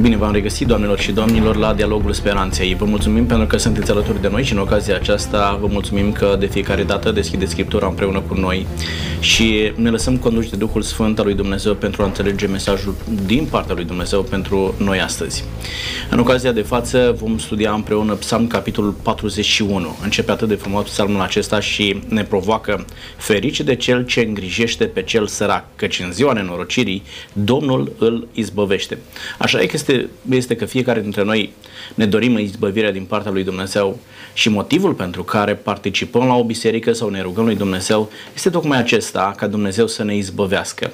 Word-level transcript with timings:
Bine 0.00 0.16
v-am 0.16 0.32
regăsit, 0.32 0.66
doamnelor 0.66 0.98
și 0.98 1.12
domnilor, 1.12 1.56
la 1.56 1.74
Dialogul 1.74 2.12
Speranței. 2.12 2.74
Vă 2.74 2.84
mulțumim 2.84 3.26
pentru 3.26 3.46
că 3.46 3.56
sunteți 3.56 3.90
alături 3.90 4.20
de 4.20 4.28
noi 4.28 4.42
și 4.44 4.52
în 4.52 4.58
ocazia 4.58 4.94
aceasta 4.94 5.58
vă 5.60 5.66
mulțumim 5.70 6.12
că 6.12 6.36
de 6.38 6.46
fiecare 6.46 6.82
dată 6.82 7.10
deschideți 7.12 7.50
Scriptura 7.50 7.86
împreună 7.86 8.20
cu 8.28 8.34
noi 8.34 8.66
și 9.24 9.72
ne 9.74 9.90
lăsăm 9.90 10.16
conduși 10.16 10.50
de 10.50 10.56
Duhul 10.56 10.82
Sfânt 10.82 11.18
al 11.18 11.24
lui 11.24 11.34
Dumnezeu 11.34 11.74
pentru 11.74 12.02
a 12.02 12.04
înțelege 12.04 12.46
mesajul 12.46 12.94
din 13.26 13.44
partea 13.44 13.74
lui 13.74 13.84
Dumnezeu 13.84 14.22
pentru 14.22 14.74
noi 14.78 15.00
astăzi. 15.00 15.44
În 16.10 16.18
ocazia 16.18 16.52
de 16.52 16.60
față 16.62 17.16
vom 17.18 17.38
studia 17.38 17.72
împreună 17.72 18.14
Psalm 18.14 18.46
capitolul 18.46 18.90
41. 18.90 19.96
Începe 20.02 20.30
atât 20.30 20.48
de 20.48 20.54
frumos 20.54 20.88
psalmul 20.88 21.20
acesta 21.20 21.60
și 21.60 22.00
ne 22.08 22.24
provoacă 22.24 22.84
ferice 23.16 23.62
de 23.62 23.74
cel 23.74 24.04
ce 24.04 24.20
îngrijește 24.20 24.84
pe 24.84 25.02
cel 25.02 25.26
sărac, 25.26 25.64
căci 25.76 26.00
în 26.00 26.12
ziua 26.12 26.32
nenorocirii 26.32 27.02
Domnul 27.32 27.92
îl 27.98 28.28
izbăvește. 28.32 28.98
Așa 29.38 29.62
e 29.62 29.66
că 29.66 29.72
este, 29.74 30.08
este 30.30 30.56
că 30.56 30.64
fiecare 30.64 31.00
dintre 31.00 31.24
noi 31.24 31.52
ne 31.94 32.06
dorim 32.06 32.38
izbăvirea 32.38 32.92
din 32.92 33.04
partea 33.04 33.30
lui 33.30 33.44
Dumnezeu 33.44 33.98
și 34.34 34.48
motivul 34.48 34.92
pentru 34.92 35.22
care 35.22 35.54
participăm 35.54 36.26
la 36.26 36.34
o 36.34 36.44
biserică 36.44 36.92
sau 36.92 37.08
ne 37.08 37.22
rugăm 37.22 37.44
lui 37.44 37.56
Dumnezeu 37.56 38.10
este 38.34 38.50
tocmai 38.50 38.78
acesta, 39.14 39.34
ca 39.36 39.46
Dumnezeu 39.46 39.86
să 39.86 40.04
ne 40.04 40.16
izbăvească. 40.16 40.92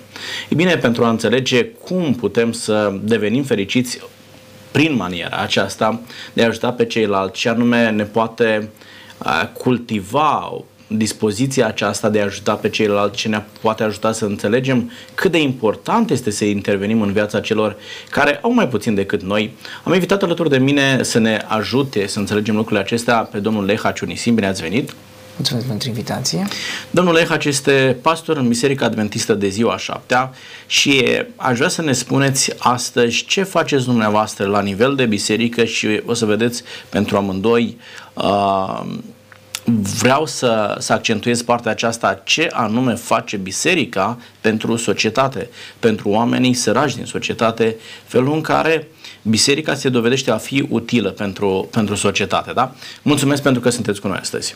E 0.49 0.55
bine, 0.55 0.77
pentru 0.77 1.05
a 1.05 1.09
înțelege 1.09 1.65
cum 1.65 2.15
putem 2.15 2.53
să 2.53 2.93
devenim 3.03 3.43
fericiți 3.43 3.99
prin 4.71 4.95
maniera 4.95 5.37
aceasta 5.37 6.01
de 6.33 6.43
a 6.43 6.47
ajuta 6.47 6.73
pe 6.73 6.85
ceilalți 6.85 7.41
și 7.41 7.49
anume 7.49 7.91
ne 7.91 8.05
poate 8.05 8.69
cultiva 9.53 10.65
dispoziția 10.87 11.67
aceasta 11.67 12.09
de 12.09 12.21
a 12.21 12.25
ajuta 12.25 12.55
pe 12.55 12.69
ceilalți 12.69 13.17
ce 13.17 13.29
ne 13.29 13.43
poate 13.61 13.83
ajuta 13.83 14.13
să 14.13 14.25
înțelegem 14.25 14.91
cât 15.15 15.31
de 15.31 15.41
important 15.41 16.11
este 16.11 16.31
să 16.31 16.45
intervenim 16.45 17.03
în 17.03 17.13
viața 17.13 17.41
celor 17.41 17.77
care 18.11 18.39
au 18.43 18.53
mai 18.53 18.69
puțin 18.69 18.95
decât 18.95 19.23
noi. 19.23 19.53
Am 19.85 19.93
invitat 19.93 20.23
alături 20.23 20.51
de 20.51 20.59
mine 20.59 21.03
să 21.03 21.19
ne 21.19 21.45
ajute 21.47 22.07
să 22.07 22.19
înțelegem 22.19 22.55
lucrurile 22.55 22.81
acestea 22.81 23.17
pe 23.17 23.39
domnul 23.39 23.65
Leha 23.65 23.91
Ciunisim. 23.91 24.35
Bine 24.35 24.47
ați 24.47 24.63
venit! 24.63 24.95
Mulțumesc 25.41 25.69
pentru 25.69 25.89
invitație. 25.89 26.47
Domnul 26.91 27.15
Lehac 27.15 27.45
este 27.45 27.97
pastor 28.03 28.37
în 28.37 28.49
Biserica 28.49 28.87
Adventistă 28.87 29.35
de 29.35 29.49
ziua 29.49 29.77
șaptea 29.77 30.33
și 30.67 31.23
aș 31.37 31.57
vrea 31.57 31.69
să 31.69 31.83
ne 31.83 31.93
spuneți 31.93 32.53
astăzi 32.59 33.25
ce 33.25 33.43
faceți 33.43 33.85
dumneavoastră 33.85 34.47
la 34.47 34.61
nivel 34.61 34.95
de 34.95 35.07
biserică 35.07 35.65
și 35.65 36.03
o 36.07 36.15
să 36.15 36.25
vedeți 36.25 36.63
pentru 36.89 37.17
amândoi 37.17 37.77
uh, 38.15 38.83
vreau 39.99 40.27
să, 40.27 40.77
să 40.79 40.93
accentuez 40.93 41.43
partea 41.43 41.71
aceasta, 41.71 42.21
ce 42.25 42.49
anume 42.53 42.95
face 42.95 43.37
biserica 43.37 44.19
pentru 44.41 44.77
societate, 44.77 45.49
pentru 45.79 46.09
oamenii 46.09 46.55
săraci 46.55 46.95
din 46.95 47.05
societate, 47.05 47.77
felul 48.07 48.33
în 48.35 48.41
care 48.41 48.89
biserica 49.23 49.75
se 49.75 49.89
dovedește 49.89 50.31
a 50.31 50.37
fi 50.37 50.67
utilă 50.69 51.11
pentru, 51.11 51.69
pentru 51.71 51.95
societate. 51.95 52.53
Da? 52.53 52.75
Mulțumesc 53.03 53.43
pentru 53.43 53.61
că 53.61 53.71
sunteți 53.71 54.01
cu 54.01 54.09
noi 54.09 54.19
astăzi. 54.21 54.55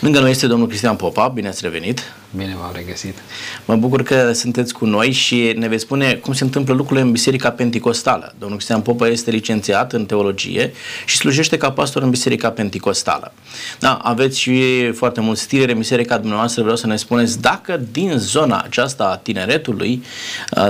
Lângă 0.00 0.20
noi 0.20 0.30
este 0.30 0.46
domnul 0.46 0.68
Cristian 0.68 0.96
Popa, 0.96 1.28
bine 1.28 1.48
ați 1.48 1.60
revenit. 1.62 2.12
Bine 2.36 2.56
v-am 2.60 2.72
regăsit. 2.74 3.18
Mă 3.64 3.76
bucur 3.76 4.02
că 4.02 4.32
sunteți 4.32 4.72
cu 4.72 4.86
noi 4.86 5.12
și 5.12 5.52
ne 5.56 5.68
veți 5.68 5.82
spune 5.82 6.14
cum 6.14 6.32
se 6.32 6.44
întâmplă 6.44 6.74
lucrurile 6.74 7.06
în 7.06 7.12
Biserica 7.12 7.50
Pentecostală. 7.50 8.34
Domnul 8.38 8.56
Cristian 8.56 8.80
Popa 8.80 9.06
este 9.06 9.30
licențiat 9.30 9.92
în 9.92 10.06
teologie 10.06 10.72
și 11.06 11.16
slujește 11.16 11.56
ca 11.56 11.72
pastor 11.72 12.02
în 12.02 12.10
Biserica 12.10 12.50
Pentecostală. 12.50 13.32
Da, 13.78 13.94
aveți 13.94 14.40
și 14.40 14.90
foarte 14.92 15.20
mulți 15.20 15.46
tineri 15.46 15.72
în 15.72 15.78
biserica 15.78 16.18
dumneavoastră, 16.18 16.62
vreau 16.62 16.76
să 16.76 16.86
ne 16.86 16.96
spuneți 16.96 17.40
dacă 17.40 17.80
din 17.92 18.18
zona 18.18 18.60
aceasta 18.60 19.04
a 19.04 19.16
tineretului, 19.16 20.02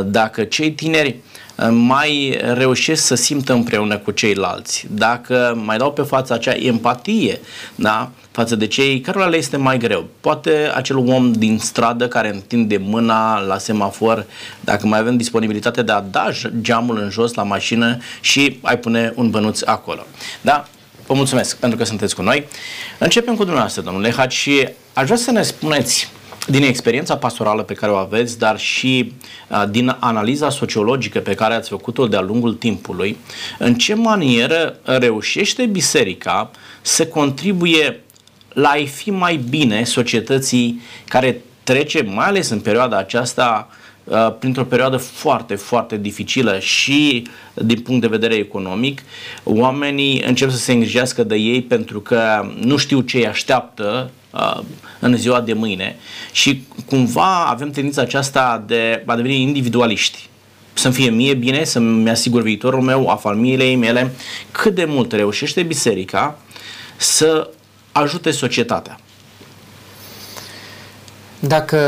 dacă 0.05 0.44
cei 0.44 0.72
tineri 0.72 1.16
mai 1.70 2.40
reușesc 2.55 3.06
să 3.06 3.14
simtă 3.14 3.52
împreună 3.52 3.98
cu 3.98 4.10
ceilalți, 4.10 4.86
dacă 4.90 5.62
mai 5.64 5.77
dau 5.77 5.92
pe 5.92 6.02
fața 6.02 6.34
acea 6.34 6.55
empatie 6.55 7.40
da, 7.74 8.11
față 8.34 8.56
de 8.56 8.67
cei 8.67 9.00
cărora 9.00 9.27
le 9.27 9.36
este 9.36 9.56
mai 9.56 9.78
greu. 9.78 10.06
Poate 10.20 10.70
acel 10.74 10.96
om 10.96 11.33
din 11.33 11.58
stradă 11.58 12.08
care 12.08 12.34
întinde 12.34 12.77
mâna 12.77 13.40
la 13.40 13.58
semafor, 13.58 14.27
dacă 14.61 14.86
mai 14.86 14.98
avem 14.98 15.17
disponibilitatea 15.17 15.83
de 15.83 15.92
a 15.92 16.00
da 16.00 16.28
geamul 16.61 16.98
în 16.98 17.11
jos 17.11 17.34
la 17.34 17.42
mașină 17.42 17.98
și 18.20 18.58
ai 18.62 18.78
pune 18.78 19.12
un 19.17 19.30
bănuț 19.30 19.62
acolo. 19.64 20.06
Da? 20.40 20.68
Vă 21.06 21.14
mulțumesc 21.14 21.56
pentru 21.56 21.78
că 21.78 21.84
sunteți 21.84 22.14
cu 22.14 22.22
noi. 22.22 22.46
Începem 22.98 23.34
cu 23.34 23.42
dumneavoastră, 23.42 23.83
domnule 23.83 24.12
Haci, 24.12 24.33
și 24.33 24.68
aș 24.92 25.05
vrea 25.05 25.16
să 25.16 25.30
ne 25.30 25.42
spuneți 25.42 26.11
din 26.46 26.62
experiența 26.62 27.16
pastorală 27.16 27.62
pe 27.62 27.74
care 27.74 27.92
o 27.92 27.96
aveți, 27.96 28.39
dar 28.39 28.58
și 28.58 29.12
uh, 29.48 29.64
din 29.70 29.96
analiza 30.01 30.51
sociologică 30.51 31.18
pe 31.18 31.34
care 31.34 31.55
ați 31.55 31.68
făcut-o 31.68 32.06
de-a 32.06 32.20
lungul 32.20 32.55
timpului, 32.55 33.16
în 33.58 33.74
ce 33.74 33.95
manieră 33.95 34.77
reușește 34.83 35.66
biserica 35.66 36.51
să 36.83 37.06
contribuie 37.06 38.03
la 38.54 38.68
a 38.68 38.84
fi 38.84 39.10
mai 39.10 39.36
bine 39.36 39.84
societății 39.84 40.80
care 41.08 41.40
trece, 41.62 42.02
mai 42.02 42.26
ales 42.26 42.48
în 42.48 42.60
perioada 42.60 42.96
aceasta, 42.96 43.68
uh, 44.04 44.34
printr-o 44.38 44.64
perioadă 44.64 44.96
foarte, 44.96 45.54
foarte 45.54 45.96
dificilă 45.96 46.58
și 46.58 47.26
din 47.54 47.80
punct 47.80 48.00
de 48.00 48.06
vedere 48.06 48.34
economic, 48.34 49.02
oamenii 49.44 50.22
încep 50.26 50.50
să 50.50 50.56
se 50.56 50.72
îngrijească 50.72 51.24
de 51.24 51.34
ei 51.34 51.62
pentru 51.62 52.00
că 52.00 52.50
nu 52.60 52.76
știu 52.76 53.00
ce 53.00 53.16
îi 53.16 53.26
așteaptă 53.26 54.10
uh, 54.30 54.60
în 54.98 55.16
ziua 55.16 55.40
de 55.40 55.52
mâine. 55.52 55.96
Și 56.32 56.62
cumva 56.86 57.44
avem 57.44 57.70
tendința 57.70 58.02
aceasta 58.02 58.64
de 58.66 59.02
a 59.06 59.16
deveni 59.16 59.40
individualiști. 59.40 60.28
Să-mi 60.72 60.94
fie 60.94 61.10
mie 61.10 61.34
bine, 61.34 61.64
să-mi 61.64 62.10
asigur 62.10 62.42
viitorul 62.42 62.80
meu, 62.80 63.08
a 63.08 63.14
familiei 63.14 63.76
mele, 63.76 64.12
cât 64.50 64.74
de 64.74 64.84
mult 64.84 65.12
reușește 65.12 65.62
biserica 65.62 66.38
să 66.96 67.50
ajute 67.94 68.30
societatea. 68.30 68.98
Dacă 71.40 71.78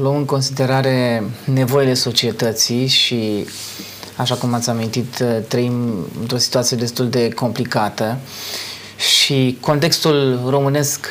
luăm 0.00 0.16
în 0.16 0.24
considerare 0.24 1.22
nevoile 1.44 1.94
societății 1.94 2.86
și, 2.86 3.46
așa 4.16 4.34
cum 4.34 4.54
ați 4.54 4.70
amintit, 4.70 5.24
trăim 5.48 6.06
într-o 6.20 6.36
situație 6.36 6.76
destul 6.76 7.08
de 7.08 7.28
complicată 7.28 8.18
și 8.96 9.58
contextul 9.60 10.40
românesc, 10.48 11.06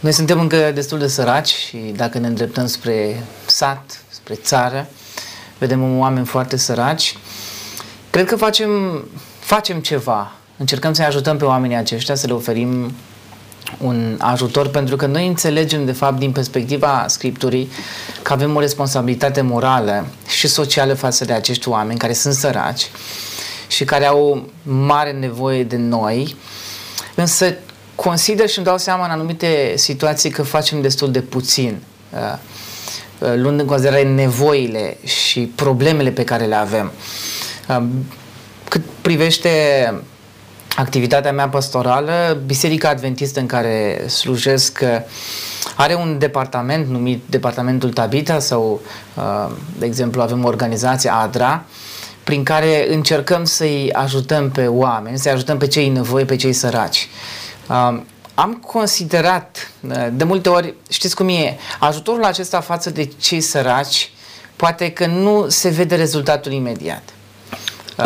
noi 0.00 0.12
suntem 0.12 0.40
încă 0.40 0.70
destul 0.74 0.98
de 0.98 1.08
săraci 1.08 1.54
și 1.54 1.76
dacă 1.76 2.18
ne 2.18 2.26
îndreptăm 2.26 2.66
spre 2.66 3.22
sat, 3.46 4.02
spre 4.08 4.34
țară, 4.34 4.88
vedem 5.58 5.98
oameni 5.98 6.26
foarte 6.26 6.56
săraci, 6.56 7.16
cred 8.10 8.26
că 8.26 8.36
facem, 8.36 9.04
facem 9.38 9.80
ceva 9.80 10.32
încercăm 10.60 10.92
să-i 10.92 11.04
ajutăm 11.04 11.36
pe 11.36 11.44
oamenii 11.44 11.76
aceștia, 11.76 12.14
să 12.14 12.26
le 12.26 12.32
oferim 12.32 12.92
un 13.78 14.16
ajutor, 14.18 14.68
pentru 14.68 14.96
că 14.96 15.06
noi 15.06 15.26
înțelegem, 15.26 15.84
de 15.84 15.92
fapt, 15.92 16.18
din 16.18 16.32
perspectiva 16.32 17.04
Scripturii, 17.08 17.70
că 18.22 18.32
avem 18.32 18.56
o 18.56 18.60
responsabilitate 18.60 19.40
morală 19.40 20.06
și 20.28 20.48
socială 20.48 20.94
față 20.94 21.24
de 21.24 21.32
acești 21.32 21.68
oameni 21.68 21.98
care 21.98 22.12
sunt 22.12 22.34
săraci 22.34 22.90
și 23.66 23.84
care 23.84 24.06
au 24.06 24.50
mare 24.62 25.12
nevoie 25.12 25.64
de 25.64 25.76
noi, 25.76 26.36
însă 27.14 27.54
consider 27.94 28.48
și 28.48 28.58
îmi 28.58 28.66
dau 28.66 28.78
seama 28.78 29.04
în 29.04 29.10
anumite 29.10 29.72
situații 29.76 30.30
că 30.30 30.42
facem 30.42 30.80
destul 30.80 31.10
de 31.10 31.20
puțin, 31.20 31.78
uh, 32.12 32.38
uh, 33.18 33.32
luând 33.36 33.60
în 33.60 33.66
considerare 33.66 34.02
nevoile 34.02 34.96
și 35.04 35.40
problemele 35.40 36.10
pe 36.10 36.24
care 36.24 36.44
le 36.44 36.54
avem. 36.54 36.92
Uh, 37.68 37.84
cât 38.68 38.82
privește 39.00 39.50
activitatea 40.80 41.32
mea 41.32 41.48
pastorală, 41.48 42.40
Biserica 42.46 42.88
Adventistă 42.88 43.40
în 43.40 43.46
care 43.46 44.04
slujesc 44.08 44.82
are 45.76 45.94
un 45.94 46.18
departament 46.18 46.88
numit 46.88 47.22
Departamentul 47.26 47.92
Tabita 47.92 48.38
sau, 48.38 48.80
uh, 49.14 49.52
de 49.78 49.86
exemplu, 49.86 50.22
avem 50.22 50.44
o 50.44 50.48
organizație 50.48 51.10
ADRA 51.10 51.64
prin 52.24 52.42
care 52.42 52.92
încercăm 52.92 53.44
să-i 53.44 53.92
ajutăm 53.92 54.50
pe 54.50 54.66
oameni, 54.66 55.18
să-i 55.18 55.32
ajutăm 55.32 55.58
pe 55.58 55.66
cei 55.66 55.88
nevoi, 55.88 56.24
pe 56.24 56.36
cei 56.36 56.52
săraci. 56.52 57.08
Uh, 57.68 58.00
am 58.34 58.62
considerat, 58.66 59.70
uh, 59.88 60.06
de 60.12 60.24
multe 60.24 60.48
ori, 60.48 60.74
știți 60.88 61.14
cum 61.16 61.28
e, 61.28 61.56
ajutorul 61.78 62.24
acesta 62.24 62.60
față 62.60 62.90
de 62.90 63.10
cei 63.18 63.40
săraci 63.40 64.10
poate 64.56 64.90
că 64.90 65.06
nu 65.06 65.48
se 65.48 65.68
vede 65.68 65.94
rezultatul 65.94 66.52
imediat. 66.52 67.02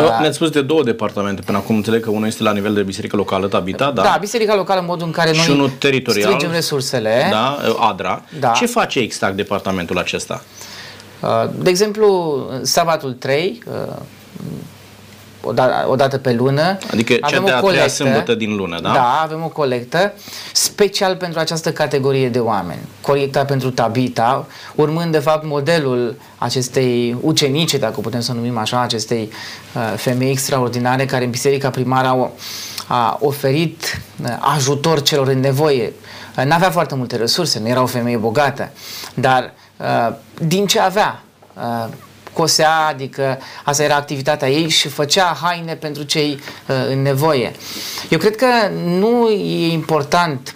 Da. 0.01 0.19
Ne-ați 0.19 0.35
spus 0.35 0.49
de 0.49 0.61
două 0.61 0.83
departamente 0.83 1.41
până 1.41 1.57
acum. 1.57 1.75
Înțeleg 1.75 2.03
că 2.03 2.09
unul 2.09 2.27
este 2.27 2.43
la 2.43 2.51
nivel 2.51 2.73
de 2.73 2.83
biserică 2.83 3.15
locală, 3.15 3.47
Tabita, 3.47 3.91
da? 3.91 4.01
Da, 4.01 4.17
biserica 4.19 4.55
locală 4.55 4.79
în 4.79 4.85
modul 4.85 5.05
în 5.05 5.11
care 5.11 5.31
și 5.31 5.47
noi 5.47 5.55
unul 5.55 5.69
teritorial, 5.69 6.23
strângem 6.23 6.51
resursele. 6.51 7.27
Da, 7.31 7.57
ADRA. 7.79 8.23
Da. 8.39 8.49
Ce 8.51 8.65
face 8.65 8.99
exact 8.99 9.35
departamentul 9.35 9.97
acesta? 9.97 10.43
Uh, 11.19 11.49
de 11.59 11.69
exemplu, 11.69 12.39
sabatul 12.61 13.13
3, 13.13 13.63
uh, 13.67 13.95
o, 15.45 15.51
da, 15.51 15.85
o 15.87 15.95
dată 15.95 16.17
pe 16.17 16.33
lună. 16.33 16.77
Adică 16.91 17.17
avem 17.19 17.39
cea 17.39 17.45
de-a 17.45 17.59
treia 17.59 17.87
sâmbătă 17.87 18.35
din 18.35 18.55
lună, 18.55 18.79
da? 18.81 18.91
Da, 18.91 19.21
avem 19.23 19.43
o 19.43 19.47
colectă 19.47 20.13
special 20.53 21.15
pentru 21.15 21.39
această 21.39 21.71
categorie 21.71 22.29
de 22.29 22.39
oameni. 22.39 22.79
Colecta 23.01 23.45
pentru 23.45 23.71
Tabita, 23.71 24.47
urmând 24.75 25.11
de 25.11 25.19
fapt 25.19 25.45
modelul 25.45 26.15
acestei 26.37 27.17
ucenice, 27.21 27.77
dacă 27.77 27.99
putem 27.99 28.19
să 28.19 28.31
o 28.31 28.35
numim 28.35 28.57
așa, 28.57 28.81
acestei 28.81 29.31
uh, 29.75 29.93
femei 29.95 30.31
extraordinare 30.31 31.05
care 31.05 31.23
în 31.23 31.29
Biserica 31.29 31.69
Primară 31.69 32.07
au 32.07 32.33
a 32.87 33.17
oferit 33.21 34.01
uh, 34.23 34.37
ajutor 34.39 35.01
celor 35.01 35.27
în 35.27 35.39
nevoie. 35.39 35.93
Uh, 36.37 36.43
n-avea 36.43 36.69
foarte 36.69 36.95
multe 36.95 37.15
resurse, 37.15 37.59
nu 37.59 37.67
era 37.67 37.81
o 37.81 37.85
femeie 37.85 38.17
bogată, 38.17 38.71
dar 39.13 39.53
uh, 39.77 40.15
din 40.41 40.65
ce 40.65 40.79
avea, 40.79 41.23
cosea, 42.35 42.85
adică 42.89 43.39
asta 43.63 43.83
era 43.83 43.95
activitatea 43.95 44.49
ei 44.49 44.69
și 44.69 44.87
făcea 44.87 45.37
haine 45.41 45.75
pentru 45.75 46.03
cei 46.03 46.39
în 46.89 47.01
nevoie. 47.01 47.51
Eu 48.09 48.17
cred 48.17 48.35
că 48.35 48.47
nu 48.83 49.29
e 49.29 49.71
important 49.71 50.55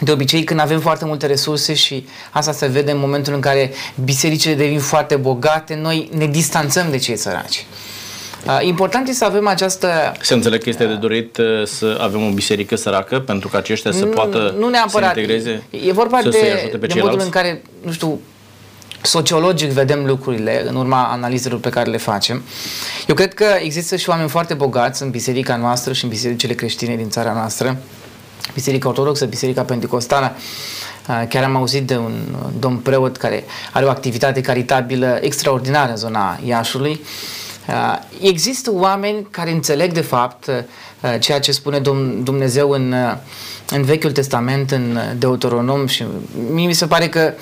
de 0.00 0.12
obicei 0.12 0.44
când 0.44 0.60
avem 0.60 0.80
foarte 0.80 1.04
multe 1.04 1.26
resurse 1.26 1.74
și 1.74 2.06
asta 2.30 2.52
se 2.52 2.66
vede 2.66 2.90
în 2.90 2.98
momentul 2.98 3.34
în 3.34 3.40
care 3.40 3.72
bisericile 4.04 4.54
devin 4.54 4.80
foarte 4.80 5.16
bogate, 5.16 5.74
noi 5.74 6.10
ne 6.12 6.26
distanțăm 6.26 6.90
de 6.90 6.96
cei 6.96 7.16
săraci. 7.16 7.66
Uh, 8.46 8.58
important 8.60 9.08
este 9.08 9.18
să 9.18 9.24
avem 9.24 9.46
această... 9.46 10.12
Se 10.20 10.34
înțeleg 10.34 10.62
că 10.62 10.68
este 10.68 10.86
de 10.86 10.94
dorit 10.94 11.36
uh, 11.36 11.66
să 11.66 11.98
avem 12.00 12.26
o 12.26 12.30
biserică 12.30 12.76
săracă 12.76 13.20
pentru 13.20 13.48
că 13.48 13.56
aceștia 13.56 13.92
să 13.92 14.04
poată 14.04 14.54
nu 14.58 14.68
neapărat. 14.68 15.12
să 15.12 15.20
integreze, 15.20 15.62
E 15.70 15.92
vorba 15.92 16.18
să 16.22 16.28
de, 16.28 16.52
ajute 16.56 16.76
pe 16.76 16.86
de 16.86 17.00
modul 17.00 17.20
în 17.20 17.28
care, 17.28 17.62
nu 17.84 17.92
știu, 17.92 18.20
sociologic 19.02 19.70
vedem 19.70 20.06
lucrurile 20.06 20.68
în 20.68 20.76
urma 20.76 21.04
analizelor 21.04 21.60
pe 21.60 21.68
care 21.68 21.90
le 21.90 21.96
facem. 21.96 22.42
Eu 23.06 23.14
cred 23.14 23.34
că 23.34 23.44
există 23.60 23.96
și 23.96 24.08
oameni 24.08 24.28
foarte 24.28 24.54
bogați 24.54 25.02
în 25.02 25.10
biserica 25.10 25.56
noastră 25.56 25.92
și 25.92 26.04
în 26.04 26.10
bisericile 26.10 26.54
creștine 26.54 26.96
din 26.96 27.08
țara 27.08 27.32
noastră, 27.32 27.76
Biserica 28.54 28.88
Ortodoxă, 28.88 29.24
Biserica 29.24 29.62
Pentecostală. 29.62 30.32
Uh, 31.08 31.22
chiar 31.28 31.44
am 31.44 31.56
auzit 31.56 31.86
de 31.86 31.96
un 31.96 32.36
domn 32.58 32.76
preot 32.76 33.16
care 33.16 33.44
are 33.72 33.84
o 33.84 33.88
activitate 33.88 34.40
caritabilă 34.40 35.18
extraordinară 35.20 35.90
în 35.90 35.96
zona 35.96 36.38
Iașului 36.44 37.00
Uh, 37.68 37.98
există 38.20 38.70
oameni 38.72 39.26
care 39.30 39.50
înțeleg 39.50 39.92
de 39.92 40.00
fapt 40.00 40.46
uh, 40.46 40.54
ceea 41.20 41.40
ce 41.40 41.52
spune 41.52 41.78
Dumnezeu 42.22 42.70
în, 42.70 42.92
uh, 42.92 43.16
în 43.70 43.82
Vechiul 43.82 44.12
Testament, 44.12 44.70
în 44.70 44.98
Deuteronom 45.18 45.86
și 45.86 46.04
mie 46.50 46.66
mi 46.66 46.72
se 46.72 46.86
pare 46.86 47.08
că 47.08 47.32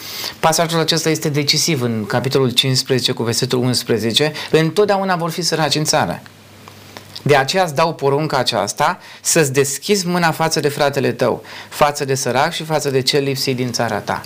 pasajul 0.41 0.81
acesta 0.81 1.11
este 1.11 1.29
decisiv 1.29 1.83
în 1.83 2.05
capitolul 2.07 2.51
15 2.51 3.13
cu 3.13 3.23
versetul 3.23 3.59
11. 3.59 4.33
Întotdeauna 4.51 5.17
vor 5.17 5.31
fi 5.31 5.43
săraci 5.43 5.75
în 5.75 5.85
țară. 5.85 6.23
De 7.23 7.37
aceea 7.37 7.63
îți 7.63 7.75
dau 7.75 7.95
porunca 7.95 8.37
aceasta 8.37 8.99
să-ți 9.21 9.53
deschizi 9.53 10.07
mâna 10.07 10.31
față 10.31 10.61
de 10.61 10.69
fratele 10.69 11.13
tău, 11.13 11.43
față 11.69 12.05
de 12.05 12.15
sărac 12.15 12.53
și 12.53 12.65
față 12.65 12.91
de 12.91 13.01
cel 13.01 13.23
lipsit 13.23 13.57
din 13.57 13.73
țara 13.73 13.99
ta. 13.99 14.23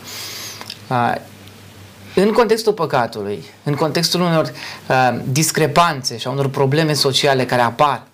În 2.14 2.32
contextul 2.32 2.72
păcatului, 2.72 3.44
în 3.62 3.74
contextul 3.74 4.20
unor 4.20 4.52
uh, 4.86 5.18
discrepanțe 5.24 6.18
și 6.18 6.26
a 6.26 6.30
unor 6.30 6.48
probleme 6.48 6.92
sociale 6.92 7.44
care 7.44 7.62
apar 7.62 8.06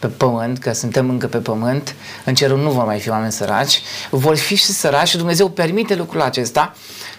pe 0.00 0.06
pământ, 0.06 0.58
că 0.58 0.72
suntem 0.72 1.10
încă 1.10 1.26
pe 1.26 1.38
pământ, 1.38 1.94
în 2.24 2.34
cerul 2.34 2.58
nu 2.58 2.70
vor 2.70 2.84
mai 2.84 2.98
fi 2.98 3.10
oameni 3.10 3.32
săraci, 3.32 3.82
vor 4.10 4.36
fi 4.36 4.54
și 4.54 4.64
săraci 4.64 5.08
și 5.08 5.16
Dumnezeu 5.16 5.48
permite 5.48 5.94
lucrul 5.94 6.20
acesta, 6.20 6.74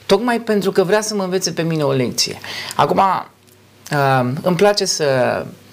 tocmai 0.06 0.40
pentru 0.40 0.72
că 0.72 0.84
vrea 0.84 1.02
să 1.02 1.16
mă 1.16 1.24
învețe 1.24 1.52
pe 1.52 1.62
mine 1.62 1.84
o 1.84 1.92
lecție. 1.92 2.40
Acum, 2.76 3.02
uh, 3.92 4.32
îmi 4.42 4.56
place 4.56 4.86
să 4.86 5.06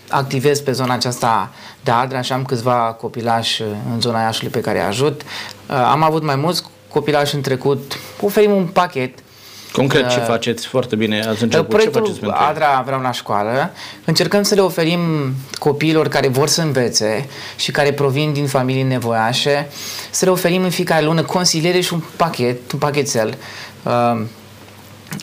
activez 0.09 0.61
pe 0.61 0.73
zona 0.73 0.95
aceasta 0.95 1.51
de 1.81 1.91
Adra 1.91 2.21
și 2.21 2.33
am 2.33 2.45
câțiva 2.45 2.97
copilași 3.01 3.63
în 3.93 4.01
zona 4.01 4.23
Iașului 4.23 4.51
pe 4.51 4.61
care 4.61 4.79
îi 4.79 4.85
ajut. 4.85 5.23
Uh, 5.23 5.77
am 5.77 6.03
avut 6.03 6.23
mai 6.23 6.37
mulți 6.37 6.63
copilași 6.89 7.35
în 7.35 7.41
trecut, 7.41 7.99
oferim 8.21 8.53
un 8.53 8.67
pachet 8.67 9.19
Concret, 9.73 10.09
ce 10.09 10.19
uh, 10.19 10.25
faceți 10.27 10.67
foarte 10.67 10.97
bine? 10.97 11.21
Ați 11.21 11.43
început. 11.43 11.69
Proiectul 11.69 12.01
ce 12.01 12.07
faceți 12.07 12.21
pentru 12.21 12.39
Adra 12.49 12.83
vreau 12.87 13.01
la 13.01 13.13
școală. 13.13 13.73
Încercăm 14.05 14.43
să 14.43 14.55
le 14.55 14.61
oferim 14.61 15.01
copiilor 15.59 16.09
care 16.09 16.29
vor 16.29 16.49
să 16.49 16.63
învețe 16.63 17.29
și 17.57 17.71
care 17.71 17.93
provin 17.93 18.33
din 18.33 18.47
familii 18.47 18.83
nevoiașe, 18.83 19.69
să 20.11 20.25
le 20.25 20.31
oferim 20.31 20.63
în 20.63 20.71
fiecare 20.71 21.05
lună 21.05 21.23
consiliere 21.23 21.81
și 21.81 21.93
un 21.93 22.03
pachet, 22.17 22.73
un 22.73 22.79
pachetel 22.79 23.35
uh, 23.83 24.21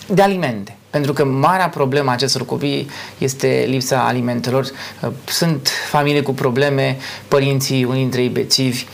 de 0.07 0.21
alimente. 0.21 0.77
Pentru 0.89 1.13
că 1.13 1.25
marea 1.25 1.69
problemă 1.69 2.09
a 2.09 2.13
acestor 2.13 2.45
copii 2.45 2.89
este 3.17 3.65
lipsa 3.67 4.05
alimentelor. 4.07 4.63
Uh, 4.63 5.09
sunt 5.25 5.69
familii 5.89 6.21
cu 6.21 6.33
probleme, 6.33 6.97
părinții, 7.27 7.83
unii 7.83 8.01
dintre 8.01 8.21
ei 8.21 8.29
bețivi. 8.29 8.85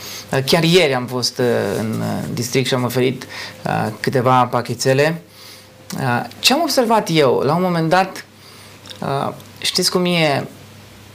Chiar 0.46 0.62
ieri 0.62 0.94
am 0.94 1.06
fost 1.06 1.40
în 1.78 2.02
district 2.34 2.66
și 2.66 2.74
am 2.74 2.84
oferit 2.84 3.26
câteva 4.00 4.44
pachetele 4.44 5.22
Uh, 5.22 5.31
ce 6.38 6.52
am 6.52 6.60
observat 6.62 7.08
eu, 7.12 7.38
la 7.38 7.54
un 7.54 7.62
moment 7.62 7.88
dat, 7.88 8.24
uh, 9.00 9.32
știți 9.58 9.90
cum 9.90 10.04
e, 10.04 10.46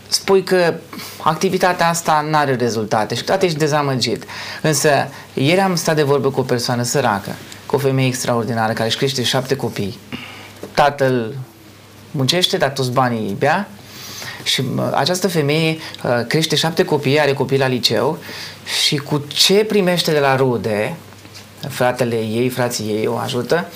spui 0.08 0.44
că 0.44 0.74
activitatea 1.22 1.88
asta 1.88 2.26
nu 2.30 2.38
are 2.38 2.56
rezultate 2.56 3.16
și 3.16 3.24
toate 3.24 3.46
ești 3.46 3.58
dezamăgit. 3.58 4.24
Însă, 4.62 4.90
ieri 5.34 5.60
am 5.60 5.76
stat 5.76 5.96
de 5.96 6.04
vorbă 6.04 6.30
cu 6.32 6.40
o 6.40 6.44
persoană 6.44 6.84
săracă, 6.84 7.36
cu 7.66 7.76
o 7.76 7.80
femeie 7.80 8.08
extraordinară 8.08 8.74
care 8.74 8.88
își 8.88 8.98
crește 8.98 9.24
șapte 9.24 9.56
copii. 9.56 9.98
Tatăl 10.74 11.36
muncește, 12.12 12.58
dar 12.58 12.70
toți 12.70 12.92
banii 12.92 13.28
îi 13.28 13.36
bea 13.40 13.68
și 14.44 14.62
uh, 14.76 14.90
această 14.94 15.28
femeie 15.28 15.78
crește 16.28 16.56
șapte 16.56 16.86
copii, 16.86 17.20
are 17.20 17.34
copii 17.34 17.58
la 17.58 17.68
liceu 17.68 18.18
și 18.86 18.98
cu 18.98 19.24
ce 19.28 19.54
primește 19.54 20.12
de 20.12 20.20
la 20.20 20.36
rude, 20.36 20.96
fratele 21.70 22.16
ei, 22.16 22.50
frații 22.50 22.86
ei 22.86 23.08
o 23.08 23.18
ajută, 23.18 23.68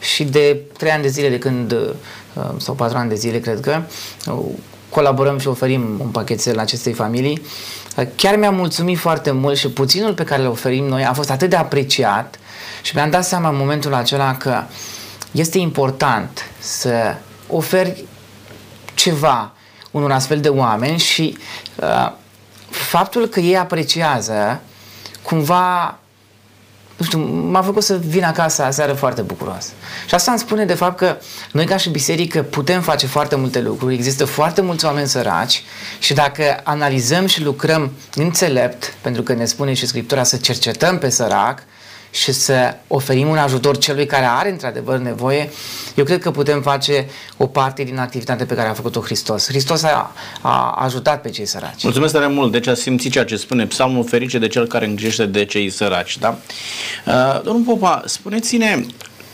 și 0.00 0.24
de 0.24 0.60
trei 0.76 0.90
ani 0.90 1.02
de 1.02 1.08
zile 1.08 1.28
de 1.28 1.38
când, 1.38 1.72
uh, 1.72 2.44
sau 2.56 2.74
patru 2.74 2.98
ani 2.98 3.08
de 3.08 3.14
zile, 3.14 3.38
cred 3.38 3.60
că, 3.60 3.82
uh, 4.26 4.44
colaborăm 4.90 5.38
și 5.38 5.48
oferim 5.48 5.96
un 5.98 6.08
pachetel 6.08 6.58
acestei 6.58 6.92
familii. 6.92 7.42
Uh, 7.96 8.06
chiar 8.16 8.36
mi-a 8.36 8.50
mulțumit 8.50 8.98
foarte 8.98 9.30
mult 9.30 9.58
și 9.58 9.68
puținul 9.68 10.14
pe 10.14 10.24
care 10.24 10.42
le 10.42 10.48
oferim 10.48 10.84
noi 10.84 11.04
a 11.04 11.12
fost 11.12 11.30
atât 11.30 11.50
de 11.50 11.56
apreciat 11.56 12.38
și 12.82 12.94
mi-am 12.94 13.10
dat 13.10 13.24
seama 13.24 13.48
în 13.48 13.56
momentul 13.56 13.94
acela 13.94 14.36
că 14.36 14.62
este 15.30 15.58
important 15.58 16.50
să 16.58 17.16
oferi 17.48 18.04
ceva 18.94 19.52
unor 19.90 20.12
astfel 20.12 20.40
de 20.40 20.48
oameni 20.48 20.98
și 20.98 21.38
uh, 21.76 22.12
faptul 22.70 23.26
că 23.26 23.40
ei 23.40 23.56
apreciază 23.56 24.60
cumva 25.22 25.98
nu 27.00 27.06
știu, 27.06 27.18
m-a 27.50 27.62
făcut 27.62 27.82
să 27.82 28.00
vin 28.06 28.24
acasă 28.24 28.62
aseară 28.62 28.92
foarte 28.92 29.22
bucuros. 29.22 29.66
Și 30.06 30.14
asta 30.14 30.30
îmi 30.30 30.40
spune 30.40 30.64
de 30.64 30.74
fapt 30.74 30.96
că 30.96 31.16
noi 31.52 31.64
ca 31.64 31.76
și 31.76 31.90
biserică 31.90 32.42
putem 32.42 32.80
face 32.80 33.06
foarte 33.06 33.36
multe 33.36 33.60
lucruri, 33.60 33.94
există 33.94 34.24
foarte 34.24 34.60
mulți 34.60 34.84
oameni 34.84 35.08
săraci 35.08 35.64
și 35.98 36.14
dacă 36.14 36.60
analizăm 36.62 37.26
și 37.26 37.42
lucrăm 37.42 37.92
înțelept, 38.14 38.94
pentru 39.00 39.22
că 39.22 39.32
ne 39.32 39.44
spune 39.44 39.72
și 39.72 39.86
Scriptura 39.86 40.22
să 40.22 40.36
cercetăm 40.36 40.98
pe 40.98 41.08
sărac, 41.08 41.62
și 42.10 42.32
să 42.32 42.76
oferim 42.86 43.28
un 43.28 43.36
ajutor 43.36 43.78
celui 43.78 44.06
care 44.06 44.24
are 44.24 44.50
într-adevăr 44.50 44.98
nevoie, 44.98 45.50
eu 45.94 46.04
cred 46.04 46.20
că 46.20 46.30
putem 46.30 46.62
face 46.62 47.06
o 47.36 47.46
parte 47.46 47.82
din 47.82 47.98
activitatea 47.98 48.46
pe 48.46 48.54
care 48.54 48.68
a 48.68 48.72
făcut-o 48.72 49.00
Hristos. 49.00 49.46
Hristos 49.46 49.82
a, 49.82 50.14
a 50.40 50.70
ajutat 50.70 51.20
pe 51.20 51.30
cei 51.30 51.46
săraci. 51.46 51.82
Mulțumesc 51.82 52.12
tare 52.12 52.26
mult. 52.26 52.52
Deci 52.52 52.66
a 52.66 52.74
simțit 52.74 53.12
ceea 53.12 53.24
ce 53.24 53.36
spune 53.36 53.66
psalmul 53.66 54.04
ferice 54.04 54.38
de 54.38 54.48
cel 54.48 54.66
care 54.66 54.86
îngrijește 54.86 55.26
de 55.26 55.44
cei 55.44 55.70
săraci. 55.70 56.18
Da? 56.18 56.38
Uh, 57.06 57.42
domnul 57.42 57.62
Popa, 57.64 58.02
spuneți-ne 58.06 58.84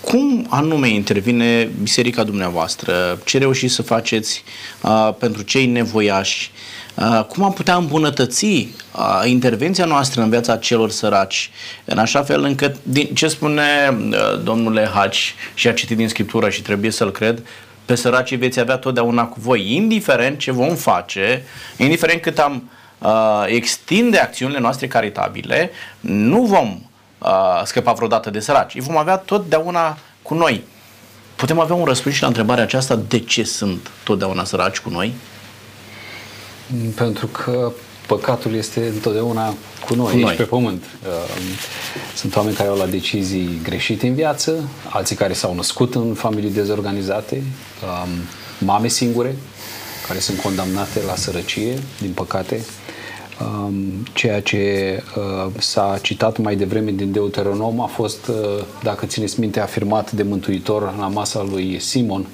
cum 0.00 0.47
anume 0.50 0.88
intervine 0.88 1.71
biserica 1.83 2.25
dumneavoastră? 2.25 3.18
Ce 3.25 3.38
reușiți 3.38 3.75
să 3.75 3.83
faceți 3.83 4.45
uh, 4.80 5.14
pentru 5.18 5.42
cei 5.42 5.66
nevoiași? 5.66 6.50
Uh, 6.52 6.75
cum 7.28 7.44
am 7.44 7.52
putea 7.52 7.74
îmbunătăți 7.74 8.44
uh, 8.44 8.68
intervenția 9.24 9.84
noastră 9.84 10.22
în 10.22 10.30
viața 10.30 10.56
celor 10.56 10.90
săraci, 10.90 11.50
în 11.84 11.98
așa 11.98 12.22
fel 12.22 12.42
încât, 12.42 12.76
din 12.82 13.06
ce 13.14 13.28
spune 13.28 13.62
uh, 13.90 14.42
domnule 14.42 14.90
Haci 14.94 15.34
și 15.54 15.68
a 15.68 15.72
citit 15.72 15.96
din 15.96 16.08
Scriptură 16.08 16.48
și 16.48 16.62
trebuie 16.62 16.90
să-l 16.90 17.10
cred, 17.10 17.42
pe 17.84 17.94
săracii 17.94 18.36
veți 18.36 18.60
avea 18.60 18.76
totdeauna 18.76 19.24
cu 19.24 19.40
voi, 19.40 19.74
indiferent 19.74 20.38
ce 20.38 20.52
vom 20.52 20.74
face, 20.74 21.44
indiferent 21.76 22.20
cât 22.20 22.38
am 22.38 22.70
uh, 22.98 23.44
extinde 23.46 24.18
acțiunile 24.18 24.58
noastre 24.58 24.86
caritabile, 24.86 25.70
nu 26.00 26.42
vom 26.42 26.78
uh, 27.18 27.28
scăpa 27.64 27.92
vreodată 27.92 28.30
de 28.30 28.40
săraci. 28.40 28.74
Îi 28.74 28.80
vom 28.80 28.96
avea 28.96 29.16
totdeauna 29.16 29.98
cu 30.22 30.34
noi. 30.34 30.64
Putem 31.36 31.58
avea 31.58 31.74
un 31.74 31.84
răspuns 31.84 32.14
și 32.14 32.20
la 32.20 32.26
întrebarea 32.26 32.64
aceasta, 32.64 32.98
de 33.08 33.18
ce 33.18 33.44
sunt 33.44 33.90
totdeauna 34.04 34.44
săraci 34.44 34.78
cu 34.78 34.90
noi? 34.90 35.12
Pentru 36.94 37.26
că 37.26 37.73
păcatul 38.06 38.54
este 38.54 38.90
întotdeauna 38.94 39.54
cu 39.87 39.94
noi, 39.94 40.11
cu 40.11 40.16
noi. 40.16 40.28
aici 40.28 40.37
pe 40.37 40.44
pământ. 40.44 40.82
Um, 40.82 41.42
sunt 42.16 42.37
oameni 42.37 42.56
care 42.56 42.68
au 42.68 42.76
luat 42.76 42.90
decizii 42.90 43.61
greșite 43.62 44.06
în 44.06 44.14
viață, 44.14 44.68
alții 44.88 45.16
care 45.16 45.32
s-au 45.32 45.54
născut 45.54 45.94
în 45.94 46.14
familii 46.14 46.50
dezorganizate, 46.50 47.42
um, 47.82 48.08
mame 48.58 48.88
singure, 48.88 49.37
care 50.06 50.18
sunt 50.18 50.40
condamnate 50.40 51.00
la 51.06 51.14
sărăcie, 51.14 51.78
din 52.00 52.12
păcate. 52.12 52.64
Um, 53.40 53.75
ceea 54.12 54.40
ce 54.40 55.02
uh, 55.16 55.52
s-a 55.58 55.99
citat 56.02 56.38
mai 56.38 56.56
devreme 56.56 56.90
din 56.90 57.12
Deuteronom 57.12 57.80
a 57.80 57.87
fost, 57.87 58.26
uh, 58.26 58.64
dacă 58.82 59.06
țineți 59.06 59.40
minte, 59.40 59.61
afirmat 59.61 60.12
de 60.12 60.23
Mântuitor 60.23 60.94
la 60.99 61.06
masa 61.06 61.46
lui 61.50 61.80
Simon. 61.80 62.26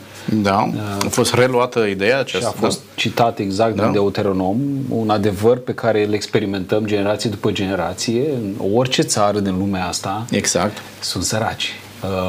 Da, 0.43 0.71
a 1.05 1.09
fost 1.09 1.35
reluată 1.35 1.85
ideea 1.85 2.19
aceasta. 2.19 2.49
Și 2.49 2.55
a 2.57 2.61
fost 2.61 2.79
da? 2.79 2.85
citat 2.95 3.39
exact 3.39 3.75
da? 3.75 3.83
din 3.83 3.93
Deuteronom, 3.93 4.59
un 4.89 5.11
adevăr 5.11 5.59
pe 5.59 5.75
care 5.75 6.05
îl 6.05 6.13
experimentăm 6.13 6.87
generație 6.87 7.31
după 7.31 7.51
generație 7.51 8.25
în 8.43 8.55
orice 8.75 9.03
țară 9.03 9.39
din 9.39 9.59
lumea 9.59 9.87
asta. 9.87 10.27
Exact. 10.31 10.77
Sunt 11.01 11.23
săraci. 11.23 11.73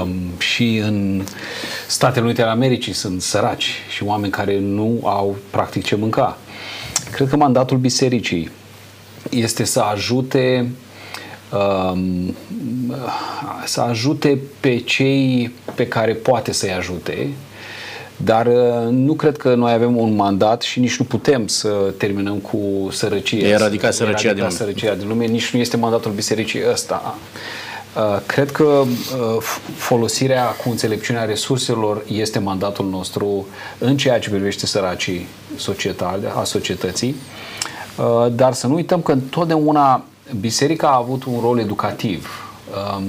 Um, 0.01 0.09
și 0.37 0.77
în 0.77 1.23
Statele 1.87 2.25
Unite 2.25 2.41
ale 2.41 2.51
Americii 2.51 2.93
sunt 2.93 3.21
săraci 3.21 3.69
și 3.89 4.03
oameni 4.03 4.31
care 4.31 4.59
nu 4.59 4.99
au 5.03 5.35
practic 5.49 5.83
ce 5.83 5.95
mânca. 5.95 6.37
Cred 7.11 7.29
că 7.29 7.35
mandatul 7.35 7.77
bisericii 7.77 8.49
este 9.29 9.63
să 9.63 9.79
ajute 9.79 10.71
um, 11.51 12.35
să 13.65 13.81
ajute 13.81 14.39
pe 14.59 14.77
cei 14.77 15.51
pe 15.75 15.87
care 15.87 16.13
poate 16.13 16.51
să-i 16.51 16.73
ajute, 16.73 17.29
dar 18.23 18.45
uh, 18.45 18.89
nu 18.89 19.13
cred 19.13 19.37
că 19.37 19.55
noi 19.55 19.73
avem 19.73 19.97
un 19.97 20.15
mandat 20.15 20.61
și 20.61 20.79
nici 20.79 20.97
nu 20.97 21.05
putem 21.05 21.47
să 21.47 21.93
terminăm 21.97 22.37
cu 22.37 22.87
sărăcie. 22.91 23.47
Eradica 23.47 23.91
sărăcia, 23.91 24.27
eradica 24.27 24.47
din, 24.47 24.57
sărăcia 24.57 24.93
din 24.93 25.07
lume. 25.07 25.25
Nici 25.25 25.53
nu 25.53 25.59
este 25.59 25.77
mandatul 25.77 26.11
bisericii 26.11 26.61
ăsta. 26.71 27.17
Uh, 27.95 28.19
cred 28.25 28.51
că 28.51 28.63
uh, 28.63 29.41
folosirea 29.75 30.43
cu 30.43 30.69
înțelepciunea 30.69 31.23
resurselor 31.23 32.03
este 32.07 32.39
mandatul 32.39 32.85
nostru 32.85 33.47
în 33.77 33.97
ceea 33.97 34.19
ce 34.19 34.29
privește 34.29 34.65
săracii 34.65 35.27
societale, 35.57 36.27
a 36.35 36.43
societății, 36.43 37.15
uh, 37.97 38.31
dar 38.31 38.53
să 38.53 38.67
nu 38.67 38.73
uităm 38.73 39.01
că 39.01 39.11
întotdeauna 39.11 40.03
biserica 40.39 40.87
a 40.87 40.97
avut 40.97 41.23
un 41.23 41.39
rol 41.41 41.59
educativ. 41.59 42.49
Um, 42.97 43.03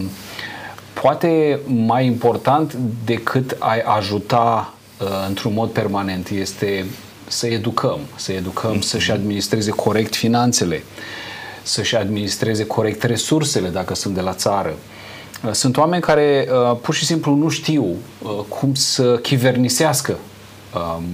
poate 0.93 1.61
mai 1.67 2.07
important 2.07 2.77
decât 3.05 3.57
a 3.59 3.77
ajuta 3.97 4.74
într-un 5.29 5.53
mod 5.53 5.71
permanent 5.71 6.29
este 6.29 6.87
să 7.29 7.47
educăm, 7.47 7.99
să 8.17 8.33
educăm 8.33 8.81
să-și 8.81 9.11
administreze 9.11 9.71
corect 9.71 10.15
finanțele, 10.15 10.83
să-și 11.63 11.97
administreze 11.97 12.67
corect 12.67 13.03
resursele 13.03 13.69
dacă 13.69 13.95
sunt 13.95 14.15
de 14.15 14.21
la 14.21 14.33
țară. 14.35 14.75
Uh, 15.45 15.53
sunt 15.53 15.77
oameni 15.77 16.03
care 16.03 16.49
uh, 16.51 16.77
pur 16.81 16.95
și 16.95 17.05
simplu 17.05 17.35
nu 17.35 17.49
știu 17.49 17.85
uh, 18.23 18.31
cum 18.49 18.75
să 18.75 19.17
chivernisească 19.17 20.19
um, 20.75 21.05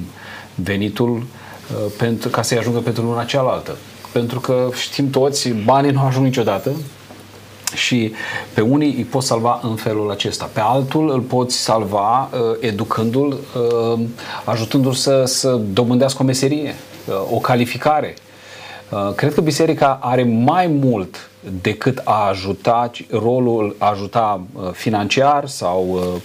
venitul 0.55 1.17
uh, 1.17 1.93
pentru, 1.99 2.29
ca 2.29 2.43
să-i 2.43 2.59
ajungă 2.59 2.79
pentru 2.79 3.03
luna 3.03 3.25
cealaltă. 3.25 3.77
Pentru 4.13 4.41
că 4.41 4.69
știm 4.75 5.11
toți, 5.11 5.49
banii 5.49 5.91
nu 5.91 6.01
ajung 6.01 6.25
niciodată 6.25 6.73
și 7.75 8.13
pe 8.55 8.61
unii 8.61 8.95
îi 8.97 9.05
poți 9.05 9.27
salva 9.27 9.61
în 9.63 9.75
felul 9.75 10.11
acesta. 10.11 10.51
Pe 10.53 10.61
altul 10.61 11.11
îl 11.11 11.21
poți 11.21 11.57
salva 11.57 12.21
uh, 12.33 12.39
educându-l, 12.61 13.29
uh, 13.33 14.01
ajutându-l 14.45 14.93
să, 14.93 15.25
să 15.25 15.61
dobândească 15.73 16.23
o 16.23 16.27
meserie, 16.27 16.75
uh, 17.09 17.15
o 17.33 17.39
calificare. 17.39 18.15
Uh, 18.91 19.13
cred 19.15 19.35
că 19.35 19.41
biserica 19.41 19.99
are 20.03 20.23
mai 20.23 20.67
mult 20.67 21.31
decât 21.63 22.01
a 22.05 22.27
ajuta, 22.29 22.91
rolul 23.11 23.77
a 23.79 23.91
ajuta 23.91 24.41
uh, 24.53 24.71
financiar 24.73 25.47
sau 25.47 25.87
uh, 25.91 26.21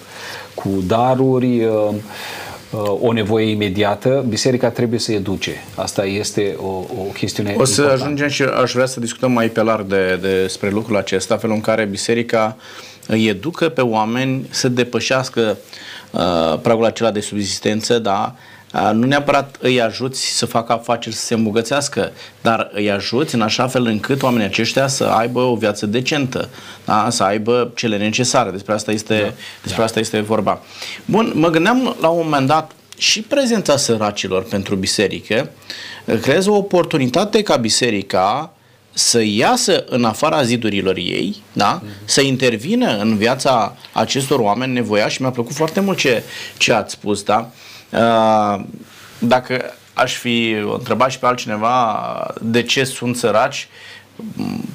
cu 0.56 0.70
daruri, 0.88 1.68
o 3.02 3.12
nevoie 3.12 3.50
imediată, 3.50 4.26
biserica 4.28 4.70
trebuie 4.70 5.00
să 5.00 5.12
educe. 5.12 5.64
Asta 5.76 6.06
este 6.06 6.56
o, 6.58 6.68
o 6.68 7.12
chestiune 7.14 7.56
O 7.58 7.64
să 7.64 7.82
importantă. 7.82 8.04
ajungem 8.04 8.28
și 8.28 8.44
aș 8.44 8.72
vrea 8.72 8.86
să 8.86 9.00
discutăm 9.00 9.32
mai 9.32 9.48
pe 9.48 9.62
larg 9.62 9.86
de, 9.88 10.20
despre 10.22 10.70
lucrul 10.70 10.98
acesta, 10.98 11.38
felul 11.38 11.56
în 11.56 11.62
care 11.62 11.86
biserica 11.86 12.58
îi 13.08 13.28
educă 13.28 13.70
pe 13.70 13.82
oameni 13.82 14.48
să 14.50 14.68
depășească 14.70 15.58
uh, 16.12 16.60
pragul 16.62 16.86
acela 16.86 17.12
de 17.12 17.20
subsistență, 17.20 18.00
da, 18.00 18.36
nu 18.94 19.06
neapărat 19.06 19.56
îi 19.60 19.82
ajuți 19.82 20.26
să 20.38 20.46
facă 20.46 20.74
afaceri 20.74 21.16
să 21.16 21.26
se 21.26 21.34
îmbogățească, 21.34 22.12
dar 22.42 22.70
îi 22.74 22.92
ajuți 22.92 23.36
în 23.36 23.42
așa 23.42 23.68
fel 23.68 23.86
încât 23.86 24.24
oamenii 24.24 24.46
aceștia 24.46 24.88
să 24.88 25.04
aibă 25.04 25.42
o 25.42 25.56
viață 25.56 25.86
decentă, 25.86 26.50
da? 26.86 27.08
să 27.10 27.24
aibă 27.24 27.72
cele 27.76 27.98
necesare. 27.98 28.52
Despre 28.52 28.74
asta 28.74 28.92
este, 28.92 29.20
da. 29.20 29.34
despre 29.62 29.80
da. 29.80 29.84
asta 29.84 30.00
este 30.00 30.20
vorba. 30.20 30.62
Bun, 31.06 31.32
mă 31.36 31.50
gândeam 31.50 31.96
la 32.02 32.08
un 32.08 32.22
moment 32.24 32.48
dat 32.48 32.72
și 32.98 33.22
prezența 33.22 33.78
săracilor 33.78 34.44
pentru 34.44 34.76
biserică 34.76 35.50
creează 36.22 36.50
o 36.52 36.56
oportunitate 36.56 37.42
ca 37.42 37.56
biserica 37.56 38.54
să 38.94 39.22
iasă 39.24 39.86
în 39.90 40.04
afara 40.04 40.44
zidurilor 40.44 40.98
ei, 40.98 41.44
da? 41.54 41.82
Mm-hmm. 41.82 42.06
să 42.06 42.22
intervină 42.22 42.98
în 42.98 43.18
viața 43.18 43.76
acestor 43.92 44.40
oameni 44.40 44.74
nevoiași. 44.74 45.22
Mi-a 45.22 45.30
plăcut 45.30 45.54
foarte 45.54 45.80
mult 45.80 45.98
ce, 45.98 46.24
ce 46.58 46.74
ați 46.74 46.94
spus, 46.94 47.24
da? 47.24 47.38
Uh, 47.38 47.75
dacă 49.20 49.74
aș 49.94 50.16
fi 50.16 50.56
întrebat 50.74 51.12
și 51.12 51.20
pe 51.20 51.26
altcineva 51.26 52.34
de 52.42 52.64
ce 52.64 52.84
sunt 52.84 53.16
săraci, 53.16 53.68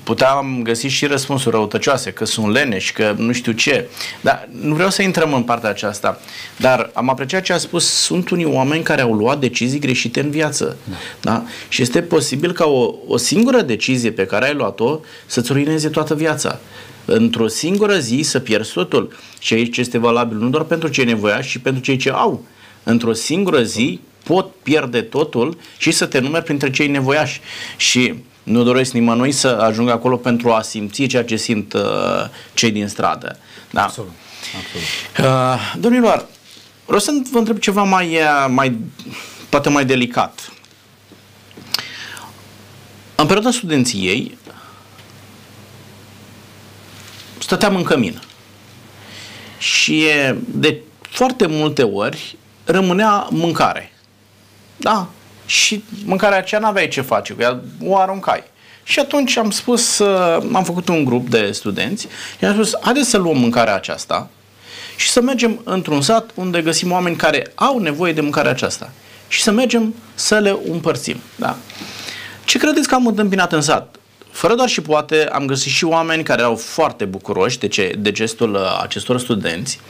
puteam 0.03 0.61
găsi 0.63 0.87
și 0.87 1.07
răspunsuri 1.07 1.55
răutăcioase, 1.55 2.11
că 2.11 2.25
sunt 2.25 2.53
leneși, 2.53 2.93
că 2.93 3.15
nu 3.17 3.33
știu 3.33 3.53
ce. 3.53 3.89
Dar 4.21 4.49
nu 4.61 4.75
vreau 4.75 4.91
să 4.91 5.03
intrăm 5.03 5.35
în 5.35 5.43
partea 5.43 5.71
aceasta. 5.71 6.21
Dar 6.57 6.91
am 6.95 7.09
apreciat 7.09 7.43
ce 7.43 7.53
a 7.53 7.59
spus, 7.59 7.87
sunt 7.87 8.31
unii 8.31 8.45
oameni 8.45 8.83
care 8.83 9.01
au 9.01 9.13
luat 9.13 9.39
decizii 9.39 9.79
greșite 9.79 10.21
în 10.21 10.31
viață. 10.31 10.77
Da? 10.85 10.97
da? 11.21 11.45
Și 11.69 11.83
este 11.83 12.03
posibil 12.03 12.53
ca 12.53 12.65
o, 12.65 12.95
o 13.07 13.17
singură 13.17 13.61
decizie 13.61 14.11
pe 14.11 14.27
care 14.27 14.47
ai 14.47 14.55
luat-o 14.55 15.01
să-ți 15.27 15.53
ruineze 15.53 15.89
toată 15.89 16.15
viața. 16.15 16.59
Într-o 17.05 17.49
singură 17.49 17.99
zi 17.99 18.21
să 18.23 18.39
pierzi 18.39 18.73
totul. 18.73 19.17
Și 19.39 19.55
aici 19.55 19.77
este 19.77 19.99
valabil 19.99 20.37
nu 20.37 20.49
doar 20.49 20.65
pentru 20.65 20.89
cei 20.89 21.05
nevoiași, 21.05 21.51
ci 21.51 21.63
pentru 21.63 21.83
cei 21.83 21.97
ce 21.97 22.11
au 22.11 22.45
într-o 22.83 23.13
singură 23.13 23.63
zi 23.63 24.01
pot 24.25 24.55
pierde 24.63 25.03
totul 25.03 25.59
și 25.79 25.91
să 25.91 26.07
te 26.07 26.19
numeri 26.19 26.45
printre 26.45 26.71
cei 26.71 26.87
nevoiași. 26.87 27.41
Și 27.77 28.15
nu 28.43 28.63
doresc 28.63 28.93
nimănui 28.93 29.33
să 29.33 29.49
ajungă 29.49 29.93
acolo 29.93 30.17
pentru 30.17 30.53
a 30.53 30.63
simți 30.63 31.07
ceea 31.07 31.25
ce 31.25 31.37
simt 31.37 31.73
uh, 31.73 31.83
cei 32.55 32.71
din 32.71 32.89
stradă. 32.89 33.39
Da? 33.71 33.83
Absolut. 33.83 34.13
Absolut. 34.59 35.31
Uh, 35.31 35.75
domnilor, 35.81 36.27
vreau 36.85 37.01
să 37.01 37.11
vă 37.31 37.39
întreb 37.39 37.59
ceva 37.59 37.83
mai, 37.83 38.15
uh, 38.15 38.47
mai, 38.49 38.79
poate 39.49 39.69
mai 39.69 39.85
delicat. 39.85 40.53
În 43.15 43.27
perioada 43.27 43.51
studenției 43.51 44.39
stăteam 47.39 47.77
în 47.77 47.83
cămin. 47.83 48.23
Și 49.59 50.07
de 50.45 50.81
foarte 51.01 51.47
multe 51.47 51.83
ori 51.83 52.37
rămânea 52.71 53.27
mâncare. 53.31 53.93
Da. 54.77 55.09
Și 55.47 55.85
mâncarea 56.05 56.39
aceea 56.39 56.61
n-aveai 56.61 56.89
ce 56.89 57.01
face 57.01 57.33
cu 57.33 57.43
ea, 57.43 57.61
o 57.85 57.97
aruncai. 57.97 58.43
Și 58.83 58.99
atunci 58.99 59.37
am 59.37 59.51
spus, 59.51 59.99
uh, 59.99 60.43
am 60.53 60.65
făcut 60.65 60.89
un 60.89 61.05
grup 61.05 61.29
de 61.29 61.53
studenți 61.53 62.07
și 62.39 62.45
am 62.45 62.53
spus, 62.53 62.79
haideți 62.81 63.09
să 63.09 63.19
luăm 63.19 63.39
mâncarea 63.39 63.75
aceasta 63.75 64.29
și 64.97 65.11
să 65.11 65.21
mergem 65.21 65.61
într-un 65.65 66.03
sat 66.03 66.31
unde 66.35 66.63
găsim 66.63 66.93
oameni 66.93 67.17
care 67.17 67.53
au 67.55 67.79
nevoie 67.79 68.13
de 68.13 68.21
mâncarea 68.21 68.51
aceasta 68.51 68.91
și 69.29 69.43
să 69.43 69.51
mergem 69.51 69.95
să 70.15 70.39
le 70.39 70.59
împărțim. 70.71 71.17
Da? 71.37 71.57
Ce 72.45 72.59
credeți 72.59 72.89
că 72.89 72.95
am 72.95 73.07
întâmpinat 73.07 73.53
în 73.53 73.61
sat? 73.61 73.97
Fără 74.31 74.55
doar 74.55 74.69
și 74.69 74.81
poate, 74.81 75.29
am 75.33 75.47
găsit 75.47 75.73
și 75.73 75.85
oameni 75.85 76.23
care 76.23 76.41
erau 76.41 76.57
foarte 76.57 77.05
bucuroși 77.05 77.59
de, 77.59 77.69
ce, 77.69 77.95
de 77.99 78.13
gestul 78.13 78.55
uh, 78.55 78.81
acestor 78.83 79.19
studenți, 79.19 79.81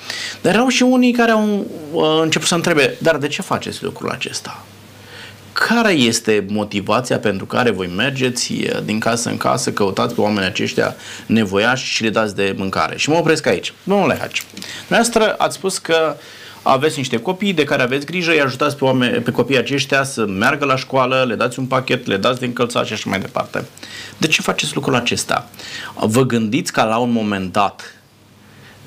dar 0.41 0.55
erau 0.55 0.69
și 0.69 0.83
unii 0.83 1.13
care 1.13 1.31
au 1.31 1.67
uh, 1.93 2.19
început 2.23 2.49
să 2.49 2.55
întrebe, 2.55 2.97
dar 2.99 3.17
de 3.17 3.27
ce 3.27 3.43
faceți 3.43 3.85
lucrul 3.85 4.11
acesta? 4.11 4.65
Care 5.53 5.93
este 5.93 6.45
motivația 6.49 7.19
pentru 7.19 7.47
care 7.47 7.71
voi 7.71 7.87
mergeți 7.97 8.53
uh, 8.53 8.79
din 8.85 8.99
casă 8.99 9.29
în 9.29 9.37
casă, 9.37 9.73
căutați 9.73 10.15
pe 10.15 10.21
oamenii 10.21 10.49
aceștia 10.49 10.97
nevoiași 11.27 11.93
și 11.95 12.03
le 12.03 12.11
dați 12.11 12.37
de 12.37 12.55
mâncare? 12.57 12.97
Și 12.97 13.09
mă 13.09 13.17
opresc 13.17 13.47
aici. 13.47 13.73
Domnule 13.83 14.17
Haci, 14.19 14.43
dumneavoastră 14.79 15.35
ați 15.39 15.55
spus 15.57 15.79
că 15.79 16.17
uh, 16.17 16.23
aveți 16.63 16.97
niște 16.97 17.17
copii 17.17 17.53
de 17.53 17.65
care 17.65 17.83
aveți 17.83 18.07
grijă, 18.07 18.31
îi 18.31 18.41
ajutați 18.41 18.77
pe, 18.77 18.85
oameni, 18.85 19.23
pe 19.23 19.31
copiii 19.31 19.59
aceștia 19.59 20.03
să 20.03 20.27
meargă 20.27 20.65
la 20.65 20.77
școală, 20.77 21.25
le 21.29 21.35
dați 21.35 21.59
un 21.59 21.67
pachet, 21.67 22.07
le 22.07 22.17
dați 22.17 22.41
de 22.41 22.47
încălțat 22.47 22.87
și 22.87 22.93
așa 22.93 23.11
mai 23.11 23.21
departe. 23.21 23.65
De 24.17 24.27
ce 24.27 24.43
faceți 24.43 24.75
lucrul 24.75 24.95
acesta? 24.95 25.49
Vă 25.95 26.27
gândiți 26.27 26.73
ca 26.73 26.85
la 26.85 26.99
un 26.99 27.13
moment 27.13 27.53
dat 27.53 27.95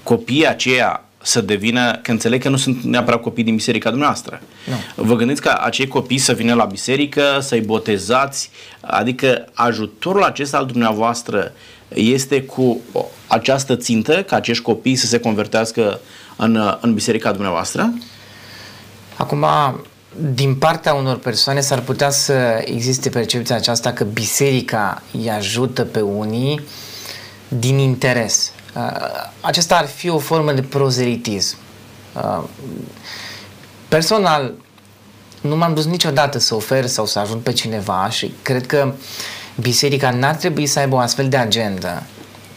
copiii 0.04 0.48
aceia 0.48 1.04
să 1.22 1.42
devină, 1.42 2.00
că 2.02 2.12
înțeleg 2.12 2.42
că 2.42 2.50
nu 2.50 2.58
sunt 2.58 2.84
neapărat 2.84 3.22
copii 3.22 3.44
din 3.44 3.56
biserica 3.56 3.90
dumneavoastră. 3.90 4.42
Nu. 4.66 5.04
Vă 5.04 5.16
gândiți 5.16 5.42
ca 5.42 5.54
acei 5.54 5.88
copii 5.88 6.18
să 6.18 6.34
vină 6.34 6.54
la 6.54 6.66
biserică, 6.66 7.38
să-i 7.42 7.62
botezați, 7.62 8.50
adică 8.82 9.46
ajutorul 9.54 10.24
acesta 10.24 10.58
al 10.58 10.66
dumneavoastră 10.66 11.54
este 11.94 12.44
cu 12.44 12.82
această 13.28 13.76
țintă, 13.76 14.24
ca 14.24 14.36
acești 14.36 14.64
copii 14.64 14.96
să 14.96 15.06
se 15.06 15.20
convertească 15.20 16.00
în, 16.38 16.78
în 16.82 16.94
biserica 16.94 17.32
dumneavoastră? 17.32 17.94
Acum, 19.18 19.46
din 20.34 20.56
partea 20.56 20.94
unor 20.94 21.18
persoane 21.18 21.62
s-ar 21.62 21.80
putea 21.80 22.10
să 22.10 22.62
existe 22.66 23.10
percepția 23.10 23.56
aceasta 23.56 23.92
că 23.94 24.04
biserica 24.04 25.02
îi 25.14 25.30
ajută 25.30 25.84
pe 25.84 26.02
unii 26.02 26.62
din 27.48 27.78
interes. 27.78 28.52
Uh, 28.76 28.82
acesta 29.42 29.78
ar 29.78 29.86
fi 29.86 30.10
o 30.10 30.18
formă 30.18 30.52
de 30.52 30.62
prozelitism. 30.62 31.58
Uh, 32.14 32.44
personal, 33.88 34.54
nu 35.42 35.56
m-am 35.56 35.74
dus 35.74 35.86
niciodată 35.86 36.40
să 36.40 36.56
ofer 36.56 36.86
sau 36.86 37.06
să 37.06 37.20
ajung 37.20 37.42
pe 37.42 37.52
cineva 37.52 38.10
și 38.10 38.34
cred 38.42 38.66
că 38.66 38.94
biserica 39.62 40.12
n-ar 40.12 40.36
trebui 40.36 40.66
să 40.66 40.80
aibă 40.80 40.96
o 40.96 41.00
astfel 41.00 41.30
de 41.30 41.38
agendă 41.38 42.04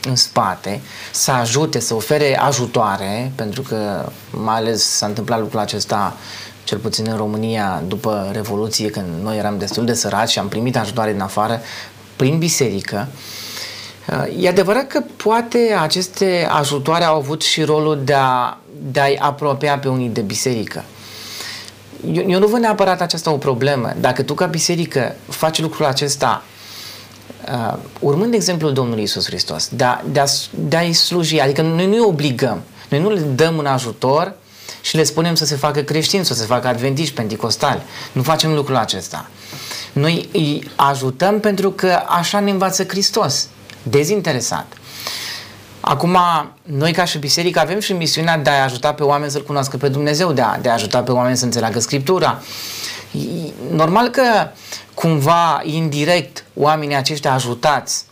în 0.08 0.16
spate, 0.16 0.80
să 1.12 1.30
ajute, 1.30 1.80
să 1.80 1.94
ofere 1.94 2.38
ajutoare, 2.38 3.32
pentru 3.34 3.62
că 3.62 4.08
mai 4.30 4.54
ales 4.54 4.82
s-a 4.82 5.06
întâmplat 5.06 5.40
lucrul 5.40 5.60
acesta 5.60 6.16
cel 6.64 6.78
puțin 6.78 7.06
în 7.08 7.16
România, 7.16 7.82
după 7.86 8.30
Revoluție, 8.32 8.90
când 8.90 9.06
noi 9.22 9.38
eram 9.38 9.58
destul 9.58 9.84
de 9.84 9.94
săraci 9.94 10.30
și 10.30 10.38
am 10.38 10.48
primit 10.48 10.76
ajutoare 10.76 11.12
din 11.12 11.20
afară, 11.20 11.60
prin 12.16 12.38
biserică. 12.38 13.08
E 14.38 14.48
adevărat 14.48 14.86
că 14.86 15.02
poate 15.16 15.76
aceste 15.80 16.48
ajutoare 16.50 17.04
au 17.04 17.16
avut 17.16 17.42
și 17.42 17.62
rolul 17.62 18.00
de, 18.04 18.14
a, 18.14 18.56
de 18.90 19.00
a-i 19.00 19.16
apropia 19.20 19.78
pe 19.78 19.88
unii 19.88 20.08
de 20.08 20.20
biserică. 20.20 20.84
Eu, 22.12 22.24
eu 22.30 22.38
nu 22.38 22.46
văd 22.46 22.60
neapărat 22.60 23.00
aceasta 23.00 23.32
o 23.32 23.36
problemă. 23.36 23.92
Dacă 24.00 24.22
tu 24.22 24.34
ca 24.34 24.46
biserică 24.46 25.14
faci 25.28 25.60
lucrul 25.60 25.86
acesta 25.86 26.42
uh, 27.52 27.76
urmând 28.00 28.34
exemplul 28.34 28.72
Domnului 28.72 29.02
Isus 29.02 29.26
Hristos, 29.26 29.68
de, 29.72 29.84
a, 29.84 30.00
de, 30.12 30.20
a, 30.20 30.24
de 30.50 30.76
a-i 30.76 30.92
sluji, 30.92 31.40
adică 31.40 31.62
noi 31.62 31.86
nu-i 31.86 32.00
obligăm, 32.00 32.62
noi 32.88 33.00
nu 33.00 33.10
le 33.10 33.20
dăm 33.20 33.56
un 33.56 33.66
ajutor 33.66 34.34
și 34.80 34.96
le 34.96 35.02
spunem 35.02 35.34
să 35.34 35.44
se 35.44 35.56
facă 35.56 35.80
creștini, 35.80 36.24
să 36.24 36.34
se 36.34 36.44
facă 36.44 36.68
adventiști, 36.68 37.14
pentecostali. 37.14 37.82
Nu 38.12 38.22
facem 38.22 38.54
lucrul 38.54 38.76
acesta. 38.76 39.28
Noi 39.92 40.28
îi 40.32 40.70
ajutăm 40.76 41.40
pentru 41.40 41.70
că 41.70 42.02
așa 42.08 42.40
ne 42.40 42.50
învață 42.50 42.84
Hristos, 42.84 43.48
dezinteresat. 43.82 44.66
Acum, 45.80 46.18
noi 46.62 46.92
ca 46.92 47.04
și 47.04 47.18
biserică 47.18 47.60
avem 47.60 47.80
și 47.80 47.92
misiunea 47.92 48.38
de 48.38 48.50
a 48.50 48.62
ajuta 48.62 48.94
pe 48.94 49.02
oameni 49.02 49.30
să-L 49.30 49.42
cunoască 49.42 49.76
pe 49.76 49.88
Dumnezeu, 49.88 50.32
de 50.32 50.40
a, 50.40 50.58
de 50.58 50.68
a 50.68 50.72
ajuta 50.72 51.02
pe 51.02 51.12
oameni 51.12 51.36
să 51.36 51.44
înțeleagă 51.44 51.80
Scriptura. 51.80 52.42
Normal 53.70 54.08
că 54.08 54.22
cumva, 54.94 55.60
indirect, 55.64 56.44
oamenii 56.54 56.96
aceștia 56.96 57.32
ajutați 57.32 58.04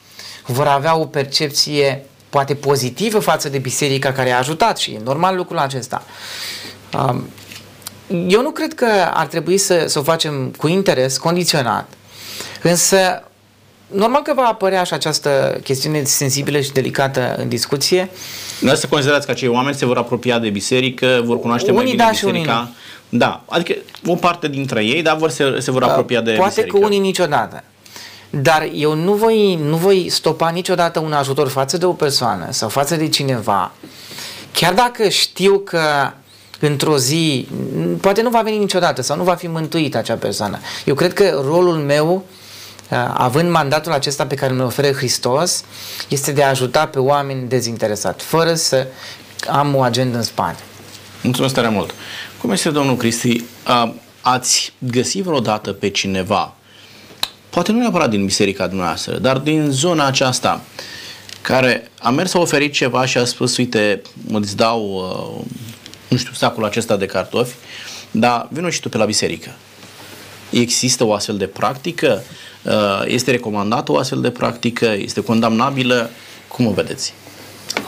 vor 0.47 0.67
avea 0.67 0.97
o 0.97 1.07
percepție 1.07 2.05
poate 2.29 2.55
pozitivă 2.55 3.19
față 3.19 3.49
de 3.49 3.59
biserica 3.59 4.13
care 4.13 4.31
a 4.31 4.39
ajutat 4.39 4.79
și 4.79 4.91
e 4.91 5.01
normal 5.05 5.37
lucrul 5.37 5.59
acesta. 5.59 6.03
Eu 8.09 8.43
nu 8.43 8.51
cred 8.51 8.75
că 8.75 8.87
ar 9.13 9.27
trebui 9.27 9.59
să, 9.59 9.85
să 9.87 9.99
o 9.99 10.03
facem 10.03 10.55
cu 10.59 10.67
interes, 10.67 11.19
condiționat, 11.19 11.89
însă 12.63 13.23
normal 13.95 14.23
că 14.23 14.33
va 14.35 14.43
apărea 14.43 14.85
și 14.85 14.93
această 14.93 15.61
chestiune 15.63 16.05
sensibilă 16.05 16.61
și 16.61 16.73
delicată 16.73 17.35
în 17.39 17.49
discuție. 17.49 18.11
Nu 18.61 18.75
să 18.75 18.87
considerați 18.87 19.27
că 19.27 19.33
acei 19.33 19.49
oameni 19.49 19.77
se 19.77 19.87
vor 19.87 19.97
apropia 19.97 20.39
de 20.39 20.49
biserică, 20.49 21.23
vor 21.25 21.41
cunoaște 21.41 21.71
unii 21.71 21.83
mai 21.83 21.91
bine 21.91 22.05
da 22.05 22.11
biserica. 22.11 22.53
unii 22.53 22.75
Da, 23.09 23.43
adică 23.49 23.75
o 24.07 24.15
parte 24.15 24.49
dintre 24.49 24.85
ei, 24.85 25.03
dar 25.03 25.17
vor 25.17 25.31
se, 25.31 25.57
se 25.59 25.71
vor 25.71 25.81
da, 25.81 25.91
apropia 25.91 26.21
de 26.21 26.33
Poate 26.33 26.49
biserică. 26.49 26.79
că 26.79 26.85
unii 26.85 26.99
niciodată. 26.99 27.65
Dar 28.31 28.69
eu 28.75 28.95
nu 28.95 29.13
voi, 29.13 29.59
nu 29.65 29.77
voi 29.77 30.09
stopa 30.09 30.49
niciodată 30.49 31.01
un 31.01 31.13
ajutor 31.13 31.49
față 31.49 31.79
de 31.79 31.85
o 31.85 31.93
persoană 31.93 32.47
sau 32.51 32.69
față 32.69 32.97
de 32.97 33.09
cineva, 33.09 33.73
chiar 34.53 34.73
dacă 34.73 35.09
știu 35.09 35.59
că 35.59 35.81
într-o 36.61 36.99
zi, 36.99 37.49
poate 38.01 38.23
nu 38.23 38.31
va 38.31 38.41
veni 38.41 38.59
niciodată 38.59 39.03
sau 39.03 39.17
nu 39.17 39.23
va 39.23 39.35
fi 39.35 39.47
mântuită 39.47 39.99
acea 39.99 40.15
persoană. 40.15 40.59
Eu 40.85 40.95
cred 40.95 41.13
că 41.13 41.43
rolul 41.45 41.75
meu, 41.75 42.15
uh, 42.15 42.23
având 43.15 43.51
mandatul 43.51 43.93
acesta 43.93 44.27
pe 44.27 44.35
care 44.35 44.53
mi 44.53 44.61
oferă 44.61 44.93
Hristos, 44.93 45.65
este 46.09 46.33
de 46.33 46.43
a 46.43 46.49
ajuta 46.49 46.87
pe 46.87 46.99
oameni 46.99 47.49
dezinteresat, 47.49 48.23
fără 48.23 48.55
să 48.55 48.87
am 49.49 49.75
o 49.75 49.83
agendă 49.83 50.17
în 50.17 50.23
spate. 50.23 50.63
Mulțumesc 51.23 51.55
tare 51.55 51.69
mult. 51.69 51.95
Cum 52.41 52.51
este, 52.51 52.71
domnul 52.71 52.97
Cristi, 52.97 53.45
uh, 53.69 53.93
ați 54.21 54.73
găsit 54.79 55.23
vreodată 55.23 55.73
pe 55.73 55.89
cineva, 55.89 56.55
poate 57.51 57.73
nu 57.73 57.79
neapărat 57.79 58.11
din 58.11 58.25
biserica 58.25 58.67
dumneavoastră, 58.67 59.19
dar 59.19 59.39
din 59.39 59.71
zona 59.71 60.07
aceasta, 60.07 60.61
care 61.41 61.91
a 62.01 62.11
mers 62.11 62.31
să 62.31 62.39
oferit 62.39 62.73
ceva 62.73 63.05
și 63.05 63.19
a 63.19 63.25
spus, 63.25 63.57
uite, 63.57 64.03
îți 64.33 64.57
dau 64.57 64.81
uh, 65.39 65.45
nu 66.09 66.17
știu, 66.17 66.33
sacul 66.33 66.65
acesta 66.65 66.97
de 66.97 67.07
cartofi, 67.07 67.55
dar 68.11 68.49
vină 68.51 68.71
și 68.71 68.81
tu 68.81 68.89
pe 68.89 68.97
la 68.97 69.05
biserică. 69.05 69.51
Există 70.61 71.05
o 71.05 71.13
astfel 71.13 71.37
de 71.37 71.47
practică? 71.47 72.23
Uh, 72.65 73.03
este 73.07 73.31
recomandată 73.31 73.93
o 73.93 73.97
astfel 73.97 74.21
de 74.21 74.31
practică? 74.31 74.87
Este 74.87 75.21
condamnabilă? 75.23 76.11
Cum 76.49 76.67
o 76.67 76.71
vedeți? 76.71 77.15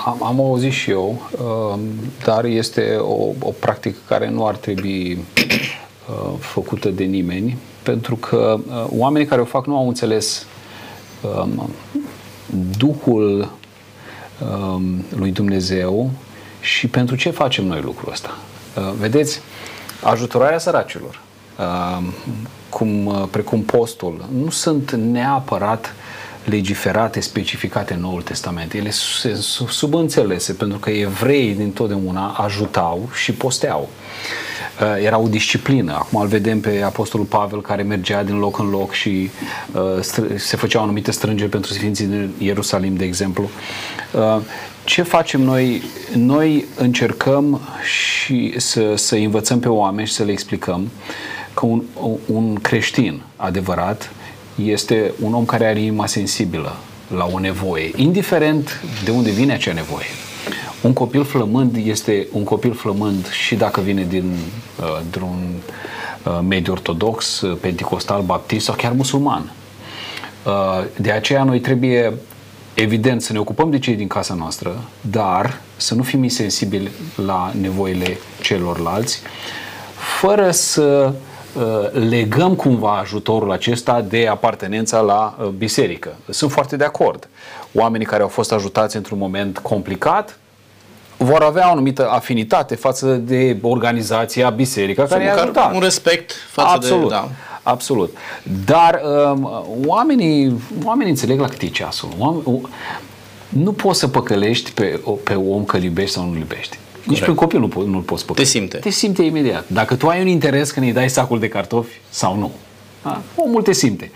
Am, 0.05 0.23
am 0.23 0.41
auzit 0.41 0.73
și 0.73 0.91
eu, 0.91 1.31
uh, 1.31 1.81
dar 2.25 2.45
este 2.45 2.97
o, 3.01 3.33
o 3.39 3.51
practică 3.59 3.99
care 4.07 4.31
nu 4.31 4.47
ar 4.47 4.57
trebui 4.57 5.13
uh, 5.13 6.33
făcută 6.39 6.89
de 6.89 7.05
nimeni, 7.05 7.57
pentru 7.83 8.17
că 8.17 8.59
oamenii 8.89 9.29
care 9.29 9.41
o 9.41 9.45
fac 9.45 9.67
nu 9.67 9.77
au 9.77 9.89
înțeles 9.89 10.47
um, 11.21 11.71
Duhul 12.79 13.51
um, 14.41 15.05
lui 15.17 15.31
Dumnezeu 15.31 16.11
și 16.61 16.87
pentru 16.87 17.17
ce 17.17 17.31
facem 17.31 17.65
noi 17.65 17.81
lucrul 17.81 18.13
ăsta? 18.13 18.39
Uh, 18.77 18.93
vedeți, 18.99 19.41
ajutorarea 20.03 20.59
săracilor, 20.59 21.21
uh, 21.59 22.07
cum, 22.77 23.07
uh, 23.07 23.23
precum 23.31 23.63
postul, 23.63 24.25
nu 24.43 24.51
sunt 24.51 24.93
neapărat 24.93 25.95
legiferate, 26.45 27.21
specificate 27.21 27.95
în 27.95 28.01
Noul 28.01 28.23
Testament. 28.23 28.73
Ele 28.73 28.91
sunt 28.91 29.69
subînțelese 29.69 30.53
pentru 30.53 30.79
că 30.79 30.91
evreii 30.91 31.55
din 31.55 31.71
totdeauna 31.71 32.27
ajutau 32.29 33.09
și 33.15 33.33
posteau. 33.33 33.89
Uh, 34.81 35.05
era 35.05 35.19
o 35.19 35.29
disciplină. 35.29 35.93
Acum 35.93 36.21
îl 36.21 36.27
vedem 36.27 36.61
pe 36.61 36.83
Apostolul 36.85 37.27
Pavel 37.27 37.61
care 37.61 37.83
mergea 37.83 38.23
din 38.23 38.39
loc 38.39 38.59
în 38.59 38.71
loc 38.71 38.93
și 38.93 39.31
uh, 39.73 40.03
se 40.37 40.57
făceau 40.57 40.83
anumite 40.83 41.11
strângeri 41.11 41.51
pentru 41.51 41.73
Sfinții 41.73 42.07
din 42.07 42.31
Ierusalim, 42.39 42.97
de 42.97 43.05
exemplu. 43.05 43.51
Uh, 44.13 44.41
ce 44.85 45.03
facem 45.03 45.41
noi? 45.41 45.83
Noi 46.15 46.65
încercăm 46.77 47.61
și 47.83 48.55
să, 48.57 48.93
să 48.97 49.15
învățăm 49.15 49.61
pe 49.61 49.69
oameni 49.69 50.07
și 50.07 50.13
să 50.13 50.23
le 50.23 50.33
explicăm 50.33 50.91
că 51.57 51.67
un, 51.67 51.83
un 52.27 52.55
creștin 52.55 53.23
adevărat 53.37 54.11
este 54.65 55.13
un 55.21 55.35
om 55.35 55.45
care 55.45 55.67
are 55.67 55.81
inima 55.81 56.07
sensibilă 56.07 56.77
la 57.17 57.29
o 57.33 57.39
nevoie, 57.39 57.91
indiferent 57.97 58.83
de 59.05 59.11
unde 59.11 59.31
vine 59.31 59.53
acea 59.53 59.73
nevoie. 59.73 60.07
Un 60.81 60.93
copil 60.93 61.25
flămând 61.25 61.77
este 61.85 62.27
un 62.33 62.45
copil 62.45 62.75
flămând 62.75 63.29
și 63.31 63.55
dacă 63.55 63.81
vine 63.81 64.05
din, 64.09 64.37
uh, 64.81 64.99
dintr-un 65.01 65.61
uh, 66.23 66.39
mediu 66.49 66.73
ortodox, 66.73 67.41
uh, 67.41 67.59
pentecostal, 67.61 68.23
baptist 68.23 68.65
sau 68.65 68.75
chiar 68.75 68.93
musulman. 68.93 69.53
De 70.97 71.11
aceea 71.11 71.45
noi 71.45 71.61
trebuie 71.61 72.13
evident 72.75 73.23
să 73.23 73.33
ne 73.33 73.39
ocupăm 73.39 73.71
de 73.71 73.79
cei 73.79 73.95
din 73.95 74.07
casa 74.07 74.35
noastră, 74.35 74.85
dar 75.01 75.61
să 75.77 75.95
nu 75.95 76.03
fim 76.03 76.23
insensibili 76.23 76.91
la 77.27 77.53
nevoile 77.61 78.19
celorlalți, 78.41 79.21
fără 80.21 80.51
să 80.51 81.13
legăm 82.09 82.55
cumva 82.55 82.99
ajutorul 82.99 83.53
acesta 83.53 84.01
de 84.01 84.27
apartenența 84.27 85.01
la 85.01 85.37
biserică. 85.59 86.15
Sunt 86.29 86.51
foarte 86.51 86.77
de 86.77 86.85
acord. 86.85 87.29
Oamenii 87.75 88.07
care 88.07 88.23
au 88.23 88.29
fost 88.29 88.53
ajutați 88.53 88.97
într-un 88.97 89.19
moment 89.19 89.59
complicat 89.59 90.39
vor 91.17 91.43
avea 91.43 91.69
o 91.69 91.71
anumită 91.71 92.09
afinitate 92.11 92.75
față 92.75 93.15
de 93.15 93.57
organizația, 93.63 94.51
biserica 94.51 95.05
care 95.05 95.25
i-a 95.25 95.35
ajutat. 95.35 95.75
Un 95.75 95.81
respect 95.81 96.33
față 96.51 96.69
absolut, 96.75 97.09
de... 97.09 97.15
Da. 97.15 97.29
Absolut. 97.63 98.17
Dar 98.65 99.01
um, 99.33 99.67
oamenii, 99.87 100.63
oamenii 100.85 101.13
înțeleg 101.13 101.41
la 101.41 101.49
cât 101.49 101.61
e 101.61 101.67
ceasul. 101.67 102.09
Oameni, 102.19 102.69
nu 103.49 103.73
poți 103.73 103.99
să 103.99 104.09
păcălești 104.09 104.73
pe, 104.73 105.01
pe 105.25 105.35
om 105.35 105.65
că 105.65 105.77
iubești 105.77 106.15
sau 106.15 106.25
nu 106.25 106.39
iubești. 106.39 106.79
Nici 107.07 107.25
pe 107.25 107.35
copil 107.35 107.59
nu, 107.59 107.83
nu-l 107.87 108.01
poți 108.01 108.25
păcăli. 108.25 108.45
Te 108.45 108.51
simte. 108.51 108.77
Te 108.77 108.91
simte 108.91 109.23
imediat. 109.23 109.65
Dacă 109.67 109.95
tu 109.95 110.09
ai 110.09 110.21
un 110.21 110.27
interes 110.27 110.71
când 110.71 110.87
îi 110.87 110.93
dai 110.93 111.11
sacul 111.11 111.39
de 111.39 111.49
cartofi 111.49 112.01
sau 112.09 112.37
nu. 112.37 112.53
Da? 113.03 113.23
Omul 113.35 113.63
te 113.63 113.73
simte. 113.73 114.11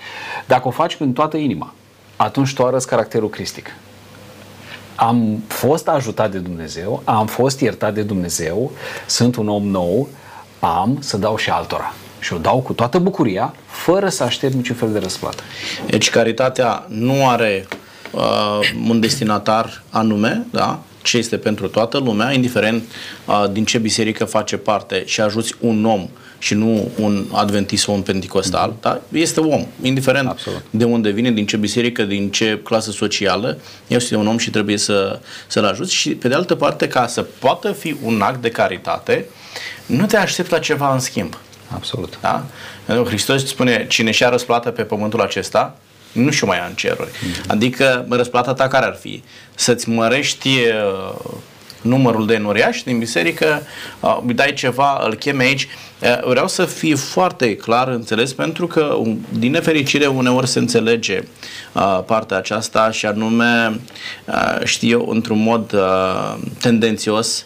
Dacă 0.47 0.69
o 0.69 0.71
faci 0.71 0.97
în 0.99 1.13
toată 1.13 1.37
inima, 1.37 1.75
atunci 2.17 2.55
tu 2.55 2.65
arăți 2.65 2.87
caracterul 2.87 3.29
cristic 3.29 3.73
am 5.01 5.43
fost 5.47 5.89
ajutat 5.89 6.31
de 6.31 6.39
Dumnezeu, 6.39 7.03
am 7.05 7.27
fost 7.27 7.61
iertat 7.61 7.95
de 7.95 8.03
Dumnezeu, 8.03 8.73
sunt 9.07 9.37
un 9.37 9.49
om 9.49 9.63
nou, 9.63 10.09
am 10.59 10.97
să 11.01 11.17
dau 11.17 11.37
și 11.37 11.51
altora. 11.51 11.95
Și 12.19 12.33
o 12.33 12.39
dau 12.39 12.61
cu 12.61 12.73
toată 12.73 12.99
bucuria, 12.99 13.55
fără 13.67 14.09
să 14.09 14.23
aștept 14.23 14.55
niciun 14.55 14.77
fel 14.77 14.93
de 14.93 14.99
răsplată. 14.99 15.43
Deci 15.87 16.11
caritatea 16.11 16.85
nu 16.89 17.29
are 17.29 17.67
uh, 18.11 18.59
un 18.89 19.01
destinatar 19.01 19.83
anume, 19.91 20.47
da? 20.51 20.79
Ce 21.03 21.17
este 21.17 21.37
pentru 21.37 21.69
toată 21.69 21.99
lumea, 21.99 22.33
indiferent 22.33 22.83
uh, 23.25 23.45
din 23.53 23.65
ce 23.65 23.79
biserică 23.79 24.25
face 24.25 24.57
parte 24.57 25.03
și 25.07 25.21
ajuți 25.21 25.55
un 25.61 25.85
om 25.85 26.09
și 26.39 26.55
nu 26.55 26.91
un 26.99 27.27
adventist 27.33 27.83
sau 27.83 27.95
un 27.95 28.03
pentecostal, 28.03 28.73
mm-hmm. 28.73 28.81
da? 28.81 29.01
este 29.13 29.41
om, 29.41 29.67
indiferent 29.83 30.29
Absolut. 30.29 30.63
de 30.71 30.85
unde 30.85 31.11
vine, 31.11 31.31
din 31.31 31.47
ce 31.47 31.57
biserică, 31.57 32.03
din 32.03 32.31
ce 32.31 32.61
clasă 32.63 32.91
socială, 32.91 33.59
este 33.87 34.17
un 34.17 34.27
om 34.27 34.39
și 34.39 34.51
trebuie 34.51 34.77
să, 34.77 35.21
să-l 35.47 35.65
ajuți 35.65 35.95
și 35.95 36.11
pe 36.11 36.29
de 36.29 36.35
altă 36.35 36.55
parte, 36.55 36.89
ca 36.89 37.07
să 37.07 37.23
poată 37.39 37.73
fi 37.73 37.97
un 38.03 38.21
act 38.21 38.43
de 38.43 38.51
caritate, 38.51 39.25
nu 39.87 40.07
te 40.07 40.17
aștepți 40.17 40.53
la 40.53 40.59
ceva 40.59 40.93
în 40.93 40.99
schimb. 40.99 41.37
Absolut. 41.75 42.19
Da? 42.21 42.45
Hristos 42.87 43.47
spune, 43.47 43.87
cine 43.89 44.11
și-a 44.11 44.29
răsplată 44.29 44.71
pe 44.71 44.83
pământul 44.83 45.21
acesta, 45.21 45.77
nu 46.13 46.31
și 46.31 46.45
mai 46.45 46.57
ia 46.57 46.67
în 46.69 46.75
ceruri. 46.75 47.11
Mm-hmm. 47.11 47.47
Adică 47.47 48.07
răsplata 48.09 48.55
ta 48.55 48.69
care 48.69 48.87
ar 48.87 48.97
fi? 49.01 49.23
Să-ți 49.55 49.89
mărești 49.89 50.49
uh, 50.49 51.33
numărul 51.83 52.27
de 52.27 52.37
noriași 52.37 52.85
din 52.85 52.99
biserică, 52.99 53.63
uh, 54.01 54.19
îi 54.27 54.35
dai 54.35 54.53
ceva, 54.53 55.03
îl 55.05 55.15
cheme 55.15 55.45
aici. 55.45 55.69
Uh, 56.03 56.25
vreau 56.25 56.49
să 56.49 56.65
fie 56.65 56.95
foarte 56.95 57.57
clar 57.57 57.89
înțeles 57.89 58.33
pentru 58.33 58.67
că 58.67 58.99
din 59.29 59.51
nefericire 59.51 60.07
uneori 60.07 60.49
se 60.49 60.59
înțelege 60.59 61.23
partea 62.07 62.37
aceasta 62.37 62.91
și 62.91 63.07
anume 63.07 63.81
știu 64.65 64.89
eu 64.89 65.09
într-un 65.11 65.43
mod 65.43 65.75
tendențios 66.61 67.45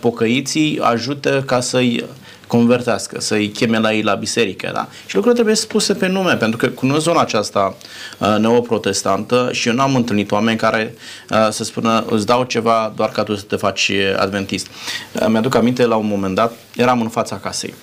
pocăiții 0.00 0.78
ajută 0.82 1.42
ca 1.46 1.60
să-i 1.60 2.04
convertească, 2.46 3.20
să-i 3.20 3.48
cheme 3.48 3.78
la 3.78 3.92
ei 3.92 4.02
la 4.02 4.14
biserică. 4.14 4.70
Da? 4.72 4.88
Și 5.06 5.14
lucrurile 5.14 5.32
trebuie 5.32 5.54
spuse 5.54 5.94
pe 5.94 6.06
nume, 6.06 6.34
pentru 6.34 6.56
că 6.56 6.68
cunosc 6.68 7.02
zona 7.02 7.20
aceasta 7.20 7.76
uh, 8.18 8.36
neoprotestantă 8.38 9.48
și 9.52 9.68
eu 9.68 9.74
n-am 9.74 9.94
întâlnit 9.94 10.30
oameni 10.30 10.58
care 10.58 10.94
uh, 11.30 11.48
să 11.50 11.64
spună 11.64 12.04
îți 12.08 12.26
dau 12.26 12.44
ceva 12.44 12.92
doar 12.96 13.10
ca 13.10 13.22
tu 13.22 13.34
să 13.34 13.42
te 13.42 13.56
faci 13.56 13.90
adventist. 14.16 14.66
Uh, 15.12 15.26
mi-aduc 15.28 15.54
aminte 15.54 15.86
la 15.86 15.96
un 15.96 16.06
moment 16.06 16.34
dat, 16.34 16.52
eram 16.76 17.00
în 17.00 17.08
fața 17.08 17.36
casei. 17.36 17.74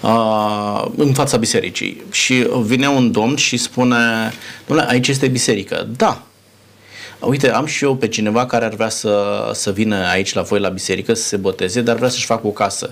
Uh, 0.00 0.84
în 0.96 1.12
fața 1.12 1.36
bisericii 1.36 2.02
și 2.10 2.46
vine 2.62 2.88
un 2.88 3.12
domn 3.12 3.36
și 3.36 3.56
spune, 3.56 3.96
domnule, 4.66 4.88
aici 4.90 5.08
este 5.08 5.28
biserică. 5.28 5.86
Da, 5.96 6.22
uite, 7.20 7.50
am 7.50 7.66
și 7.66 7.84
eu 7.84 7.96
pe 7.96 8.08
cineva 8.08 8.46
care 8.46 8.64
ar 8.64 8.74
vrea 8.74 8.88
să, 8.88 9.50
să 9.54 9.70
vină 9.70 10.08
aici 10.08 10.32
la 10.32 10.42
voi 10.42 10.60
la 10.60 10.68
biserică 10.68 11.14
să 11.14 11.22
se 11.22 11.36
boteze, 11.36 11.80
dar 11.80 11.96
vrea 11.96 12.08
să-și 12.08 12.24
facă 12.24 12.46
o 12.46 12.50
casă. 12.50 12.90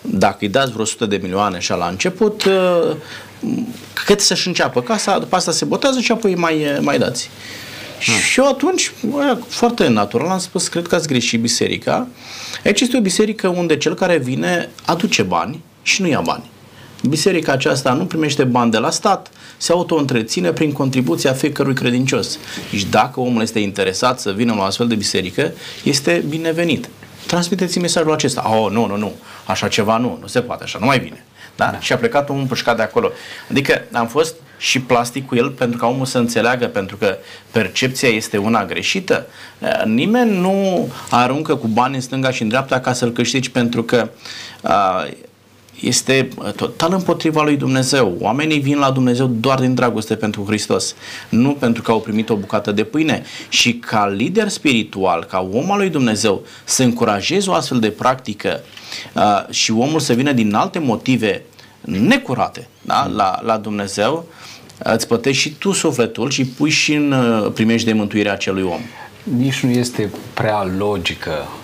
Dacă 0.00 0.36
îi 0.40 0.48
dați 0.48 0.70
vreo 0.70 0.82
100 0.82 1.06
de 1.06 1.18
milioane 1.22 1.56
așa 1.56 1.74
la 1.74 1.86
început, 1.86 2.44
uh, 2.44 2.96
cât 4.04 4.20
să-și 4.20 4.48
înceapă 4.48 4.82
casa, 4.82 5.18
după 5.18 5.36
asta 5.36 5.52
se 5.52 5.64
botează 5.64 6.00
și 6.00 6.12
apoi 6.12 6.34
mai, 6.34 6.78
mai 6.80 6.98
dați. 6.98 7.30
Hmm. 8.04 8.14
Și 8.14 8.40
eu 8.40 8.48
atunci, 8.48 8.92
bă, 9.06 9.38
foarte 9.48 9.88
natural, 9.88 10.28
am 10.28 10.38
spus, 10.38 10.68
cred 10.68 10.86
că 10.86 10.94
ați 10.94 11.08
greșit 11.08 11.40
biserica. 11.40 12.08
Aici 12.64 12.80
este 12.80 12.96
o 12.96 13.00
biserică 13.00 13.48
unde 13.48 13.76
cel 13.76 13.94
care 13.94 14.16
vine 14.16 14.70
aduce 14.84 15.22
bani 15.22 15.62
și 15.82 16.02
nu 16.02 16.08
ia 16.08 16.20
bani. 16.20 16.50
Biserica 17.08 17.52
aceasta 17.52 17.92
nu 17.92 18.04
primește 18.04 18.44
bani 18.44 18.70
de 18.70 18.78
la 18.78 18.90
stat, 18.90 19.30
se 19.64 19.72
auto-întreține 19.72 20.52
prin 20.52 20.72
contribuția 20.72 21.32
fiecărui 21.32 21.74
credincios. 21.74 22.38
Deci 22.70 22.84
dacă 22.84 23.20
omul 23.20 23.42
este 23.42 23.58
interesat 23.58 24.20
să 24.20 24.32
vină 24.32 24.54
la 24.54 24.60
o 24.60 24.62
astfel 24.62 24.86
de 24.86 24.94
biserică, 24.94 25.52
este 25.84 26.24
binevenit. 26.28 26.88
Transmiteți 27.26 27.78
mesajul 27.78 28.12
acesta. 28.12 28.50
Oh, 28.56 28.70
nu, 28.70 28.86
nu, 28.86 28.96
nu. 28.96 29.12
Așa 29.44 29.68
ceva 29.68 29.96
nu. 29.96 30.18
Nu 30.20 30.26
se 30.26 30.40
poate 30.40 30.64
așa. 30.64 30.78
Nu 30.80 30.86
mai 30.86 30.98
vine. 30.98 31.24
Da? 31.56 31.68
da. 31.70 31.80
Și 31.80 31.92
a 31.92 31.96
plecat 31.96 32.28
omul 32.28 32.40
împușcat 32.40 32.76
de 32.76 32.82
acolo. 32.82 33.10
Adică 33.50 33.82
am 33.92 34.06
fost 34.06 34.34
și 34.58 34.80
plastic 34.80 35.26
cu 35.26 35.36
el 35.36 35.50
pentru 35.50 35.78
ca 35.78 35.86
omul 35.86 36.06
să 36.06 36.18
înțeleagă, 36.18 36.66
pentru 36.66 36.96
că 36.96 37.16
percepția 37.50 38.08
este 38.08 38.36
una 38.36 38.64
greșită. 38.64 39.26
Nimeni 39.84 40.38
nu 40.38 40.88
aruncă 41.10 41.56
cu 41.56 41.66
bani 41.66 41.94
în 41.94 42.00
stânga 42.00 42.30
și 42.30 42.42
în 42.42 42.48
dreapta 42.48 42.80
ca 42.80 42.92
să-l 42.92 43.12
câștigi 43.12 43.50
pentru 43.50 43.82
că 43.82 44.08
uh, 44.62 45.10
este 45.86 46.28
uh, 46.36 46.52
total 46.52 46.92
împotriva 46.92 47.42
lui 47.42 47.56
Dumnezeu. 47.56 48.16
Oamenii 48.20 48.58
vin 48.58 48.78
la 48.78 48.90
Dumnezeu 48.90 49.26
doar 49.26 49.60
din 49.60 49.74
dragoste 49.74 50.14
pentru 50.14 50.44
Hristos, 50.46 50.94
nu 51.28 51.52
pentru 51.52 51.82
că 51.82 51.90
au 51.90 52.00
primit 52.00 52.30
o 52.30 52.36
bucată 52.36 52.72
de 52.72 52.84
pâine. 52.84 53.22
Și 53.48 53.74
ca 53.74 54.06
lider 54.06 54.48
spiritual, 54.48 55.24
ca 55.24 55.48
om 55.52 55.70
al 55.70 55.78
lui 55.78 55.90
Dumnezeu, 55.90 56.42
să 56.64 56.82
încurajezi 56.82 57.48
o 57.48 57.52
astfel 57.52 57.80
de 57.80 57.90
practică 57.90 58.60
uh, 59.14 59.48
și 59.50 59.72
omul 59.72 60.00
să 60.00 60.12
vină 60.12 60.32
din 60.32 60.54
alte 60.54 60.78
motive 60.78 61.42
necurate 61.80 62.68
da? 62.82 63.10
la, 63.14 63.40
la 63.42 63.56
Dumnezeu, 63.56 64.26
îți 64.78 65.06
plătești 65.06 65.42
și 65.42 65.50
tu 65.50 65.72
sufletul 65.72 66.30
și 66.30 66.44
pui 66.44 66.70
și 66.70 66.94
în 66.94 67.12
uh, 67.12 67.52
primești 67.52 67.86
de 67.86 67.92
mântuirea 67.92 68.32
acelui 68.32 68.62
om. 68.62 68.80
Nici 69.22 69.60
nu 69.60 69.70
este 69.70 70.10
prea 70.34 70.70
logică 70.78 71.30
Uh, 71.30 71.63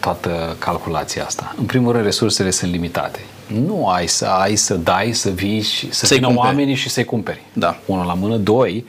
toată 0.00 0.56
calculația 0.58 1.24
asta. 1.24 1.54
În 1.58 1.64
primul 1.64 1.92
rând, 1.92 2.04
resursele 2.04 2.50
sunt 2.50 2.70
limitate. 2.70 3.20
Nu 3.46 3.88
ai 3.88 4.06
să 4.06 4.26
ai 4.26 4.56
să 4.56 4.74
dai, 4.74 5.12
să 5.12 5.30
vii 5.30 5.60
și 5.60 5.92
să 5.92 6.06
să 6.06 6.14
vină 6.14 6.26
cumperi. 6.26 6.46
oamenii 6.46 6.74
și 6.74 6.88
să-i 6.88 7.04
cumperi. 7.04 7.42
Da. 7.52 7.76
Unul 7.86 8.06
la 8.06 8.14
mână. 8.14 8.36
Doi, 8.36 8.84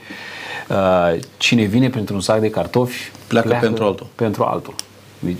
uh, 0.68 1.18
cine 1.36 1.64
vine 1.64 1.88
pentru 1.88 2.14
un 2.14 2.20
sac 2.20 2.40
de 2.40 2.50
cartofi 2.50 3.10
pleacă, 3.26 3.48
pleacă 3.48 3.64
pentru 3.64 3.84
altul. 3.84 4.06
Pentru 4.14 4.42
altul. 4.42 4.74
Deci, 5.18 5.38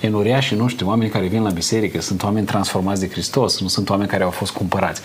enoriașii 0.00 0.56
noștri, 0.56 0.84
oamenii 0.84 1.12
care 1.12 1.26
vin 1.26 1.42
la 1.42 1.50
biserică, 1.50 2.00
sunt 2.00 2.22
oameni 2.22 2.46
transformați 2.46 3.00
de 3.00 3.08
Hristos, 3.08 3.60
nu 3.60 3.68
sunt 3.68 3.90
oameni 3.90 4.08
care 4.08 4.22
au 4.22 4.30
fost 4.30 4.52
cumpărați. 4.52 5.00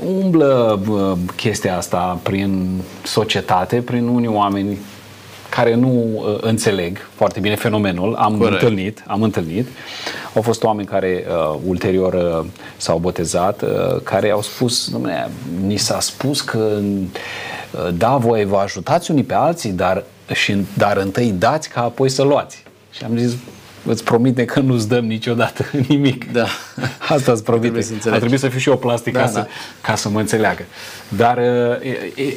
Umblă 0.00 0.78
chestia 1.36 1.76
asta 1.76 2.18
prin 2.22 2.80
societate, 3.02 3.76
prin 3.76 4.06
unii 4.06 4.28
oameni 4.28 4.78
care 5.58 5.74
nu 5.74 5.88
uh, 5.88 6.38
înțeleg 6.40 6.98
foarte 7.14 7.40
bine 7.40 7.54
fenomenul. 7.54 8.14
Am 8.14 8.36
Corect. 8.36 8.62
întâlnit, 8.62 9.04
am 9.06 9.22
întâlnit. 9.22 9.66
Au 10.34 10.42
fost 10.42 10.62
oameni 10.62 10.86
care 10.86 11.24
uh, 11.28 11.58
ulterior 11.66 12.14
uh, 12.14 12.46
s-au 12.76 12.98
botezat, 12.98 13.62
uh, 13.62 14.00
care 14.02 14.30
au 14.30 14.42
spus, 14.42 14.90
domnule, 14.90 15.30
ni 15.66 15.76
s-a 15.76 16.00
spus 16.00 16.40
că 16.40 16.78
uh, 16.80 17.94
da, 17.94 18.16
voi 18.16 18.44
vă 18.44 18.56
ajutați 18.56 19.10
unii 19.10 19.24
pe 19.24 19.34
alții, 19.34 19.70
dar, 19.70 20.04
și, 20.32 20.56
dar 20.74 20.96
întâi 20.96 21.34
dați 21.38 21.68
ca 21.68 21.82
apoi 21.82 22.08
să 22.08 22.22
luați. 22.22 22.62
Și 22.90 23.04
am 23.04 23.16
zis, 23.16 23.32
îți 23.88 24.04
promite 24.04 24.44
că 24.44 24.60
nu-ți 24.60 24.88
dăm 24.88 25.04
niciodată 25.04 25.64
nimic. 25.88 26.32
Da. 26.32 26.46
Asta 27.08 27.32
îți 27.32 27.42
promite. 27.42 27.80
Să 27.80 27.92
A 28.10 28.16
trebuit 28.16 28.40
să 28.40 28.48
fiu 28.48 28.58
și 28.58 28.68
eu 28.68 28.76
plastic 28.76 29.12
da, 29.12 29.20
ca, 29.20 29.24
da. 29.26 29.32
Să, 29.32 29.46
ca 29.80 29.94
să 29.94 30.08
mă 30.08 30.20
înțeleagă. 30.20 30.62
Dar, 31.08 31.38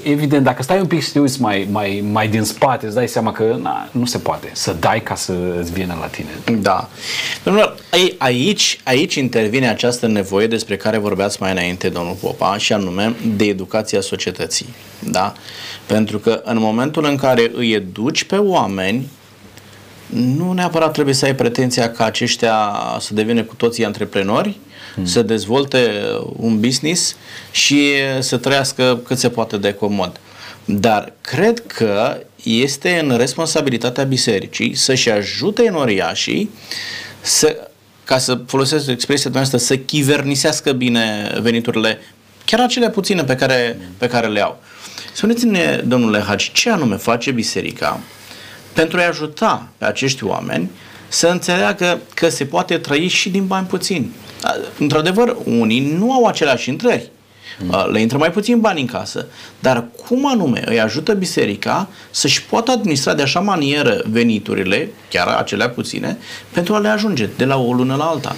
evident, 0.04 0.44
dacă 0.44 0.64
stai 0.64 0.80
un 0.80 0.86
pic 0.86 1.04
și 1.04 1.12
te 1.12 1.20
uiți 1.20 1.42
mai, 1.42 1.68
mai, 1.72 2.04
mai 2.12 2.28
din 2.28 2.44
spate, 2.44 2.86
îți 2.86 2.96
dai 2.96 3.08
seama 3.08 3.32
că 3.32 3.58
na, 3.62 3.90
nu 3.92 4.06
se 4.06 4.18
poate 4.18 4.50
să 4.52 4.76
dai 4.80 5.02
ca 5.02 5.16
să 5.16 5.34
îți 5.60 5.72
vină 5.72 5.98
la 6.00 6.06
tine. 6.06 6.60
Da. 6.62 6.90
Domnul, 7.44 7.76
aici, 8.18 8.80
aici 8.84 9.16
intervine 9.16 9.70
această 9.70 10.08
nevoie 10.08 10.48
despre 10.48 10.78
care 10.78 10.98
vorbeați 10.98 11.38
mai 11.42 11.52
înainte, 11.52 11.90
domnul 11.90 12.16
Popa, 12.22 12.58
și 12.58 12.74
anume 12.74 13.16
de 13.36 13.46
educația 13.46 14.02
societății. 14.02 14.74
Da? 15.00 15.34
Pentru 15.86 16.20
că 16.20 16.42
în 16.44 16.58
momentul 16.60 17.06
în 17.06 17.16
care 17.16 17.52
îi 17.54 17.72
educi 17.72 18.24
pe 18.24 18.36
oameni 18.36 19.10
nu 20.14 20.54
neapărat 20.54 20.94
trebuie 20.94 21.14
să 21.14 21.26
ai 21.26 21.36
pretenția 21.36 21.92
ca 21.92 22.06
aceștia 22.06 22.72
să 23.00 23.14
devină 23.14 23.44
cu 23.44 23.56
toții 23.56 23.86
antreprenori, 23.86 24.60
hmm. 24.94 25.06
să 25.06 25.22
dezvolte 25.22 25.92
un 26.36 26.60
business 26.60 27.16
și 27.52 27.82
să 28.20 28.38
trăiască 28.38 29.02
cât 29.06 29.18
se 29.18 29.30
poate 29.30 29.58
de 29.58 29.74
comod. 29.74 30.20
Dar 30.66 31.14
cred 31.22 31.64
că 31.68 32.18
este 32.44 33.00
în 33.04 33.18
responsabilitatea 33.18 34.04
bisericii 34.04 34.76
să-și 34.76 35.10
ajute 35.10 35.64
enoriașii 35.64 36.50
să, 37.22 37.70
ca 38.04 38.18
să 38.18 38.40
folosesc 38.48 38.88
expresia 38.88 39.30
noastră, 39.34 39.58
să 39.58 39.78
chivernisească 39.78 40.72
bine 40.72 41.32
veniturile, 41.42 42.00
chiar 42.46 42.60
acele 42.60 42.90
puține 42.90 43.24
pe 43.24 43.36
care, 43.36 43.78
pe 43.98 44.08
care 44.08 44.28
le 44.28 44.42
au. 44.42 44.62
Spuneți-ne, 45.14 45.82
domnule 45.86 46.20
Hagi, 46.20 46.52
ce 46.52 46.70
anume 46.70 46.96
face 46.96 47.32
biserica 47.32 48.00
pentru 48.74 49.00
a 49.00 49.08
ajuta 49.08 49.68
pe 49.78 49.86
acești 49.86 50.24
oameni 50.24 50.70
să 51.08 51.28
înțeleagă 51.28 52.00
că 52.14 52.30
se 52.30 52.46
poate 52.46 52.78
trăi 52.78 53.08
și 53.08 53.30
din 53.30 53.48
bani 53.48 53.68
puțini. 53.68 54.12
Într-adevăr, 54.80 55.36
unii 55.46 55.96
nu 55.98 56.14
au 56.14 56.26
aceleași 56.26 56.70
intrări. 56.70 57.12
Mm. 57.60 57.92
Le 57.92 58.02
intră 58.02 58.18
mai 58.18 58.32
puțin 58.32 58.60
bani 58.60 58.82
în 58.82 58.88
casă. 58.88 59.26
Dar 59.60 59.86
cum 60.08 60.28
anume 60.28 60.64
îi 60.66 60.80
ajută 60.80 61.14
biserica 61.14 61.88
să-și 62.12 62.44
poată 62.44 62.72
administra 62.72 63.14
de 63.14 63.22
așa 63.22 63.40
manieră 63.40 64.04
veniturile, 64.10 64.92
chiar 65.10 65.28
acelea 65.28 65.70
puține, 65.70 66.18
pentru 66.52 66.74
a 66.74 66.80
le 66.80 66.88
ajunge 66.88 67.30
de 67.38 67.46
la 67.46 67.58
o 67.58 67.74
lună 67.74 67.96
la 67.96 68.04
alta? 68.04 68.36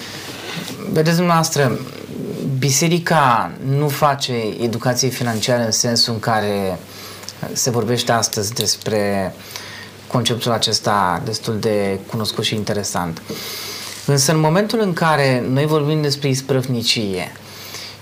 Vedeți 0.91 1.15
dumneavoastră, 1.15 1.79
biserica 2.57 3.51
nu 3.77 3.87
face 3.87 4.33
educație 4.61 5.09
financiară 5.09 5.63
în 5.63 5.71
sensul 5.71 6.13
în 6.13 6.19
care 6.19 6.79
se 7.53 7.69
vorbește 7.69 8.11
astăzi 8.11 8.53
despre 8.53 9.33
uh, 9.35 9.52
conceptul 10.13 10.51
acesta 10.51 11.21
destul 11.25 11.57
de 11.59 11.99
cunoscut 12.07 12.43
și 12.43 12.55
interesant. 12.55 13.21
Însă 14.05 14.31
în 14.31 14.39
momentul 14.39 14.79
în 14.81 14.93
care 14.93 15.45
noi 15.49 15.65
vorbim 15.65 16.01
despre 16.01 16.29
isprăvnicie 16.29 17.31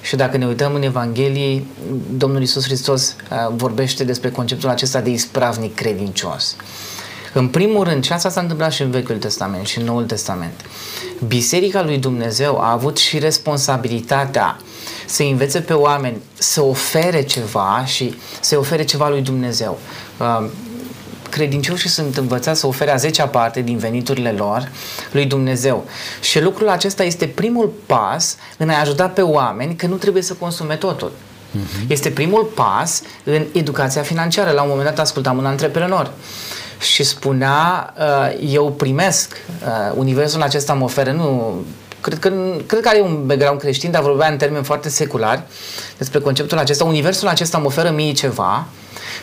și 0.01 0.15
dacă 0.15 0.37
ne 0.37 0.45
uităm 0.45 0.73
în 0.73 0.81
Evanghelie, 0.81 1.63
Domnul 2.17 2.41
Isus 2.41 2.63
Hristos 2.63 3.15
uh, 3.31 3.53
vorbește 3.55 4.03
despre 4.03 4.31
conceptul 4.31 4.69
acesta 4.69 5.01
de 5.01 5.09
ispravnic 5.09 5.75
credincios. 5.75 6.55
În 7.33 7.47
primul 7.47 7.83
rând, 7.83 8.03
și 8.03 8.13
asta 8.13 8.29
s-a 8.29 8.41
întâmplat 8.41 8.71
și 8.71 8.81
în 8.81 8.91
Vechiul 8.91 9.17
Testament 9.17 9.67
și 9.67 9.79
în 9.79 9.85
Noul 9.85 10.05
Testament, 10.05 10.61
Biserica 11.27 11.83
lui 11.83 11.97
Dumnezeu 11.97 12.59
a 12.59 12.71
avut 12.71 12.97
și 12.97 13.19
responsabilitatea 13.19 14.57
să 15.05 15.23
învețe 15.23 15.59
pe 15.59 15.73
oameni 15.73 16.17
să 16.33 16.61
ofere 16.61 17.21
ceva 17.23 17.83
și 17.85 18.15
să 18.41 18.57
ofere 18.57 18.83
ceva 18.83 19.09
lui 19.09 19.21
Dumnezeu. 19.21 19.79
Uh, 21.31 21.37
credincioșii 21.37 21.89
sunt 21.89 22.17
învățați 22.17 22.59
să 22.59 22.67
ofere 22.67 22.91
a 22.91 22.95
zecea 22.95 23.27
parte 23.27 23.61
din 23.61 23.77
veniturile 23.77 24.31
lor 24.31 24.71
lui 25.11 25.25
Dumnezeu. 25.25 25.85
Și 26.21 26.41
lucrul 26.41 26.69
acesta 26.69 27.03
este 27.03 27.27
primul 27.27 27.73
pas 27.85 28.37
în 28.57 28.69
a 28.69 28.79
ajuta 28.79 29.07
pe 29.07 29.21
oameni 29.21 29.75
că 29.75 29.87
nu 29.87 29.95
trebuie 29.95 30.23
să 30.23 30.33
consume 30.33 30.75
totul. 30.75 31.11
Uh-huh. 31.11 31.87
Este 31.87 32.09
primul 32.09 32.43
pas 32.43 33.01
în 33.23 33.45
educația 33.53 34.01
financiară. 34.01 34.51
La 34.51 34.61
un 34.61 34.69
moment 34.69 34.87
dat 34.87 34.99
ascultam 34.99 35.37
un 35.37 35.45
antreprenor 35.45 36.11
și 36.79 37.03
spunea, 37.03 37.93
uh, 37.97 38.53
eu 38.53 38.71
primesc, 38.71 39.31
uh, 39.31 39.93
universul 39.95 40.41
acesta 40.41 40.73
mă 40.73 40.83
oferă, 40.83 41.11
nu 41.11 41.55
cred 42.01 42.19
că, 42.19 42.29
cred 42.65 42.81
că 42.81 42.87
are 42.87 43.01
un 43.01 43.25
background 43.25 43.59
creștin, 43.59 43.91
dar 43.91 44.01
vorbea 44.01 44.27
în 44.27 44.37
termeni 44.37 44.63
foarte 44.63 44.89
seculari 44.89 45.41
despre 45.97 46.19
conceptul 46.19 46.57
acesta. 46.57 46.83
Universul 46.83 47.27
acesta 47.27 47.57
mă 47.57 47.65
oferă 47.65 47.89
mie 47.89 48.11
ceva 48.11 48.67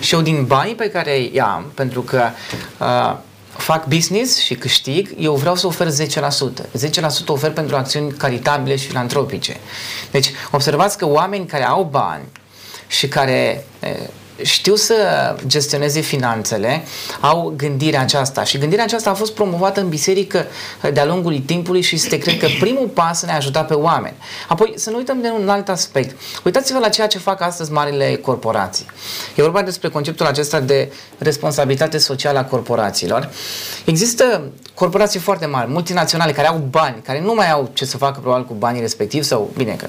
și 0.01 0.15
eu 0.15 0.21
din 0.21 0.45
banii 0.45 0.75
pe 0.75 0.91
care 0.91 1.17
îi 1.17 1.41
am, 1.41 1.71
pentru 1.75 2.03
că 2.03 2.31
uh, 2.79 3.17
fac 3.57 3.87
business 3.87 4.39
și 4.39 4.55
câștig, 4.55 5.15
eu 5.19 5.35
vreau 5.35 5.55
să 5.57 5.67
ofer 5.67 5.89
10%. 5.89 5.91
10% 5.93 7.27
ofer 7.27 7.51
pentru 7.51 7.77
acțiuni 7.77 8.13
caritabile 8.13 8.77
și 8.77 8.87
filantropice. 8.87 9.57
Deci, 10.11 10.31
observați 10.51 10.99
că 10.99 11.07
oameni 11.07 11.47
care 11.47 11.65
au 11.67 11.89
bani 11.91 12.25
și 12.87 13.09
care 13.09 13.65
știu 14.43 14.75
să 14.75 14.95
gestioneze 15.47 16.01
finanțele, 16.01 16.83
au 17.21 17.53
gândirea 17.57 18.01
aceasta 18.01 18.45
și 18.45 18.59
gândirea 18.59 18.85
aceasta 18.85 19.11
a 19.11 19.15
fost 19.15 19.35
promovată 19.35 19.81
în 19.81 19.89
biserică 19.89 20.47
de-a 20.93 21.05
lungul 21.05 21.39
timpului 21.39 21.81
și 21.81 21.95
este, 21.95 22.19
cred 22.19 22.39
că, 22.39 22.47
primul 22.61 22.87
pas 22.87 23.23
în 23.23 23.29
a 23.29 23.35
ajuta 23.35 23.65
pe 23.65 23.75
oameni. 23.75 24.15
Apoi, 24.49 24.73
să 24.77 24.91
nu 24.91 24.97
uităm 24.97 25.21
de 25.21 25.29
un 25.41 25.49
alt 25.49 25.69
aspect. 25.69 26.17
Uitați-vă 26.45 26.79
la 26.79 26.89
ceea 26.89 27.07
ce 27.07 27.19
fac 27.19 27.41
astăzi 27.41 27.73
marile 27.73 28.17
corporații. 28.17 28.87
E 29.35 29.43
vorba 29.43 29.63
despre 29.63 29.89
conceptul 29.89 30.27
acesta 30.27 30.61
de 30.61 30.93
responsabilitate 31.19 31.99
socială 31.99 32.39
a 32.39 32.45
corporațiilor. 32.45 33.31
Există 33.85 34.43
corporații 34.75 35.21
foarte 35.21 35.47
mari, 35.47 35.71
multinaționale, 35.71 36.33
care 36.33 36.49
au 36.49 36.67
bani, 36.71 36.97
care 37.03 37.21
nu 37.21 37.35
mai 37.35 37.51
au 37.51 37.71
ce 37.73 37.85
să 37.85 37.97
facă 37.97 38.21
probabil 38.21 38.47
cu 38.47 38.55
banii 38.55 38.81
respectivi 38.81 39.25
sau, 39.25 39.51
bine, 39.57 39.73
că 39.73 39.87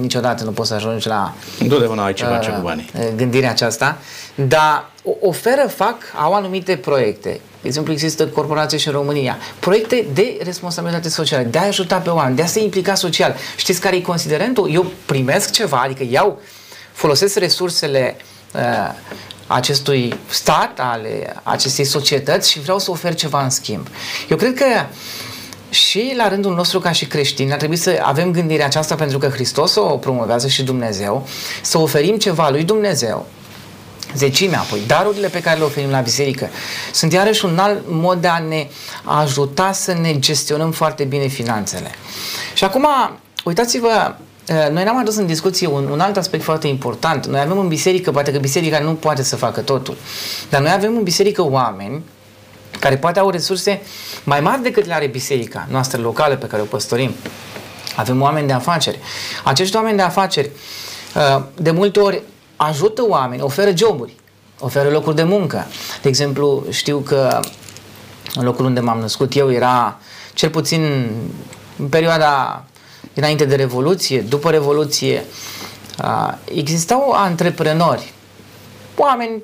niciodată 0.00 0.44
nu 0.44 0.50
poți 0.50 0.68
să 0.68 0.74
ajungi 0.74 1.08
la... 1.08 1.34
Întotdeauna 1.60 2.04
ai 2.04 2.12
ceva 2.12 2.36
uh, 2.36 2.40
ce 2.40 2.50
cu 2.50 2.60
banii. 2.60 2.90
Gândirea 3.16 3.50
aceasta, 3.50 3.91
dar 4.34 4.90
oferă, 5.20 5.68
fac, 5.76 5.96
au 6.22 6.34
anumite 6.34 6.76
proiecte. 6.76 7.40
De 7.60 7.68
exemplu, 7.68 7.92
există 7.92 8.26
corporații 8.26 8.78
și 8.78 8.86
în 8.86 8.92
România. 8.92 9.36
Proiecte 9.58 10.06
de 10.12 10.38
responsabilitate 10.42 11.08
socială, 11.08 11.42
de 11.42 11.58
a 11.58 11.66
ajuta 11.66 11.96
pe 11.96 12.10
oameni, 12.10 12.36
de 12.36 12.42
a 12.42 12.46
se 12.46 12.62
implica 12.62 12.94
social. 12.94 13.36
Știți 13.56 13.80
care 13.80 13.96
e 13.96 14.00
considerentul? 14.00 14.70
Eu 14.72 14.86
primesc 15.06 15.50
ceva, 15.50 15.80
adică 15.80 16.06
iau, 16.10 16.40
folosesc 16.92 17.38
resursele 17.38 18.16
uh, 18.54 18.60
acestui 19.46 20.14
stat, 20.28 20.78
ale 20.80 21.36
acestei 21.42 21.84
societăți 21.84 22.50
și 22.50 22.60
vreau 22.60 22.78
să 22.78 22.90
ofer 22.90 23.14
ceva 23.14 23.42
în 23.42 23.50
schimb. 23.50 23.86
Eu 24.28 24.36
cred 24.36 24.54
că 24.54 24.66
și 25.70 26.12
la 26.16 26.28
rândul 26.28 26.54
nostru 26.54 26.80
ca 26.80 26.92
și 26.92 27.06
creștini 27.06 27.52
ar 27.52 27.58
trebui 27.58 27.76
să 27.76 28.00
avem 28.02 28.30
gândirea 28.30 28.66
aceasta 28.66 28.94
pentru 28.94 29.18
că 29.18 29.28
Hristos 29.28 29.74
o 29.74 29.96
promovează 29.96 30.48
și 30.48 30.62
Dumnezeu, 30.62 31.26
să 31.62 31.78
oferim 31.78 32.16
ceva 32.16 32.50
lui 32.50 32.64
Dumnezeu, 32.64 33.26
zecimea, 34.16 34.60
apoi 34.60 34.80
darurile 34.86 35.28
pe 35.28 35.40
care 35.40 35.58
le 35.58 35.64
oferim 35.64 35.90
la 35.90 36.00
biserică 36.00 36.48
sunt 36.92 37.12
iarăși 37.12 37.44
un 37.44 37.58
alt 37.58 37.80
mod 37.88 38.20
de 38.20 38.28
a 38.28 38.38
ne 38.38 38.68
ajuta 39.04 39.72
să 39.72 39.92
ne 39.92 40.18
gestionăm 40.18 40.70
foarte 40.70 41.04
bine 41.04 41.26
finanțele. 41.26 41.90
Și 42.54 42.64
acum, 42.64 42.86
uitați-vă 43.44 44.14
Eh, 44.46 44.68
noi 44.70 44.84
n-am 44.84 44.98
adus 44.98 45.16
în 45.16 45.26
discuție 45.26 45.66
un, 45.66 45.86
un 45.86 46.00
alt 46.00 46.16
aspect 46.16 46.42
foarte 46.42 46.66
important. 46.66 47.26
Noi 47.26 47.40
avem 47.40 47.58
în 47.58 47.68
biserică, 47.68 48.10
poate 48.10 48.32
că 48.32 48.38
biserica 48.38 48.78
nu 48.78 48.94
poate 48.94 49.22
să 49.22 49.36
facă 49.36 49.60
totul, 49.60 49.96
dar 50.50 50.60
noi 50.60 50.70
avem 50.70 50.96
în 50.96 51.02
biserică 51.02 51.42
oameni 51.42 52.02
care 52.78 52.96
poate 52.96 53.18
au 53.18 53.30
resurse 53.30 53.80
mai 54.24 54.40
mari 54.40 54.62
decât 54.62 54.86
le 54.86 54.94
are 54.94 55.06
biserica 55.06 55.66
noastră 55.70 56.00
locală 56.00 56.36
pe 56.36 56.46
care 56.46 56.62
o 56.62 56.64
păstorim. 56.64 57.14
Avem 57.96 58.22
oameni 58.22 58.46
de 58.46 58.52
afaceri. 58.52 58.98
Acești 59.44 59.76
oameni 59.76 59.96
de 59.96 60.02
afaceri 60.02 60.50
eh, 61.14 61.42
de 61.56 61.70
multe 61.70 62.00
ori 62.00 62.22
ajută 62.64 63.04
oameni, 63.08 63.42
oferă 63.42 63.76
joburi, 63.76 64.16
oferă 64.58 64.88
locuri 64.88 65.16
de 65.16 65.22
muncă. 65.22 65.66
De 66.02 66.08
exemplu, 66.08 66.64
știu 66.70 66.98
că 66.98 67.40
în 68.34 68.44
locul 68.44 68.64
unde 68.64 68.80
m-am 68.80 68.98
născut 68.98 69.36
eu 69.36 69.52
era 69.52 69.98
cel 70.34 70.50
puțin 70.50 71.10
în 71.78 71.88
perioada 71.88 72.64
înainte 73.14 73.44
de 73.44 73.54
Revoluție, 73.54 74.20
după 74.20 74.50
Revoluție, 74.50 75.24
existau 76.44 77.10
antreprenori, 77.10 78.12
oameni 78.96 79.42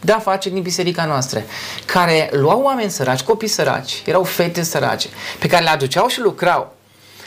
de 0.00 0.12
afaceri 0.12 0.54
din 0.54 0.62
biserica 0.62 1.04
noastră, 1.04 1.42
care 1.84 2.30
luau 2.32 2.60
oameni 2.62 2.90
săraci, 2.90 3.22
copii 3.22 3.48
săraci, 3.48 4.02
erau 4.04 4.24
fete 4.24 4.62
sărace, 4.62 5.08
pe 5.38 5.46
care 5.46 5.62
le 5.62 5.70
aduceau 5.70 6.08
și 6.08 6.20
lucrau 6.20 6.74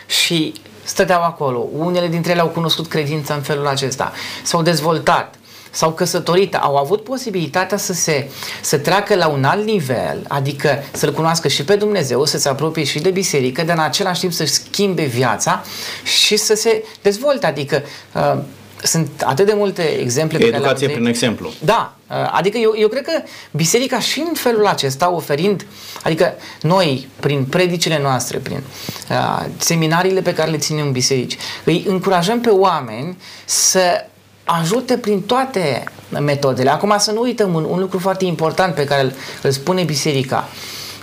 și 0.06 0.54
stăteau 0.90 1.22
acolo. 1.22 1.68
Unele 1.78 2.08
dintre 2.08 2.32
ele 2.32 2.42
au 2.42 2.48
cunoscut 2.48 2.88
credința 2.88 3.34
în 3.34 3.42
felul 3.42 3.68
acesta, 3.68 4.12
s-au 4.44 4.62
dezvoltat, 4.62 5.36
s-au 5.72 5.92
căsătorit, 5.92 6.56
au 6.56 6.76
avut 6.76 7.04
posibilitatea 7.04 7.78
să 7.78 7.94
se 7.94 8.30
să 8.62 8.78
treacă 8.78 9.16
la 9.16 9.28
un 9.28 9.44
alt 9.44 9.66
nivel, 9.66 10.26
adică 10.28 10.84
să-L 10.92 11.14
cunoască 11.14 11.48
și 11.48 11.64
pe 11.64 11.76
Dumnezeu, 11.76 12.26
să 12.26 12.38
se 12.38 12.50
apropie 12.50 12.84
și 12.84 13.00
de 13.00 13.10
biserică, 13.10 13.64
dar 13.64 13.78
în 13.78 13.84
același 13.84 14.20
timp 14.20 14.34
să-și 14.34 14.52
schimbe 14.52 15.04
viața 15.04 15.64
și 16.04 16.38
să 16.38 16.56
se 16.56 16.84
dezvolte, 17.02 17.46
adică 17.46 17.84
uh, 18.14 18.38
sunt 18.84 19.10
atât 19.26 19.46
de 19.46 19.54
multe 19.56 19.82
exemple. 19.82 20.46
Educație 20.46 20.90
prin 20.90 21.06
exemplu. 21.06 21.52
Da, 21.64 21.94
uh, 21.96 21.99
adică 22.32 22.58
eu, 22.58 22.74
eu 22.78 22.88
cred 22.88 23.04
că 23.04 23.12
biserica 23.52 24.00
și 24.00 24.20
în 24.20 24.34
felul 24.34 24.68
acesta 24.68 25.12
oferind, 25.12 25.66
adică 26.04 26.34
noi 26.62 27.08
prin 27.20 27.46
predicile 27.46 28.00
noastre, 28.02 28.38
prin 28.38 28.64
uh, 29.10 29.46
seminariile 29.58 30.22
pe 30.22 30.34
care 30.34 30.52
le 30.52 30.58
ținem 30.58 30.86
în 30.86 30.92
biserici, 30.92 31.38
îi 31.64 31.86
încurajăm 31.88 32.42
pe 32.42 32.50
oameni 32.50 33.18
să 33.46 34.06
ajute 34.44 34.98
prin 34.98 35.22
toate 35.22 35.84
metodele. 36.10 36.70
Acum 36.70 36.96
să 36.98 37.12
nu 37.12 37.22
uităm 37.22 37.54
un, 37.54 37.64
un 37.64 37.80
lucru 37.80 38.00
foarte 38.00 38.26
important 38.26 38.74
pe 38.74 38.84
care 38.84 39.02
îl, 39.02 39.14
îl 39.42 39.52
spune 39.52 39.84
biserica. 39.84 40.50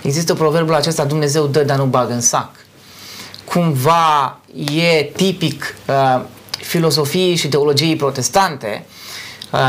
Există 0.01 0.33
proverbul 0.33 0.73
acesta, 0.73 1.05
Dumnezeu 1.05 1.45
dă, 1.45 1.63
dar 1.63 1.77
nu 1.77 1.85
bagă 1.85 2.13
în 2.13 2.21
sac. 2.21 2.51
Cumva 3.45 4.39
e 4.75 5.03
tipic 5.03 5.75
uh, 5.87 6.21
filosofiei 6.57 7.35
și 7.35 7.47
teologiei 7.47 7.95
protestante, 7.95 8.85
uh, 8.85 8.96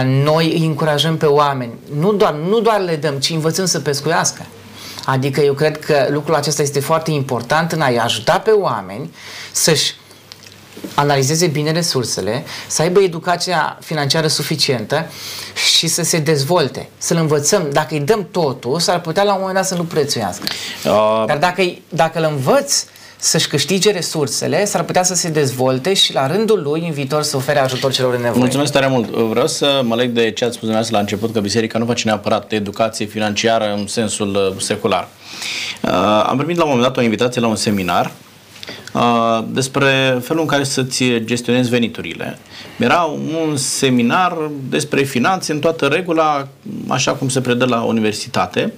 noi 0.04 0.52
îi 0.52 0.66
încurajăm 0.66 1.16
pe 1.16 1.26
oameni, 1.26 1.72
nu 1.98 2.12
doar, 2.12 2.34
nu 2.34 2.60
doar 2.60 2.80
le 2.80 2.96
dăm, 2.96 3.14
ci 3.14 3.30
învățăm 3.30 3.66
să 3.66 3.80
pescuiască. 3.80 4.46
Adică 5.04 5.40
eu 5.40 5.52
cred 5.52 5.78
că 5.78 6.06
lucrul 6.10 6.34
acesta 6.34 6.62
este 6.62 6.80
foarte 6.80 7.10
important 7.10 7.72
în 7.72 7.80
a-i 7.80 7.96
ajuta 7.96 8.38
pe 8.38 8.50
oameni 8.50 9.14
să-și 9.52 9.94
analizeze 10.94 11.46
bine 11.46 11.70
resursele, 11.72 12.44
să 12.66 12.82
aibă 12.82 13.00
educația 13.00 13.78
financiară 13.80 14.26
suficientă 14.26 15.06
și 15.76 15.86
să 15.86 16.02
se 16.02 16.18
dezvolte, 16.18 16.88
să-l 16.98 17.16
învățăm. 17.16 17.68
Dacă 17.72 17.94
îi 17.94 18.00
dăm 18.00 18.28
totul, 18.30 18.80
s-ar 18.80 19.00
putea 19.00 19.22
la 19.22 19.32
un 19.32 19.38
moment 19.38 19.56
dat 19.56 19.66
să 19.66 19.74
nu 19.74 19.84
prețuiască. 19.84 20.44
Uh... 20.84 21.24
Dar 21.26 21.38
dacă, 21.38 21.62
dacă 21.88 22.18
îl 22.18 22.24
învăț 22.30 22.84
să-și 23.20 23.48
câștige 23.48 23.90
resursele, 23.90 24.64
s-ar 24.64 24.82
putea 24.82 25.02
să 25.02 25.14
se 25.14 25.28
dezvolte 25.28 25.94
și 25.94 26.12
la 26.12 26.26
rândul 26.26 26.62
lui 26.62 26.84
în 26.86 26.92
viitor 26.92 27.22
să 27.22 27.36
ofere 27.36 27.58
ajutor 27.58 27.92
celor 27.92 28.14
în 28.14 28.20
nevoie. 28.20 28.40
Mulțumesc 28.40 28.72
tare 28.72 28.86
mult. 28.86 29.08
Vreau 29.08 29.46
să 29.46 29.80
mă 29.84 29.94
leg 29.94 30.10
de 30.10 30.30
ce 30.30 30.44
ați 30.44 30.54
spus 30.54 30.68
dumneavoastră 30.68 30.96
la 30.96 31.02
început, 31.02 31.32
că 31.32 31.40
biserica 31.40 31.78
nu 31.78 31.86
face 31.86 32.02
neapărat 32.04 32.52
educație 32.52 33.06
financiară 33.06 33.74
în 33.76 33.86
sensul 33.86 34.34
uh, 34.34 34.60
secular. 34.62 35.08
Uh, 35.82 35.90
am 36.26 36.36
primit 36.36 36.56
la 36.56 36.62
un 36.62 36.68
moment 36.68 36.86
dat 36.86 36.96
o 36.96 37.02
invitație 37.02 37.40
la 37.40 37.46
un 37.46 37.56
seminar 37.56 38.12
despre 39.46 40.18
felul 40.22 40.42
în 40.42 40.48
care 40.48 40.64
să-ți 40.64 41.04
gestionezi 41.24 41.70
veniturile. 41.70 42.38
Era 42.78 43.02
un 43.40 43.56
seminar 43.56 44.36
despre 44.68 45.02
finanțe 45.02 45.52
în 45.52 45.58
toată 45.58 45.86
regula, 45.86 46.48
așa 46.88 47.12
cum 47.12 47.28
se 47.28 47.40
predă 47.40 47.64
la 47.64 47.80
universitate. 47.82 48.72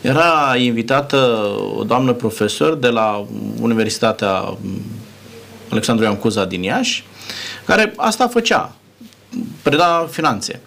Era 0.00 0.56
invitată 0.56 1.16
o 1.76 1.84
doamnă 1.84 2.12
profesor 2.12 2.74
de 2.74 2.88
la 2.88 3.26
Universitatea 3.60 4.56
Alexandru 5.70 6.04
Ioan 6.04 6.16
Cuza 6.16 6.44
din 6.44 6.62
Iași, 6.62 7.04
care 7.64 7.92
asta 7.96 8.28
făcea, 8.28 8.74
preda 9.62 10.08
finanțe. 10.10 10.60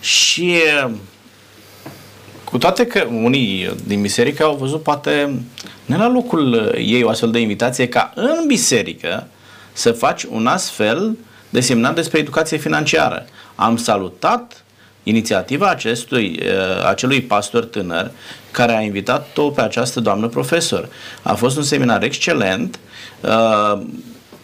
Și 0.00 0.54
cu 2.44 2.58
toate 2.58 2.86
că 2.86 3.06
unii 3.12 3.74
din 3.86 4.02
biserică 4.02 4.42
au 4.42 4.56
văzut 4.56 4.82
poate 4.82 5.42
nu 5.86 5.98
la 5.98 6.08
locul 6.08 6.74
ei 6.78 7.02
o 7.02 7.08
astfel 7.08 7.30
de 7.30 7.38
invitație 7.38 7.88
ca 7.88 8.12
în 8.14 8.46
biserică 8.46 9.26
să 9.72 9.92
faci 9.92 10.22
un 10.22 10.46
astfel 10.46 11.16
de 11.50 11.60
semnat 11.60 11.94
despre 11.94 12.18
educație 12.18 12.56
financiară. 12.56 13.26
Am 13.54 13.76
salutat 13.76 14.64
inițiativa 15.08 15.68
acestui, 15.68 16.40
uh, 16.42 16.86
acelui 16.88 17.20
pastor 17.20 17.64
tânăr 17.64 18.10
care 18.50 18.76
a 18.76 18.80
invitat-o 18.80 19.50
pe 19.50 19.60
această 19.60 20.00
doamnă 20.00 20.28
profesor. 20.28 20.88
A 21.22 21.34
fost 21.34 21.56
un 21.56 21.62
seminar 21.62 22.02
excelent, 22.02 22.78
uh, 23.20 23.80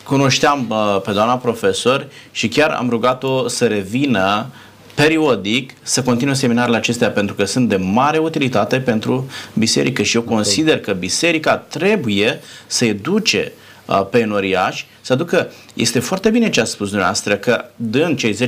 cunoșteam 0.05 0.67
uh, 0.69 1.01
pe 1.05 1.13
doamna 1.13 1.37
profesor 1.37 2.07
și 2.31 2.49
chiar 2.49 2.71
am 2.71 2.89
rugat-o 2.89 3.49
să 3.49 3.67
revină 3.67 4.47
periodic 4.95 5.73
să 5.83 6.03
continue 6.03 6.35
seminarele 6.35 6.77
acestea 6.77 7.11
pentru 7.11 7.35
că 7.35 7.45
sunt 7.45 7.69
de 7.69 7.77
mare 7.77 8.19
utilitate 8.19 8.81
pentru 8.81 9.31
biserică 9.55 10.03
și 10.03 10.17
eu 10.17 10.23
consider 10.23 10.81
că 10.81 10.93
biserica 10.93 11.57
trebuie 11.57 12.41
să 12.67 12.85
educe 12.85 13.53
uh, 13.87 14.07
pe 14.11 14.19
enoriași, 14.19 14.87
să 15.01 15.13
aducă, 15.13 15.51
este 15.75 15.99
foarte 16.01 16.31
bine 16.31 16.51
ce 16.51 16.61
a 16.61 16.65
spus 16.65 16.89
dumneavoastră, 16.89 17.37
că 17.37 17.65
dând 17.77 18.19
cei 18.19 18.35
10% 18.35 18.39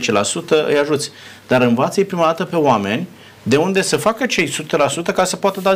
îi 0.66 0.78
ajuți, 0.80 1.10
dar 1.46 1.60
învață-i 1.62 2.04
prima 2.04 2.24
dată 2.24 2.44
pe 2.44 2.56
oameni 2.56 3.06
de 3.48 3.56
unde 3.56 3.82
să 3.82 3.96
facă 3.96 4.26
cei 4.26 4.48
100% 4.48 5.14
ca 5.14 5.24
să 5.24 5.36
poată 5.36 5.60
da 5.60 5.72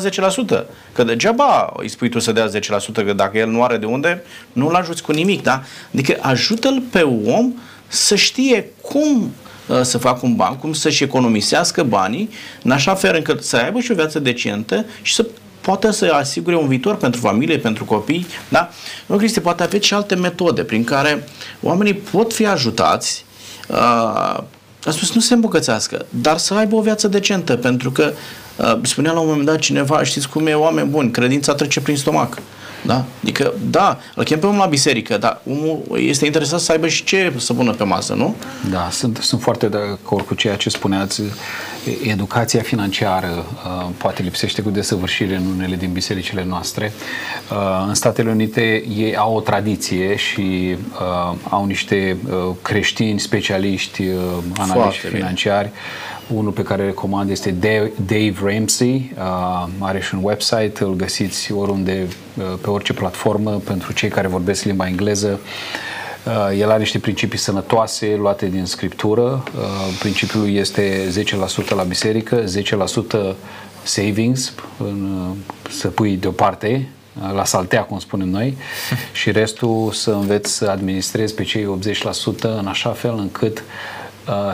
10%. 0.62 0.64
Că 0.92 1.04
degeaba 1.04 1.72
îi 1.76 1.88
spui 1.88 2.08
tu 2.08 2.18
să 2.18 2.32
dea 2.32 2.48
10%, 2.48 2.50
că 2.92 3.12
dacă 3.12 3.38
el 3.38 3.48
nu 3.48 3.62
are 3.62 3.76
de 3.76 3.86
unde, 3.86 4.22
nu-l 4.52 4.74
ajuți 4.74 5.02
cu 5.02 5.12
nimic, 5.12 5.42
da? 5.42 5.62
Adică 5.92 6.16
ajută-l 6.20 6.82
pe 6.90 7.02
om 7.26 7.52
să 7.86 8.14
știe 8.14 8.70
cum 8.80 9.32
uh, 9.66 9.80
să 9.82 9.98
facă 9.98 10.20
un 10.22 10.34
ban, 10.36 10.56
cum 10.56 10.72
să-și 10.72 11.02
economisească 11.02 11.82
banii, 11.82 12.30
în 12.62 12.70
așa 12.70 12.94
fel 12.94 13.14
încât 13.14 13.42
să 13.42 13.56
aibă 13.56 13.80
și 13.80 13.90
o 13.90 13.94
viață 13.94 14.18
decentă 14.18 14.84
și 15.02 15.14
să 15.14 15.26
poate 15.60 15.92
să 15.92 16.10
asigure 16.12 16.56
un 16.56 16.68
viitor 16.68 16.96
pentru 16.96 17.20
familie, 17.20 17.58
pentru 17.58 17.84
copii, 17.84 18.26
da? 18.48 18.70
Nu, 19.06 19.16
Cristi, 19.16 19.40
poate 19.40 19.62
aveți 19.62 19.86
și 19.86 19.94
alte 19.94 20.14
metode 20.14 20.62
prin 20.62 20.84
care 20.84 21.28
oamenii 21.62 21.94
pot 21.94 22.32
fi 22.32 22.46
ajutați 22.46 23.24
uh, 23.68 24.42
a 24.84 24.90
spus 24.90 25.14
nu 25.14 25.20
se 25.20 25.34
îmbogățească, 25.34 26.06
dar 26.10 26.38
să 26.38 26.54
aibă 26.54 26.76
o 26.76 26.80
viață 26.80 27.08
decentă, 27.08 27.56
pentru 27.56 27.90
că 27.90 28.12
uh, 28.56 28.78
spunea 28.82 29.12
la 29.12 29.20
un 29.20 29.28
moment 29.28 29.46
dat 29.46 29.58
cineva, 29.58 30.04
știți 30.04 30.28
cum 30.28 30.46
e, 30.46 30.54
oameni 30.54 30.88
buni, 30.88 31.10
credința 31.10 31.54
trece 31.54 31.80
prin 31.80 31.96
stomac. 31.96 32.38
Da? 32.82 33.04
Adică, 33.22 33.52
da, 33.70 33.98
îl 34.14 34.24
chem 34.24 34.38
pe 34.38 34.46
om 34.46 34.56
la 34.56 34.66
biserică, 34.66 35.16
dar 35.18 35.40
omul 35.46 35.82
este 35.96 36.26
interesat 36.26 36.60
să 36.60 36.72
aibă 36.72 36.88
și 36.88 37.04
ce 37.04 37.32
să 37.36 37.52
pună 37.52 37.72
pe 37.72 37.84
masă, 37.84 38.14
nu? 38.14 38.34
Da, 38.70 38.88
sunt, 38.90 39.16
sunt 39.16 39.40
foarte 39.40 39.68
de 39.68 39.76
acord 39.76 40.26
cu 40.26 40.34
ceea 40.34 40.56
ce 40.56 40.68
spuneați. 40.68 41.22
Educația 42.04 42.62
financiară 42.62 43.28
uh, 43.36 43.86
poate 43.96 44.22
lipsește 44.22 44.62
cu 44.62 44.70
desăvârșire 44.70 45.36
în 45.36 45.46
unele 45.56 45.76
din 45.76 45.92
bisericile 45.92 46.44
noastre. 46.44 46.92
Uh, 47.50 47.84
în 47.88 47.94
Statele 47.94 48.30
Unite 48.30 48.84
ei 48.96 49.16
au 49.16 49.34
o 49.34 49.40
tradiție 49.40 50.16
și 50.16 50.76
uh, 51.00 51.36
au 51.48 51.64
niște 51.64 52.16
uh, 52.28 52.54
creștini 52.62 53.20
specialiști, 53.20 54.02
uh, 54.02 54.16
analiști 54.56 55.06
financiari. 55.06 55.68
Bine 55.68 55.80
unul 56.34 56.52
pe 56.52 56.62
care 56.62 56.84
recomand 56.84 57.30
este 57.30 57.50
Dave 58.06 58.34
Ramsey, 58.42 59.12
uh, 59.16 59.68
are 59.78 60.00
și 60.00 60.14
un 60.14 60.20
website, 60.22 60.72
îl 60.78 60.94
găsiți 60.94 61.52
oriunde, 61.52 62.06
uh, 62.38 62.44
pe 62.60 62.70
orice 62.70 62.92
platformă 62.92 63.50
pentru 63.50 63.92
cei 63.92 64.08
care 64.08 64.28
vorbesc 64.28 64.64
limba 64.64 64.86
engleză. 64.86 65.40
Uh, 66.24 66.58
el 66.58 66.70
are 66.70 66.78
niște 66.78 66.98
principii 66.98 67.38
sănătoase 67.38 68.16
luate 68.18 68.46
din 68.46 68.64
scriptură. 68.64 69.22
Uh, 69.56 69.62
principiul 69.98 70.50
este 70.50 71.08
10% 71.10 71.74
la 71.74 71.82
biserică, 71.82 72.44
10% 72.44 73.36
savings, 73.82 74.52
în, 74.78 75.26
uh, 75.28 75.36
să 75.70 75.88
pui 75.88 76.16
deoparte, 76.16 76.88
uh, 77.22 77.34
la 77.34 77.44
saltea, 77.44 77.82
cum 77.82 77.98
spunem 77.98 78.28
noi, 78.28 78.56
și 79.20 79.30
restul 79.30 79.90
să 79.92 80.10
înveți 80.10 80.52
să 80.52 80.68
administrezi 80.68 81.34
pe 81.34 81.42
cei 81.42 81.78
80% 81.78 82.40
în 82.40 82.66
așa 82.66 82.90
fel 82.90 83.14
încât 83.18 83.58
uh, 83.58 83.64
Uh, 83.64 83.99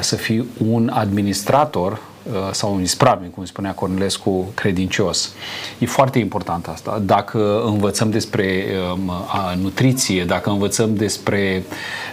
să 0.00 0.16
fii 0.16 0.46
un 0.68 0.90
administrator 0.94 1.92
uh, 2.33 2.33
sau 2.52 2.74
un 2.74 2.83
ispravnic, 2.83 3.35
cum 3.35 3.44
spunea 3.44 3.72
Cornelescu, 3.74 4.50
credincios. 4.55 5.33
E 5.79 5.87
foarte 5.87 6.18
important 6.18 6.66
asta. 6.66 7.02
Dacă 7.05 7.62
învățăm 7.64 8.11
despre 8.11 8.64
um, 8.92 9.12
nutriție, 9.61 10.24
dacă 10.24 10.50
învățăm 10.50 10.94
despre 10.94 11.64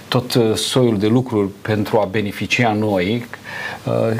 tot 0.07 0.33
uh, 0.33 0.55
soiul 0.55 0.97
de 0.97 1.07
lucruri 1.07 1.49
pentru 1.61 1.99
a 1.99 2.05
beneficia 2.05 2.73
noi, 2.73 3.25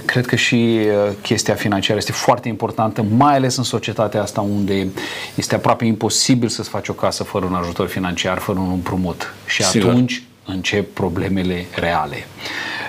cred 0.05 0.25
că 0.25 0.35
și 0.35 0.79
chestia 1.21 1.53
financiară 1.53 1.97
este 1.97 2.11
foarte 2.11 2.47
importantă, 2.47 3.05
mai 3.17 3.35
ales 3.35 3.55
în 3.55 3.63
societatea 3.63 4.21
asta 4.21 4.41
unde 4.41 4.87
este 5.35 5.55
aproape 5.55 5.85
imposibil 5.85 6.47
să-ți 6.47 6.69
faci 6.69 6.87
o 6.87 6.93
casă 6.93 7.23
fără 7.23 7.45
un 7.45 7.53
ajutor 7.53 7.87
financiar, 7.87 8.37
fără 8.37 8.59
un 8.59 8.71
împrumut. 8.71 9.33
Și 9.45 9.63
Sigur. 9.63 9.89
atunci 9.89 10.23
încep 10.45 10.93
problemele 10.93 11.65
reale. 11.75 12.25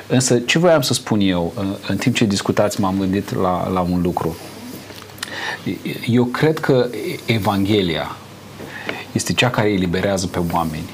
Însă, 0.06 0.38
ce 0.38 0.58
voiam 0.58 0.80
să 0.80 0.92
spun 0.92 1.20
eu, 1.20 1.52
în 1.88 1.96
timp 1.96 2.14
ce 2.14 2.24
discutați, 2.24 2.80
m-am 2.80 2.98
gândit 2.98 3.34
la, 3.34 3.68
la 3.68 3.80
un 3.80 4.02
lucru. 4.02 4.36
Eu 6.06 6.24
cred 6.24 6.58
că 6.58 6.88
Evanghelia 7.26 8.16
este 9.12 9.32
cea 9.32 9.50
care 9.50 9.68
eliberează 9.68 10.26
pe 10.26 10.40
oameni 10.52 10.90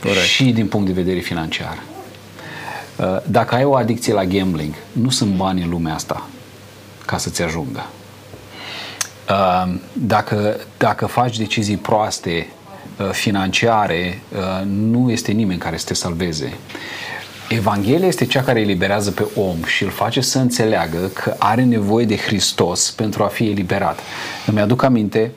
Corect. 0.00 0.20
și 0.20 0.44
din 0.44 0.66
punct 0.66 0.86
de 0.86 0.92
vedere 0.92 1.18
financiar. 1.18 1.82
Dacă 3.26 3.54
ai 3.54 3.64
o 3.64 3.74
adicție 3.74 4.12
la 4.12 4.24
gambling, 4.24 4.74
nu 4.92 5.10
sunt 5.10 5.34
bani 5.34 5.62
în 5.62 5.68
lumea 5.68 5.94
asta 5.94 6.28
ca 7.06 7.18
să-ți 7.18 7.42
ajungă. 7.42 7.86
Dacă, 9.92 10.60
dacă 10.76 11.06
faci 11.06 11.38
decizii 11.38 11.76
proaste 11.76 12.50
financiare, 13.12 14.22
nu 14.64 15.10
este 15.10 15.32
nimeni 15.32 15.58
care 15.58 15.76
să 15.76 15.84
te 15.84 15.94
salveze. 15.94 16.52
Evanghelia 17.52 18.06
este 18.06 18.26
cea 18.26 18.42
care 18.42 18.60
eliberează 18.60 19.10
pe 19.10 19.26
om 19.34 19.64
și 19.64 19.84
îl 19.84 19.90
face 19.90 20.20
să 20.20 20.38
înțeleagă 20.38 21.10
că 21.14 21.34
are 21.38 21.64
nevoie 21.64 22.04
de 22.04 22.16
Hristos 22.16 22.90
pentru 22.90 23.22
a 23.22 23.26
fi 23.26 23.48
eliberat. 23.48 23.98
Îmi 24.46 24.60
aduc 24.60 24.82
aminte, 24.82 25.32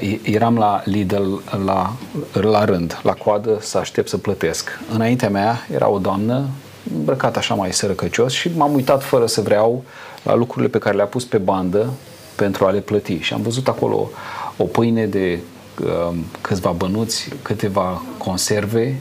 uh, 0.00 0.18
eram 0.22 0.58
la 0.58 0.82
Lidl 0.84 1.34
la, 1.64 1.92
la 2.32 2.64
rând, 2.64 3.00
la 3.02 3.12
coadă, 3.12 3.58
să 3.60 3.78
aștept 3.78 4.08
să 4.08 4.18
plătesc. 4.18 4.80
Înaintea 4.92 5.28
mea 5.30 5.66
era 5.74 5.88
o 5.88 5.98
doamnă 5.98 6.48
îmbrăcată 6.96 7.38
așa 7.38 7.54
mai 7.54 7.72
sărăcăcios 7.72 8.32
și 8.32 8.50
m-am 8.56 8.74
uitat 8.74 9.02
fără 9.02 9.26
să 9.26 9.40
vreau 9.40 9.84
la 10.22 10.34
lucrurile 10.34 10.70
pe 10.70 10.78
care 10.78 10.96
le-a 10.96 11.06
pus 11.06 11.24
pe 11.24 11.38
bandă 11.38 11.92
pentru 12.34 12.64
a 12.64 12.70
le 12.70 12.80
plăti. 12.80 13.18
Și 13.18 13.32
am 13.32 13.42
văzut 13.42 13.68
acolo 13.68 14.10
o 14.56 14.64
pâine 14.64 15.06
de 15.06 15.38
uh, 15.82 16.16
câțiva 16.40 16.70
bănuți, 16.70 17.28
câteva 17.42 18.02
conserve 18.18 19.00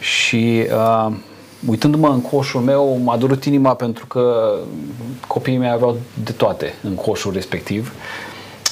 și 0.00 0.66
uh, 0.72 1.12
uitându-mă 1.66 2.08
în 2.08 2.20
coșul 2.20 2.60
meu, 2.60 3.00
m-a 3.02 3.16
durut 3.16 3.44
inima 3.44 3.74
pentru 3.74 4.06
că 4.06 4.54
copiii 5.26 5.58
mei 5.58 5.70
aveau 5.70 5.96
de 6.24 6.32
toate 6.32 6.74
în 6.82 6.94
coșul 6.94 7.32
respectiv. 7.32 7.92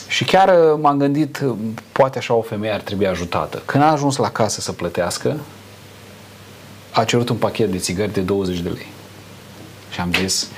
Și 0.09 0.25
chiar 0.25 0.49
uh, 0.49 0.79
m-am 0.81 0.99
gândit, 0.99 1.43
uh, 1.45 1.55
poate 1.93 2.19
așa 2.19 2.35
o 2.35 2.41
femeie 2.41 2.73
ar 2.73 2.81
trebui 2.81 3.07
ajutată. 3.07 3.63
Când 3.65 3.83
a 3.83 3.91
ajuns 3.91 4.17
la 4.17 4.31
casă 4.31 4.61
să 4.61 4.73
plătească, 4.73 5.37
a 6.91 7.05
cerut 7.05 7.29
un 7.29 7.37
pachet 7.37 7.71
de 7.71 7.79
țigări 7.79 8.13
de 8.13 8.21
20 8.21 8.59
de 8.59 8.69
lei. 8.69 8.87
Și 9.91 10.01
am 10.01 10.13
zis, 10.21 10.49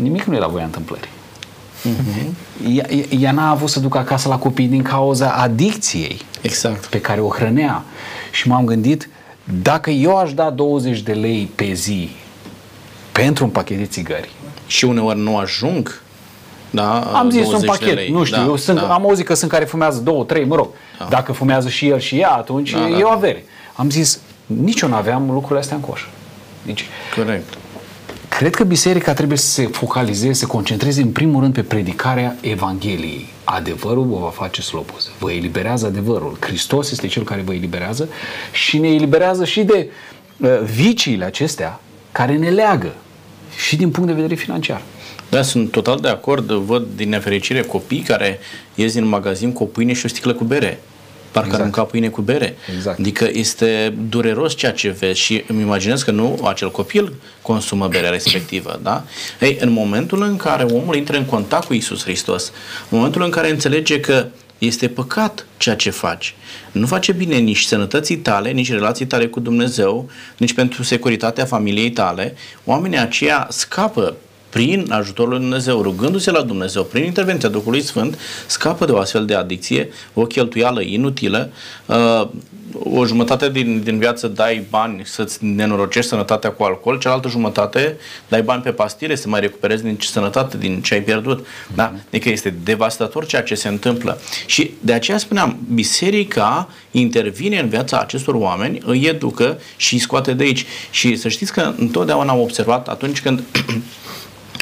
nimic 0.00 0.22
nu 0.24 0.34
e 0.34 0.38
la 0.38 0.46
voia 0.46 0.64
întâmplării. 0.64 1.08
Mm-hmm. 1.84 2.28
Ea, 2.68 2.86
ea 3.18 3.32
n-a 3.32 3.50
avut 3.50 3.68
să 3.68 3.80
ducă 3.80 3.98
acasă 3.98 4.28
la 4.28 4.38
copii 4.38 4.66
din 4.66 4.82
cauza 4.82 5.30
adicției 5.30 6.20
exact. 6.40 6.86
pe 6.86 7.00
care 7.00 7.20
o 7.20 7.28
hrănea. 7.28 7.84
Și 8.30 8.48
m-am 8.48 8.64
gândit, 8.64 9.08
dacă 9.62 9.90
eu 9.90 10.16
aș 10.16 10.34
da 10.34 10.50
20 10.50 11.00
de 11.00 11.12
lei 11.12 11.50
pe 11.54 11.72
zi 11.72 12.10
pentru 13.12 13.44
un 13.44 13.50
pachet 13.50 13.78
de 13.78 13.84
țigări 13.84 14.30
și 14.66 14.84
uneori 14.84 15.18
nu 15.18 15.36
ajung 15.36 16.02
da, 16.74 16.98
am 16.98 17.30
zis 17.30 17.52
un 17.52 17.62
pachet, 17.64 18.08
nu 18.08 18.24
știu, 18.24 18.36
da, 18.36 18.44
eu 18.44 18.56
sunt, 18.56 18.78
da. 18.78 18.94
am 18.94 19.02
auzit 19.02 19.26
că 19.26 19.34
sunt 19.34 19.50
care 19.50 19.64
fumează 19.64 20.00
două, 20.00 20.24
trei, 20.24 20.44
mă 20.44 20.54
rog, 20.54 20.68
da. 20.98 21.06
dacă 21.10 21.32
fumează 21.32 21.68
și 21.68 21.88
el 21.88 21.98
și 21.98 22.18
ea, 22.18 22.30
atunci 22.30 22.70
da, 22.70 22.88
e 22.88 23.00
da, 23.00 23.06
o 23.06 23.08
avere. 23.08 23.44
Am 23.74 23.90
zis, 23.90 24.20
nici 24.46 24.80
eu 24.80 24.88
nu 24.88 24.94
aveam 24.94 25.30
lucrurile 25.30 25.58
astea 25.58 25.76
în 25.76 25.82
coș. 25.82 26.00
Deci, 26.62 26.84
Corect. 27.16 27.54
Cred 28.28 28.54
că 28.54 28.64
biserica 28.64 29.12
trebuie 29.12 29.38
să 29.38 29.46
se 29.46 29.66
focalizeze, 29.66 30.32
să 30.32 30.38
se 30.38 30.46
concentreze 30.46 31.02
în 31.02 31.10
primul 31.10 31.40
rând 31.40 31.54
pe 31.54 31.62
predicarea 31.62 32.36
Evangheliei. 32.40 33.32
Adevărul 33.44 34.04
vă 34.04 34.18
va 34.18 34.28
face 34.28 34.62
slobos. 34.62 35.10
Vă 35.18 35.32
eliberează 35.32 35.86
adevărul. 35.86 36.36
Hristos 36.40 36.90
este 36.90 37.06
cel 37.06 37.22
care 37.22 37.40
vă 37.40 37.54
eliberează 37.54 38.08
și 38.52 38.78
ne 38.78 38.88
eliberează 38.88 39.44
și 39.44 39.62
de 39.62 39.90
uh, 40.36 40.60
viciile 40.74 41.24
acestea 41.24 41.80
care 42.12 42.36
ne 42.36 42.50
leagă 42.50 42.94
și 43.56 43.76
din 43.76 43.90
punct 43.90 44.08
de 44.08 44.14
vedere 44.14 44.34
financiar. 44.34 44.82
Da, 45.30 45.42
sunt 45.42 45.70
total 45.70 45.98
de 45.98 46.08
acord. 46.08 46.50
Văd 46.50 46.86
din 46.96 47.08
nefericire 47.08 47.60
copii 47.62 48.00
care 48.00 48.38
ies 48.74 48.92
din 48.92 49.04
magazin 49.04 49.52
cu 49.52 49.62
o 49.62 49.66
pâine 49.66 49.92
și 49.92 50.04
o 50.04 50.08
sticlă 50.08 50.32
cu 50.34 50.44
bere 50.44 50.80
parcă 51.34 51.48
exact. 51.48 51.60
arunca 51.60 51.82
pâine 51.82 52.08
cu 52.08 52.20
bere. 52.20 52.56
Exact. 52.76 52.98
Adică 52.98 53.28
este 53.32 53.94
dureros 54.08 54.54
ceea 54.54 54.72
ce 54.72 54.88
vezi 54.88 55.20
și 55.20 55.44
îmi 55.46 55.60
imaginez 55.60 56.02
că 56.02 56.10
nu 56.10 56.38
acel 56.44 56.70
copil 56.70 57.12
consumă 57.42 57.88
berea 57.88 58.10
respectivă. 58.10 58.80
Da? 58.82 59.04
Ei, 59.40 59.56
în 59.60 59.70
momentul 59.70 60.22
în 60.22 60.36
care 60.36 60.62
omul 60.62 60.94
intră 60.94 61.16
în 61.16 61.24
contact 61.24 61.66
cu 61.66 61.74
Isus 61.74 62.02
Hristos, 62.02 62.52
în 62.90 62.96
momentul 62.98 63.22
în 63.22 63.30
care 63.30 63.50
înțelege 63.50 64.00
că 64.00 64.26
este 64.58 64.88
păcat 64.88 65.46
ceea 65.56 65.76
ce 65.76 65.90
faci. 65.90 66.34
Nu 66.72 66.86
face 66.86 67.12
bine 67.12 67.36
nici 67.36 67.62
sănătății 67.62 68.16
tale, 68.16 68.50
nici 68.50 68.70
relații 68.70 69.06
tale 69.06 69.26
cu 69.26 69.40
Dumnezeu, 69.40 70.10
nici 70.36 70.52
pentru 70.52 70.82
securitatea 70.82 71.44
familiei 71.44 71.90
tale. 71.90 72.34
Oamenii 72.64 72.98
aceia 72.98 73.46
scapă 73.50 74.16
prin 74.54 74.86
ajutorul 74.90 75.30
lui 75.30 75.40
Dumnezeu, 75.40 75.82
rugându-se 75.82 76.30
la 76.30 76.42
Dumnezeu, 76.42 76.82
prin 76.82 77.04
intervenția 77.04 77.48
Duhului 77.48 77.80
Sfânt, 77.80 78.18
scapă 78.46 78.84
de 78.84 78.92
o 78.92 78.98
astfel 78.98 79.24
de 79.24 79.34
adicție, 79.34 79.88
o 80.12 80.24
cheltuială 80.24 80.80
inutilă, 80.80 81.50
uh, 81.86 82.28
o 82.82 83.06
jumătate 83.06 83.50
din, 83.50 83.82
din 83.82 83.98
viață 83.98 84.28
dai 84.28 84.66
bani 84.70 85.02
să-ți 85.04 85.44
nenorocești 85.44 86.08
sănătatea 86.08 86.50
cu 86.50 86.62
alcool, 86.62 86.98
cealaltă 86.98 87.28
jumătate 87.28 87.96
dai 88.28 88.42
bani 88.42 88.62
pe 88.62 88.70
pastile 88.70 89.14
să 89.14 89.28
mai 89.28 89.40
recuperezi 89.40 89.82
din 89.82 89.98
sănătate, 90.00 90.56
din 90.56 90.82
ce 90.82 90.94
ai 90.94 91.02
pierdut. 91.02 91.46
Da? 91.74 91.92
Adică 92.08 92.28
este 92.28 92.54
devastator 92.62 93.26
ceea 93.26 93.42
ce 93.42 93.54
se 93.54 93.68
întâmplă. 93.68 94.18
Și 94.46 94.70
de 94.80 94.92
aceea 94.92 95.18
spuneam, 95.18 95.58
biserica 95.72 96.68
intervine 96.90 97.58
în 97.58 97.68
viața 97.68 97.98
acestor 97.98 98.34
oameni, 98.34 98.80
îi 98.84 99.06
educă 99.06 99.58
și 99.76 99.94
îi 99.94 100.00
scoate 100.00 100.32
de 100.32 100.42
aici. 100.44 100.66
Și 100.90 101.16
să 101.16 101.28
știți 101.28 101.52
că 101.52 101.72
întotdeauna 101.78 102.32
am 102.32 102.40
observat 102.40 102.88
atunci 102.88 103.20
când 103.20 103.42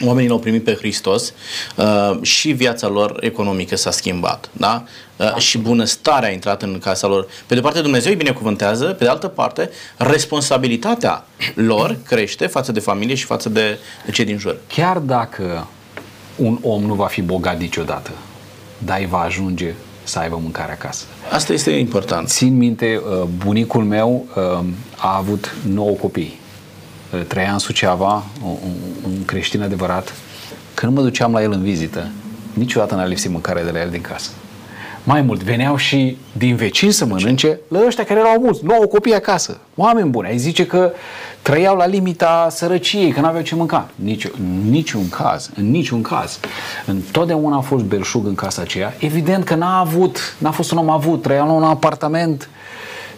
oamenii 0.04 0.28
l-au 0.28 0.38
primit 0.38 0.64
pe 0.64 0.74
Hristos 0.74 1.32
uh, 1.76 2.18
și 2.22 2.52
viața 2.52 2.88
lor 2.88 3.16
economică 3.20 3.76
s-a 3.76 3.90
schimbat. 3.90 4.50
Da? 4.52 4.84
Uh, 5.16 5.36
și 5.36 5.58
bunăstarea 5.58 6.28
a 6.28 6.32
intrat 6.32 6.62
în 6.62 6.78
casa 6.78 7.06
lor. 7.06 7.26
Pe 7.46 7.54
de 7.54 7.60
parte 7.60 7.80
Dumnezeu 7.80 8.10
îi 8.10 8.16
binecuvântează, 8.16 8.84
pe 8.84 9.04
de 9.04 9.10
altă 9.10 9.28
parte 9.28 9.70
responsabilitatea 9.96 11.24
lor 11.54 11.96
crește 12.06 12.46
față 12.46 12.72
de 12.72 12.80
familie 12.80 13.14
și 13.14 13.24
față 13.24 13.48
de, 13.48 13.78
de 14.04 14.10
cei 14.10 14.24
din 14.24 14.38
jur. 14.38 14.56
Chiar 14.66 14.98
dacă 14.98 15.66
un 16.36 16.58
om 16.62 16.82
nu 16.82 16.94
va 16.94 17.06
fi 17.06 17.22
bogat 17.22 17.58
niciodată, 17.58 18.10
dar 18.78 18.98
îi 18.98 19.06
va 19.06 19.20
ajunge 19.20 19.74
să 20.02 20.18
aibă 20.18 20.38
mâncare 20.42 20.72
acasă. 20.72 21.04
Asta 21.30 21.52
este 21.52 21.70
important. 21.70 22.28
Țin 22.28 22.56
minte, 22.56 23.00
uh, 23.06 23.22
bunicul 23.44 23.84
meu 23.84 24.26
uh, 24.36 24.64
a 24.96 25.16
avut 25.16 25.54
9 25.66 25.90
copii 25.90 26.40
Uh, 26.41 26.41
trăia 27.16 27.52
în 27.52 27.58
Suceava, 27.58 28.24
un, 28.44 28.56
un 29.04 29.24
creștin 29.24 29.62
adevărat, 29.62 30.14
când 30.74 30.94
mă 30.96 31.02
duceam 31.02 31.32
la 31.32 31.42
el 31.42 31.52
în 31.52 31.62
vizită, 31.62 32.10
niciodată 32.52 32.94
n-a 32.94 33.04
lipsit 33.04 33.30
mâncare 33.30 33.62
de 33.62 33.70
la 33.70 33.80
el 33.80 33.90
din 33.90 34.00
casă. 34.00 34.30
Mai 35.04 35.20
mult, 35.20 35.42
veneau 35.42 35.76
și 35.76 36.16
din 36.32 36.56
vecini 36.56 36.92
să 36.92 37.04
mănânce 37.04 37.58
la 37.68 37.80
ăștia 37.86 38.04
care 38.04 38.20
erau 38.20 38.40
mulți, 38.40 38.64
nouă 38.64 38.84
copii 38.84 39.14
acasă, 39.14 39.58
oameni 39.74 40.10
buni. 40.10 40.28
Ai 40.28 40.38
zice 40.38 40.66
că 40.66 40.92
trăiau 41.42 41.76
la 41.76 41.86
limita 41.86 42.46
sărăciei, 42.50 43.12
că 43.12 43.20
n-aveau 43.20 43.42
ce 43.42 43.54
mânca. 43.54 43.88
Nici, 43.94 44.24
în 44.24 44.70
niciun 44.70 45.08
caz, 45.08 45.50
în 45.54 45.70
niciun 45.70 46.02
caz. 46.02 46.40
Întotdeauna 46.86 47.56
a 47.56 47.60
fost 47.60 47.84
belșug 47.84 48.26
în 48.26 48.34
casa 48.34 48.62
aceea. 48.62 48.94
Evident 48.98 49.44
că 49.44 49.54
n-a 49.54 49.78
avut, 49.78 50.36
n-a 50.38 50.50
fost 50.50 50.70
un 50.72 50.78
om 50.78 50.90
avut, 50.90 51.22
trăia 51.22 51.44
la 51.44 51.52
un 51.52 51.62
apartament, 51.62 52.48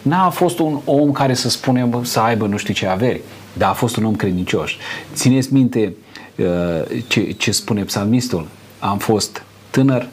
n-a 0.01 0.29
fost 0.29 0.59
un 0.59 0.79
om 0.85 1.11
care 1.11 1.33
să 1.33 1.49
spunem 1.49 2.03
să 2.03 2.19
aibă 2.19 2.45
nu 2.45 2.57
știu 2.57 2.73
ce 2.73 2.87
averi 2.87 3.21
dar 3.57 3.69
a 3.69 3.73
fost 3.73 3.95
un 3.95 4.03
om 4.03 4.15
credincios. 4.15 4.71
Țineți 5.13 5.53
minte 5.53 5.95
uh, 6.35 6.45
ce, 7.07 7.31
ce 7.31 7.51
spune 7.51 7.83
psalmistul? 7.83 8.47
Am 8.79 8.97
fost 8.97 9.43
tânăr, 9.69 10.07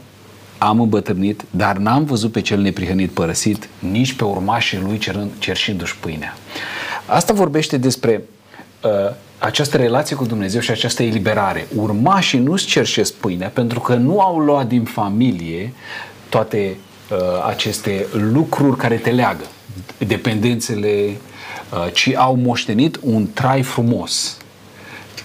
am 0.59 0.81
îmbătrânit, 0.81 1.43
dar 1.51 1.77
n-am 1.77 2.05
văzut 2.05 2.33
pe 2.33 2.41
cel 2.41 2.61
neprihănit 2.61 3.11
părăsit, 3.11 3.69
nici 3.79 4.13
pe 4.13 4.25
urmașii 4.25 4.79
lui 4.79 4.99
cerând, 4.99 5.31
cerșindu-și 5.39 5.97
pâinea. 5.97 6.37
Asta 7.07 7.33
vorbește 7.33 7.77
despre 7.77 8.23
uh, 8.85 8.91
această 9.39 9.77
relație 9.77 10.17
cu 10.17 10.25
Dumnezeu 10.25 10.61
și 10.61 10.71
această 10.71 11.03
eliberare. 11.03 11.67
Urmașii 11.77 12.39
nu-ți 12.39 12.67
cerșesc 12.67 13.13
pâinea 13.13 13.49
pentru 13.49 13.81
că 13.81 13.95
nu 13.95 14.21
au 14.21 14.39
luat 14.39 14.67
din 14.67 14.85
familie 14.85 15.73
toate 16.29 16.77
uh, 17.11 17.19
aceste 17.47 18.07
lucruri 18.13 18.77
care 18.77 18.97
te 18.97 19.11
leagă. 19.11 19.45
Dependențele 19.99 20.89
Uh, 21.09 21.32
ci 21.93 22.13
au 22.15 22.35
moștenit 22.35 22.99
un 23.03 23.27
trai 23.33 23.63
frumos 23.63 24.37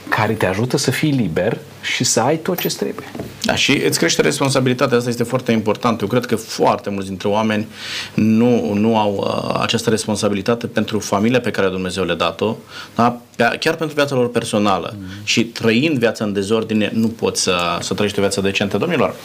care 0.10 0.34
te 0.34 0.46
ajută 0.46 0.78
să 0.78 0.92
fii 0.92 1.12
liber 1.12 1.58
și 1.96 2.04
să 2.04 2.20
ai 2.20 2.38
tot 2.38 2.60
ce 2.60 2.68
trebuie. 2.68 3.12
Da, 3.44 3.56
și 3.56 3.72
îți 3.72 3.98
crește 3.98 4.22
responsabilitatea, 4.22 4.98
asta 4.98 5.10
este 5.10 5.24
foarte 5.24 5.52
important. 5.52 6.02
Eu 6.02 6.08
cred 6.08 6.26
că 6.26 6.36
foarte 6.36 6.90
mulți 6.90 7.08
dintre 7.08 7.28
oameni 7.28 7.68
nu, 8.14 8.74
nu 8.74 8.98
au 8.98 9.16
uh, 9.16 9.60
această 9.62 9.90
responsabilitate 9.90 10.68
pentru 10.68 11.00
familia 11.00 11.40
pe 11.40 11.52
care 11.52 11.68
Dumnezeu 11.68 12.04
le-a 12.04 12.16
dat-o, 12.16 12.56
da? 12.96 13.22
chiar 13.60 13.76
pentru 13.76 13.96
viața 13.96 14.16
lor 14.16 14.30
personală. 14.30 14.96
Mm. 14.98 15.06
Și 15.24 15.44
trăind 15.44 15.98
viața 15.98 16.26
în 16.26 16.34
dezordine, 16.34 16.92
nu 16.94 17.08
poți 17.08 17.42
să, 17.42 17.78
să 17.82 17.94
trăiești 17.94 18.20
o 18.20 18.22
viață 18.22 18.42
decentă. 18.42 18.78
Domnilor, 18.78 19.16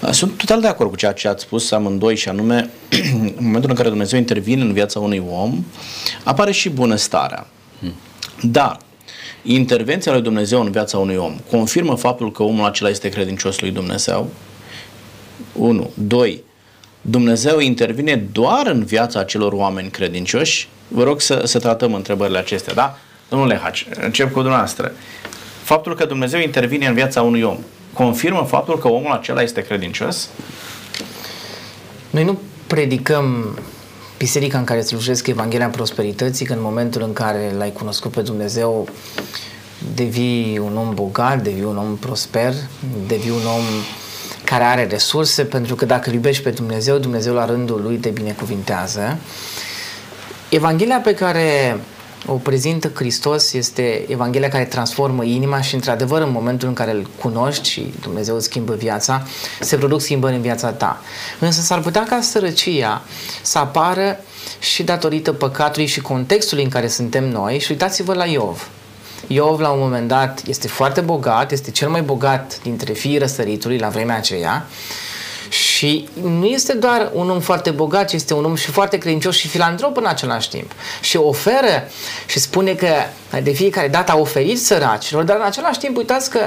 uh, 0.00 0.10
sunt 0.10 0.36
total 0.36 0.60
de 0.60 0.66
acord 0.66 0.90
cu 0.90 0.96
ceea 0.96 1.12
ce 1.12 1.28
ați 1.28 1.42
spus 1.42 1.70
amândoi 1.70 2.16
și 2.16 2.28
anume, 2.28 2.70
în 3.12 3.32
momentul 3.38 3.70
în 3.70 3.76
care 3.76 3.88
Dumnezeu 3.88 4.18
intervine 4.18 4.62
în 4.62 4.72
viața 4.72 4.98
unui 4.98 5.22
om, 5.30 5.64
apare 6.24 6.52
și 6.52 6.68
bunăstarea. 6.68 7.46
Mm. 7.78 7.94
Dar, 8.40 8.78
intervenția 9.42 10.12
lui 10.12 10.22
Dumnezeu 10.22 10.60
în 10.60 10.70
viața 10.70 10.98
unui 10.98 11.16
om 11.16 11.36
confirmă 11.50 11.96
faptul 11.96 12.32
că 12.32 12.42
omul 12.42 12.66
acela 12.66 12.88
este 12.88 13.08
credincios 13.08 13.60
lui 13.60 13.70
Dumnezeu? 13.70 14.30
1. 15.52 15.90
2. 15.94 16.42
Dumnezeu 17.00 17.58
intervine 17.58 18.16
doar 18.32 18.66
în 18.66 18.84
viața 18.84 19.20
acelor 19.20 19.52
oameni 19.52 19.90
credincioși? 19.90 20.68
Vă 20.88 21.02
rog 21.02 21.20
să, 21.20 21.42
să 21.44 21.58
tratăm 21.58 21.94
întrebările 21.94 22.38
acestea, 22.38 22.74
da? 22.74 22.98
Domnule 23.28 23.60
Haci, 23.62 23.86
încep 24.00 24.32
cu 24.32 24.40
dumneavoastră. 24.40 24.92
Faptul 25.62 25.94
că 25.94 26.04
Dumnezeu 26.04 26.40
intervine 26.40 26.86
în 26.86 26.94
viața 26.94 27.22
unui 27.22 27.42
om 27.42 27.58
confirmă 27.92 28.46
faptul 28.48 28.78
că 28.78 28.88
omul 28.88 29.12
acela 29.12 29.42
este 29.42 29.60
credincios? 29.60 30.28
Noi 32.10 32.24
nu 32.24 32.38
predicăm 32.66 33.58
biserica 34.22 34.58
în 34.58 34.64
care 34.64 34.80
slujesc 34.80 35.26
Evanghelia 35.26 35.68
Prosperității, 35.68 36.46
că 36.46 36.52
în 36.52 36.62
momentul 36.62 37.02
în 37.02 37.12
care 37.12 37.54
l-ai 37.56 37.72
cunoscut 37.72 38.10
pe 38.10 38.20
Dumnezeu, 38.20 38.88
devii 39.94 40.58
un 40.58 40.76
om 40.76 40.94
bogat, 40.94 41.42
devii 41.42 41.64
un 41.64 41.76
om 41.76 41.96
prosper, 41.96 42.54
devii 43.06 43.30
un 43.30 43.46
om 43.56 43.62
care 44.44 44.64
are 44.64 44.86
resurse, 44.86 45.44
pentru 45.44 45.74
că 45.74 45.84
dacă 45.84 46.08
îl 46.08 46.14
iubești 46.14 46.42
pe 46.42 46.50
Dumnezeu, 46.50 46.98
Dumnezeu 46.98 47.34
la 47.34 47.44
rândul 47.44 47.82
lui 47.82 47.96
te 47.96 48.08
binecuvintează. 48.08 49.18
Evanghelia 50.48 51.00
pe 51.00 51.14
care 51.14 51.80
o 52.26 52.32
prezintă 52.32 52.90
Hristos 52.94 53.52
este 53.52 54.04
Evanghelia 54.08 54.48
care 54.48 54.64
transformă 54.64 55.24
inima 55.24 55.60
și, 55.60 55.74
într-adevăr, 55.74 56.22
în 56.22 56.30
momentul 56.30 56.68
în 56.68 56.74
care 56.74 56.90
îl 56.90 57.06
cunoști 57.18 57.68
și 57.68 57.92
Dumnezeu 58.00 58.36
îți 58.36 58.44
schimbă 58.44 58.74
viața, 58.74 59.26
se 59.60 59.76
produc 59.76 60.00
schimbări 60.00 60.34
în 60.34 60.40
viața 60.40 60.70
ta. 60.70 61.00
Însă 61.38 61.60
s-ar 61.60 61.80
putea 61.80 62.04
ca 62.04 62.20
sărăcia 62.20 63.02
să 63.42 63.58
apară 63.58 64.18
și 64.58 64.82
datorită 64.82 65.32
păcatului 65.32 65.86
și 65.86 66.00
contextului 66.00 66.64
în 66.64 66.70
care 66.70 66.88
suntem 66.88 67.28
noi 67.28 67.58
și 67.58 67.70
uitați-vă 67.70 68.14
la 68.14 68.24
Iov. 68.24 68.68
Iov 69.26 69.60
la 69.60 69.70
un 69.70 69.78
moment 69.78 70.08
dat 70.08 70.42
este 70.46 70.68
foarte 70.68 71.00
bogat, 71.00 71.52
este 71.52 71.70
cel 71.70 71.88
mai 71.88 72.02
bogat 72.02 72.62
dintre 72.62 72.92
fiii 72.92 73.18
răsăritului 73.18 73.78
la 73.78 73.88
vremea 73.88 74.16
aceea 74.16 74.66
și 75.82 76.08
nu 76.22 76.46
este 76.46 76.72
doar 76.72 77.10
un 77.12 77.30
om 77.30 77.40
foarte 77.40 77.70
bogat, 77.70 78.08
ci 78.08 78.12
este 78.12 78.34
un 78.34 78.44
om 78.44 78.54
și 78.54 78.70
foarte 78.70 78.98
credincios 78.98 79.36
și 79.36 79.48
filantrop 79.48 79.96
în 79.96 80.06
același 80.06 80.48
timp. 80.48 80.72
Și 81.00 81.16
oferă 81.16 81.88
și 82.26 82.38
spune 82.38 82.74
că 82.74 82.88
de 83.42 83.50
fiecare 83.50 83.88
dată 83.88 84.12
a 84.12 84.16
oferit 84.16 84.60
săracilor, 84.60 85.22
dar 85.22 85.36
în 85.36 85.42
același 85.42 85.78
timp 85.78 85.96
uitați 85.96 86.30
că 86.30 86.40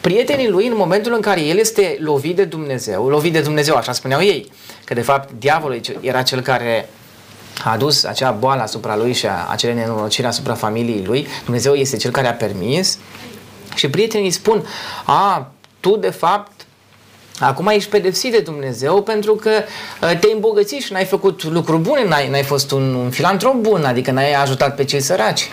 prietenii 0.00 0.48
lui 0.48 0.66
în 0.66 0.76
momentul 0.76 1.12
în 1.12 1.20
care 1.20 1.40
el 1.40 1.58
este 1.58 1.96
lovit 2.00 2.36
de 2.36 2.44
Dumnezeu, 2.44 3.08
lovit 3.08 3.32
de 3.32 3.40
Dumnezeu, 3.40 3.74
așa 3.74 3.92
spuneau 3.92 4.22
ei, 4.22 4.50
că 4.84 4.94
de 4.94 5.00
fapt 5.00 5.30
diavolul 5.38 5.80
era 6.00 6.22
cel 6.22 6.40
care 6.40 6.88
a 7.64 7.72
adus 7.72 8.04
acea 8.04 8.30
boală 8.30 8.62
asupra 8.62 8.96
lui 8.96 9.12
și 9.12 9.26
acele 9.50 9.72
nenorociri 9.74 10.26
asupra 10.26 10.54
familiei 10.54 11.04
lui, 11.04 11.26
Dumnezeu 11.44 11.74
este 11.74 11.96
cel 11.96 12.10
care 12.10 12.28
a 12.28 12.34
permis 12.34 12.98
și 13.74 13.90
prietenii 13.90 14.26
îi 14.26 14.32
spun, 14.32 14.66
a, 15.04 15.52
tu 15.80 15.96
de 15.96 16.10
fapt 16.10 16.59
Acum 17.40 17.66
ești 17.66 17.90
pedepsit 17.90 18.32
de 18.32 18.40
Dumnezeu 18.40 19.02
pentru 19.02 19.34
că 19.34 19.50
uh, 19.50 20.18
te-ai 20.18 20.32
îmbogățit 20.34 20.82
și 20.82 20.92
n-ai 20.92 21.04
făcut 21.04 21.42
lucruri 21.42 21.80
bune, 21.80 22.04
n-ai, 22.04 22.28
n-ai 22.28 22.42
fost 22.42 22.70
un, 22.70 22.94
un 22.94 23.10
filantrop 23.10 23.54
bun, 23.54 23.84
adică 23.84 24.10
n-ai 24.10 24.32
ajutat 24.32 24.74
pe 24.74 24.84
cei 24.84 25.00
săraci. 25.00 25.50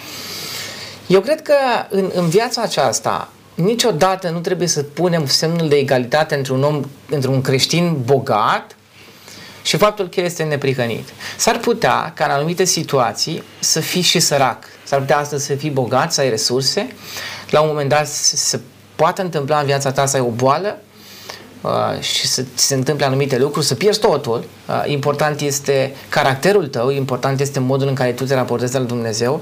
Eu 1.07 1.21
cred 1.21 1.41
că 1.41 1.53
în, 1.89 2.11
în 2.13 2.29
viața 2.29 2.61
aceasta 2.61 3.29
niciodată 3.55 4.29
nu 4.29 4.39
trebuie 4.39 4.67
să 4.67 4.83
punem 4.83 5.25
semnul 5.25 5.67
de 5.67 5.75
egalitate 5.75 6.35
între 6.35 6.53
un 6.53 6.63
om, 6.63 6.83
între 7.09 7.29
un 7.29 7.41
creștin 7.41 7.97
bogat 8.05 8.75
și 9.61 9.77
faptul 9.77 10.07
că 10.07 10.19
el 10.19 10.25
este 10.25 10.43
neprihănit. 10.43 11.09
S-ar 11.37 11.57
putea 11.57 12.11
ca 12.15 12.25
în 12.25 12.31
anumite 12.31 12.63
situații 12.63 13.43
să 13.59 13.79
fii 13.79 14.01
și 14.01 14.19
sărac. 14.19 14.65
S-ar 14.83 14.99
putea 14.99 15.17
astăzi 15.17 15.45
să 15.45 15.55
fii 15.55 15.69
bogat, 15.69 16.13
să 16.13 16.21
ai 16.21 16.29
resurse, 16.29 16.87
la 17.49 17.61
un 17.61 17.67
moment 17.67 17.89
dat 17.89 18.07
să 18.07 18.59
poate 18.95 19.21
întâmpla 19.21 19.59
în 19.59 19.65
viața 19.65 19.91
ta 19.91 20.05
să 20.05 20.15
ai 20.15 20.21
o 20.21 20.29
boală 20.29 20.77
uh, 20.81 20.86
și 21.99 22.27
să 22.27 22.41
ți 22.55 22.65
se 22.65 22.75
întâmple 22.75 23.05
anumite 23.05 23.37
lucruri, 23.37 23.65
să 23.65 23.75
pierzi 23.75 23.99
totul. 23.99 24.43
Uh, 24.67 24.83
important 24.85 25.41
este 25.41 25.95
caracterul 26.09 26.67
tău, 26.67 26.89
important 26.89 27.39
este 27.39 27.59
modul 27.59 27.87
în 27.87 27.93
care 27.93 28.11
tu 28.11 28.23
te 28.23 28.33
raportezi 28.33 28.73
la 28.73 28.79
Dumnezeu. 28.79 29.41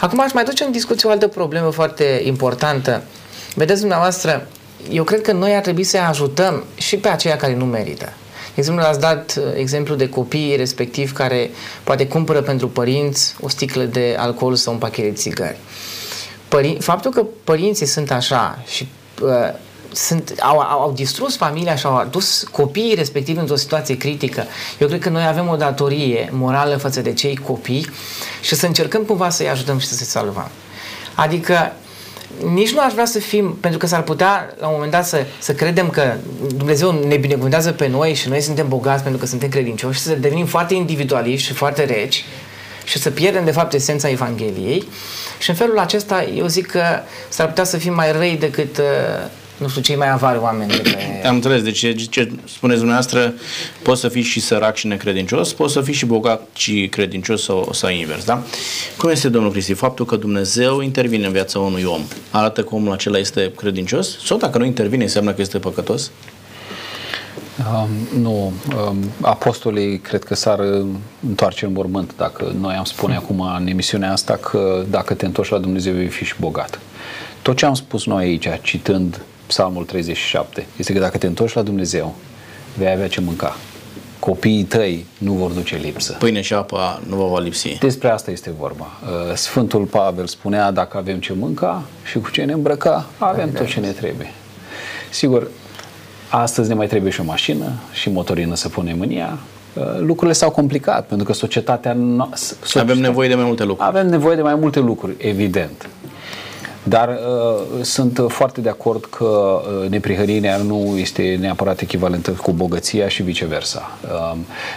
Acum 0.00 0.20
aș 0.20 0.32
mai 0.32 0.44
duce 0.44 0.64
în 0.64 0.72
discuție 0.72 1.08
o 1.08 1.12
altă 1.12 1.28
problemă 1.28 1.70
foarte 1.70 2.22
importantă. 2.24 3.02
Vedeți 3.54 3.80
dumneavoastră, 3.80 4.46
eu 4.90 5.04
cred 5.04 5.20
că 5.20 5.32
noi 5.32 5.54
ar 5.54 5.60
trebui 5.60 5.84
să 5.84 5.98
ajutăm 5.98 6.64
și 6.74 6.96
pe 6.96 7.08
aceia 7.08 7.36
care 7.36 7.54
nu 7.54 7.64
merită. 7.64 8.12
De 8.54 8.58
exemplu, 8.60 8.84
ați 8.84 9.00
dat 9.00 9.34
uh, 9.38 9.44
exemplu 9.54 9.94
de 9.94 10.08
copii 10.08 10.56
respectiv 10.56 11.12
care 11.12 11.50
poate 11.84 12.06
cumpără 12.06 12.40
pentru 12.42 12.68
părinți 12.68 13.34
o 13.40 13.48
sticlă 13.48 13.82
de 13.82 14.16
alcool 14.18 14.54
sau 14.54 14.72
un 14.72 14.78
pachet 14.78 15.04
de 15.04 15.12
țigări. 15.12 15.56
părin- 16.48 16.78
faptul 16.80 17.10
că 17.10 17.26
părinții 17.44 17.86
sunt 17.86 18.10
așa 18.10 18.58
și 18.66 18.88
uh, 19.22 19.30
sunt, 19.92 20.34
au, 20.40 20.58
au, 20.58 20.80
au 20.80 20.92
distrus 20.92 21.36
familia 21.36 21.74
și 21.74 21.86
au 21.86 21.96
adus 21.96 22.42
copiii 22.50 22.94
respectiv 22.94 23.38
într-o 23.38 23.56
situație 23.56 23.96
critică. 23.96 24.44
Eu 24.78 24.88
cred 24.88 25.00
că 25.00 25.08
noi 25.08 25.26
avem 25.26 25.48
o 25.48 25.56
datorie 25.56 26.30
morală 26.32 26.76
față 26.76 27.00
de 27.00 27.12
cei 27.12 27.36
copii 27.36 27.90
și 28.40 28.54
să 28.54 28.66
încercăm 28.66 29.02
cumva 29.02 29.30
să-i 29.30 29.48
ajutăm 29.48 29.78
și 29.78 29.86
să 29.86 29.94
se 29.94 30.04
salvăm. 30.04 30.50
Adică 31.14 31.72
nici 32.52 32.72
nu 32.72 32.80
aș 32.80 32.92
vrea 32.92 33.04
să 33.04 33.18
fim, 33.18 33.56
pentru 33.60 33.78
că 33.78 33.86
s-ar 33.86 34.02
putea 34.02 34.54
la 34.60 34.66
un 34.66 34.72
moment 34.74 34.92
dat 34.92 35.06
să, 35.06 35.24
să 35.38 35.52
credem 35.52 35.88
că 35.88 36.14
Dumnezeu 36.54 37.04
ne 37.06 37.16
binecuvântează 37.16 37.72
pe 37.72 37.86
noi 37.86 38.14
și 38.14 38.28
noi 38.28 38.40
suntem 38.40 38.68
bogați 38.68 39.02
pentru 39.02 39.20
că 39.20 39.26
suntem 39.26 39.48
credincioși 39.48 39.98
și 39.98 40.04
să 40.04 40.14
devenim 40.14 40.46
foarte 40.46 40.74
individualiști 40.74 41.46
și 41.46 41.52
foarte 41.52 41.84
reci 41.84 42.24
și 42.84 42.98
să 42.98 43.10
pierdem 43.10 43.44
de 43.44 43.50
fapt 43.50 43.72
esența 43.72 44.08
Evangheliei 44.08 44.88
și 45.38 45.50
în 45.50 45.56
felul 45.56 45.78
acesta 45.78 46.24
eu 46.24 46.46
zic 46.46 46.66
că 46.66 46.82
s-ar 47.28 47.46
putea 47.46 47.64
să 47.64 47.76
fim 47.76 47.94
mai 47.94 48.12
răi 48.12 48.36
decât 48.36 48.78
uh, 48.78 48.84
nu 49.62 49.68
știu, 49.68 49.82
cei 49.82 49.96
mai 49.96 50.10
avari 50.10 50.38
oameni 50.38 50.70
de 50.70 50.80
pe... 50.82 51.26
Am 51.26 51.34
înțeles. 51.34 51.62
Deci, 51.62 51.78
ce, 51.78 51.92
ce 51.92 52.30
spuneți 52.44 52.78
dumneavoastră, 52.78 53.34
poți 53.82 54.00
să 54.00 54.08
fii 54.08 54.22
și 54.22 54.40
sărac 54.40 54.76
și 54.76 54.86
necredincios, 54.86 55.52
poți 55.52 55.72
să 55.72 55.80
fii 55.80 55.94
și 55.94 56.06
bogat 56.06 56.48
și 56.54 56.88
credincios 56.90 57.42
sau, 57.42 57.68
sau 57.72 57.90
invers, 57.90 58.24
da? 58.24 58.42
Cum 58.96 59.10
este, 59.10 59.28
domnul 59.28 59.50
Cristi, 59.50 59.74
faptul 59.74 60.04
că 60.04 60.16
Dumnezeu 60.16 60.80
intervine 60.80 61.26
în 61.26 61.32
viața 61.32 61.58
unui 61.58 61.84
om, 61.84 62.00
arată 62.30 62.62
că 62.62 62.74
omul 62.74 62.92
acela 62.92 63.18
este 63.18 63.52
credincios? 63.56 64.18
Sau 64.24 64.36
dacă 64.36 64.58
nu 64.58 64.64
intervine, 64.64 65.02
înseamnă 65.02 65.32
că 65.32 65.40
este 65.40 65.58
păcătos? 65.58 66.10
Um, 67.58 68.20
nu, 68.20 68.52
um, 68.88 68.96
apostolii 69.20 69.98
cred 69.98 70.24
că 70.24 70.34
s-ar 70.34 70.58
uh, 70.58 70.86
întoarce 71.26 71.64
în 71.64 71.72
mormânt 71.72 72.12
dacă 72.16 72.54
noi 72.60 72.74
am 72.74 72.84
spune 72.84 73.16
acum 73.16 73.40
în 73.58 73.66
emisiunea 73.66 74.12
asta 74.12 74.36
că 74.36 74.84
dacă 74.90 75.14
te 75.14 75.26
întorci 75.26 75.50
la 75.50 75.58
Dumnezeu 75.58 75.92
vei 75.92 76.08
fi 76.08 76.24
și 76.24 76.34
bogat. 76.40 76.80
Tot 77.42 77.56
ce 77.56 77.66
am 77.66 77.74
spus 77.74 78.06
noi 78.06 78.24
aici, 78.24 78.48
citând 78.62 79.20
Psalmul 79.46 79.84
37, 79.84 80.66
este 80.76 80.92
că 80.92 80.98
dacă 80.98 81.18
te 81.18 81.26
întorci 81.26 81.52
la 81.52 81.62
Dumnezeu, 81.62 82.14
vei 82.78 82.90
avea 82.90 83.08
ce 83.08 83.20
mânca. 83.20 83.56
Copiii 84.18 84.64
tăi 84.64 85.06
nu 85.18 85.32
vor 85.32 85.50
duce 85.50 85.76
lipsă. 85.76 86.16
Pâine 86.18 86.40
și 86.40 86.54
apa 86.54 87.00
nu 87.08 87.16
vă 87.16 87.26
va 87.26 87.38
lipsi. 87.38 87.76
Despre 87.80 88.08
asta 88.10 88.30
este 88.30 88.52
vorba. 88.58 88.86
Uh, 89.02 89.34
Sfântul 89.36 89.84
Pavel 89.84 90.26
spunea 90.26 90.70
dacă 90.70 90.96
avem 90.96 91.18
ce 91.18 91.32
mânca 91.32 91.82
și 92.04 92.18
cu 92.18 92.30
ce 92.30 92.42
ne 92.44 92.52
îmbrăca, 92.52 93.06
avem 93.18 93.52
tot 93.52 93.66
ce 93.66 93.80
ne 93.80 93.90
trebuie. 93.90 94.30
Sigur, 95.10 95.48
astăzi 96.28 96.68
ne 96.68 96.74
mai 96.74 96.86
trebuie 96.86 97.12
și 97.12 97.20
o 97.20 97.24
mașină 97.24 97.72
și 97.92 98.10
motorină 98.10 98.54
să 98.54 98.68
punem 98.68 99.00
în 99.00 99.10
ea. 99.10 99.38
Uh, 99.74 99.82
Lucrurile 99.98 100.32
s-au 100.32 100.50
complicat 100.50 101.06
pentru 101.06 101.26
că 101.26 101.32
societatea... 101.32 101.92
No- 101.94 102.34
so- 102.38 102.80
Avem 102.80 102.98
nevoie 102.98 103.28
de 103.28 103.34
mai 103.34 103.44
multe 103.44 103.64
lucruri. 103.64 103.88
avem 103.88 104.06
nevoie 104.08 104.36
de 104.36 104.42
mai 104.42 104.54
multe 104.54 104.80
lucruri, 104.80 105.14
evident. 105.18 105.88
Dar 106.82 107.08
uh, 107.08 107.82
sunt 107.82 108.24
foarte 108.28 108.60
de 108.60 108.68
acord 108.68 109.04
că 109.04 109.62
uh, 109.82 109.88
neprihănirea 109.88 110.56
nu 110.56 110.94
este 110.96 111.36
neapărat 111.40 111.80
echivalentă 111.80 112.30
cu 112.30 112.52
bogăția 112.52 113.08
și 113.08 113.22
viceversa. 113.22 113.98
Uh, 114.04 114.36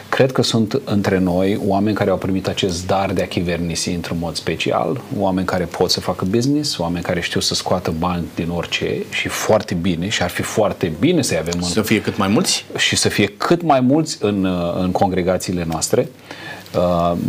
cred 0.09 0.31
că 0.31 0.41
sunt 0.41 0.81
între 0.83 1.19
noi 1.19 1.59
oameni 1.65 1.95
care 1.95 2.09
au 2.09 2.17
primit 2.17 2.47
acest 2.47 2.87
dar 2.87 3.11
de 3.13 3.21
a 3.21 3.27
chivernisi 3.27 3.89
într-un 3.89 4.17
mod 4.19 4.35
special, 4.35 5.01
oameni 5.17 5.47
care 5.47 5.63
pot 5.63 5.91
să 5.91 5.99
facă 5.99 6.25
business, 6.29 6.77
oameni 6.77 7.03
care 7.03 7.21
știu 7.21 7.39
să 7.39 7.53
scoată 7.53 7.93
bani 7.99 8.25
din 8.35 8.49
orice 8.49 9.03
și 9.09 9.27
foarte 9.27 9.73
bine 9.73 10.09
și 10.09 10.23
ar 10.23 10.29
fi 10.29 10.41
foarte 10.41 10.91
bine 10.99 11.21
să-i 11.21 11.37
avem 11.37 11.53
în 11.55 11.63
Să 11.63 11.81
fie 11.81 12.01
cât 12.01 12.17
mai 12.17 12.27
mulți? 12.27 12.65
și 12.77 12.95
să 12.95 13.09
fie 13.09 13.27
cât 13.27 13.61
mai 13.61 13.79
mulți 13.79 14.17
în, 14.21 14.45
uh, 14.45 14.75
în 14.79 14.91
congregațiile 14.91 15.65
noastre. 15.69 16.09
Uh, 16.09 16.54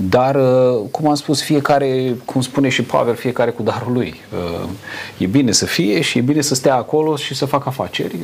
Dar, 0.08 0.34
uh, 0.34 0.80
cum 0.90 1.08
am 1.08 1.14
spus, 1.14 1.42
fiecare, 1.42 2.14
cum 2.24 2.40
spune 2.40 2.68
și 2.68 2.82
Pavel, 2.82 3.14
fiecare 3.14 3.50
cu 3.50 3.62
darul 3.62 3.92
lui. 3.92 4.20
Uh, 4.62 4.68
E 5.18 5.26
bine 5.26 5.52
să 5.52 5.66
fie 5.66 6.00
și 6.00 6.18
e 6.18 6.20
bine 6.20 6.40
să 6.40 6.54
stea 6.54 6.74
acolo 6.74 7.16
și 7.16 7.34
să 7.34 7.44
facă 7.44 7.68
afaceri 7.68 8.16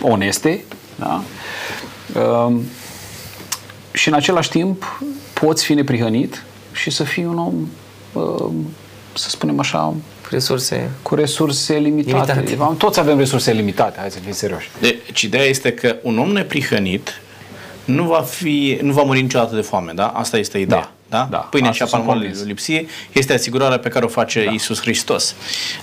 oneste. 0.00 0.64
Da? 0.96 1.22
Și 3.92 4.08
în 4.08 4.14
același 4.14 4.48
timp 4.50 5.00
poți 5.32 5.64
fi 5.64 5.74
neprihănit 5.74 6.42
și 6.72 6.90
să 6.90 7.04
fii 7.04 7.24
un 7.24 7.38
om, 7.38 7.68
să 9.14 9.28
spunem 9.28 9.58
așa, 9.58 9.94
Resurse. 10.30 10.90
cu 11.02 11.14
resurse 11.14 11.74
limitate. 11.74 12.32
Limitate. 12.46 12.74
Toți 12.78 13.00
avem 13.00 13.18
resurse 13.18 13.52
limitate, 13.52 13.98
hai 13.98 14.10
să 14.10 14.18
fim 14.18 14.32
serioși. 14.32 14.70
Deci, 14.80 15.22
ideea 15.22 15.44
este 15.44 15.72
că 15.72 15.96
un 16.02 16.18
om 16.18 16.28
neprihănit 16.28 17.20
nu 17.86 18.04
va, 18.04 18.20
fi, 18.20 18.78
nu 18.82 18.92
va 18.92 19.02
muri 19.02 19.20
niciodată 19.22 19.54
de 19.54 19.60
foame, 19.60 19.92
da? 19.94 20.06
Asta 20.06 20.38
este 20.38 20.58
ideea. 20.58 20.90
Da, 21.08 21.18
Da? 21.18 21.28
da. 21.30 21.36
Pâinea 21.36 21.70
și 21.70 21.82
Asta 21.82 21.96
apa 21.96 22.04
sunt 22.04 22.16
nu 22.16 22.20
convins. 22.22 22.44
lipsie 22.46 22.86
este 23.12 23.32
asigurarea 23.32 23.78
pe 23.78 23.88
care 23.88 24.04
o 24.04 24.08
face 24.08 24.44
da. 24.44 24.50
Isus 24.50 24.80
Hristos. 24.80 25.34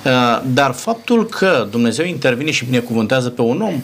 Uh, 0.05 0.11
Dar 0.45 0.71
faptul 0.71 1.25
că 1.25 1.67
Dumnezeu 1.71 2.05
intervine 2.05 2.51
și 2.51 2.65
binecuvântează 2.65 3.29
pe 3.29 3.41
un 3.41 3.61
om, 3.61 3.81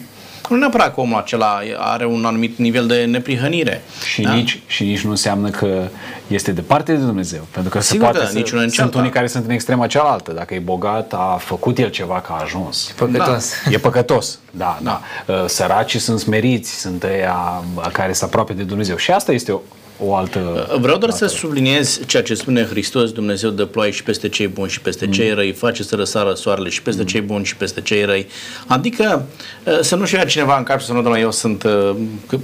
nu 0.50 0.56
neapărat 0.56 0.94
că 0.94 1.00
omul 1.00 1.18
acela 1.18 1.60
are 1.78 2.06
un 2.06 2.24
anumit 2.24 2.58
nivel 2.58 2.86
de 2.86 3.04
neprihănire. 3.04 3.82
Și, 4.12 4.22
da? 4.22 4.32
nici, 4.32 4.60
și 4.66 4.84
nici 4.84 5.00
nu 5.00 5.10
înseamnă 5.10 5.48
că 5.48 5.88
este 6.26 6.52
departe 6.52 6.92
de 6.92 7.04
Dumnezeu. 7.04 7.46
Pentru 7.50 7.70
că 7.70 7.80
se 7.80 7.92
Sigur 7.92 8.04
poate 8.04 8.18
că 8.18 8.26
să, 8.26 8.36
nici 8.38 8.50
una 8.50 8.60
în 8.60 8.66
sunt 8.66 8.74
cealaltă. 8.76 8.98
unii 8.98 9.10
care 9.10 9.26
sunt 9.26 9.44
în 9.44 9.50
extrema 9.50 9.86
cealaltă. 9.86 10.32
Dacă 10.32 10.54
e 10.54 10.58
bogat, 10.58 11.12
a 11.12 11.36
făcut 11.40 11.78
el 11.78 11.88
ceva 11.90 12.20
că 12.20 12.32
a 12.32 12.40
ajuns. 12.42 12.92
Păcătos. 12.96 13.52
E 13.70 13.78
păcătos, 13.78 14.38
da, 14.50 14.78
da. 14.82 15.00
Uh, 15.26 15.44
Săracii 15.46 15.98
sunt 15.98 16.18
smeriți, 16.18 16.80
sunt 16.80 17.02
ăia 17.02 17.62
care 17.92 18.12
sunt 18.12 18.28
aproape 18.28 18.52
de 18.52 18.62
Dumnezeu. 18.62 18.96
Și 18.96 19.10
asta 19.10 19.32
este 19.32 19.52
o, 19.52 19.60
o 20.04 20.14
altă... 20.14 20.68
Vreau 20.80 20.98
doar 20.98 21.10
să 21.10 21.26
subliniez 21.26 22.00
ceea 22.06 22.22
ce 22.22 22.34
spune 22.34 22.64
Hristos, 22.64 23.12
Dumnezeu 23.12 23.50
dă 23.50 23.64
ploaie 23.64 23.90
și 23.90 24.02
peste 24.02 24.28
cei 24.28 24.48
buni 24.48 24.70
și 24.70 24.80
peste 24.80 25.08
cei 25.08 25.32
răi, 25.32 25.52
face 25.52 25.82
să 25.82 25.96
răsară 25.96 26.34
soarele 26.34 26.68
și 26.68 26.82
peste 26.82 27.04
cei 27.04 27.20
buni 27.20 27.44
și 27.44 27.56
peste 27.56 27.80
cei 27.80 28.04
răi. 28.04 28.26
Adică 28.66 29.26
uh, 29.64 29.78
să 29.80 29.96
nu-și 29.96 30.14
ia 30.14 30.24
cineva 30.24 30.58
în 30.58 30.62
cap 30.62 30.80
și 30.80 30.86
să 30.86 30.92
nu, 30.92 31.02
domnule, 31.02 31.22
eu 31.22 31.30
sunt 31.30 31.62
uh, 31.62 31.90
c- 32.34 32.40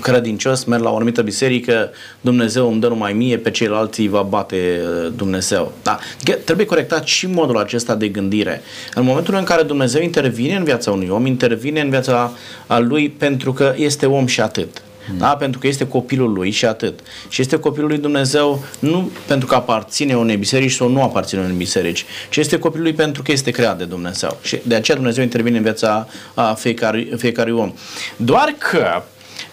credincios, 0.00 0.64
merg 0.64 0.82
la 0.82 0.90
o 0.90 0.94
anumită 0.94 1.22
biserică, 1.22 1.90
Dumnezeu 2.20 2.70
îmi 2.70 2.80
dă 2.80 2.88
numai 2.88 3.12
mie, 3.12 3.38
pe 3.38 3.50
ceilalți 3.50 4.00
îi 4.00 4.08
va 4.08 4.22
bate 4.22 4.80
uh, 4.82 5.12
Dumnezeu. 5.16 5.72
Da? 5.82 5.98
Adică 6.14 6.38
trebuie 6.44 6.66
corectat 6.66 7.06
și 7.06 7.26
modul 7.26 7.58
acesta 7.58 7.94
de 7.94 8.08
gândire. 8.08 8.62
În 8.94 9.04
momentul 9.04 9.34
în 9.34 9.44
care 9.44 9.62
Dumnezeu 9.62 10.02
intervine 10.02 10.56
în 10.56 10.64
viața 10.64 10.90
unui 10.90 11.08
om, 11.08 11.26
intervine 11.26 11.80
în 11.80 11.90
viața 11.90 12.32
a 12.66 12.78
lui 12.78 13.08
pentru 13.08 13.52
că 13.52 13.74
este 13.76 14.06
om 14.06 14.26
și 14.26 14.40
atât. 14.40 14.82
Da? 15.18 15.36
Pentru 15.36 15.60
că 15.60 15.66
este 15.66 15.86
copilul 15.86 16.32
lui 16.32 16.50
și 16.50 16.64
atât. 16.64 17.00
Și 17.28 17.40
este 17.40 17.58
copilul 17.58 17.88
lui 17.88 17.98
Dumnezeu 17.98 18.64
nu 18.78 19.10
pentru 19.26 19.46
că 19.46 19.54
aparține 19.54 20.16
unei 20.16 20.36
biserici 20.36 20.72
sau 20.72 20.88
nu 20.88 21.02
aparține 21.02 21.40
unei 21.40 21.56
biserici, 21.56 22.04
ci 22.30 22.36
este 22.36 22.58
copilul 22.58 22.84
lui 22.86 22.94
pentru 22.94 23.22
că 23.22 23.32
este 23.32 23.50
creat 23.50 23.78
de 23.78 23.84
Dumnezeu. 23.84 24.36
Și 24.42 24.60
de 24.62 24.74
aceea 24.74 24.96
Dumnezeu 24.96 25.22
intervine 25.22 25.56
în 25.56 25.62
viața 25.62 26.08
a 26.34 26.54
fiecare, 26.54 27.08
fiecare 27.16 27.52
om. 27.52 27.72
Doar 28.16 28.54
că, 28.58 29.02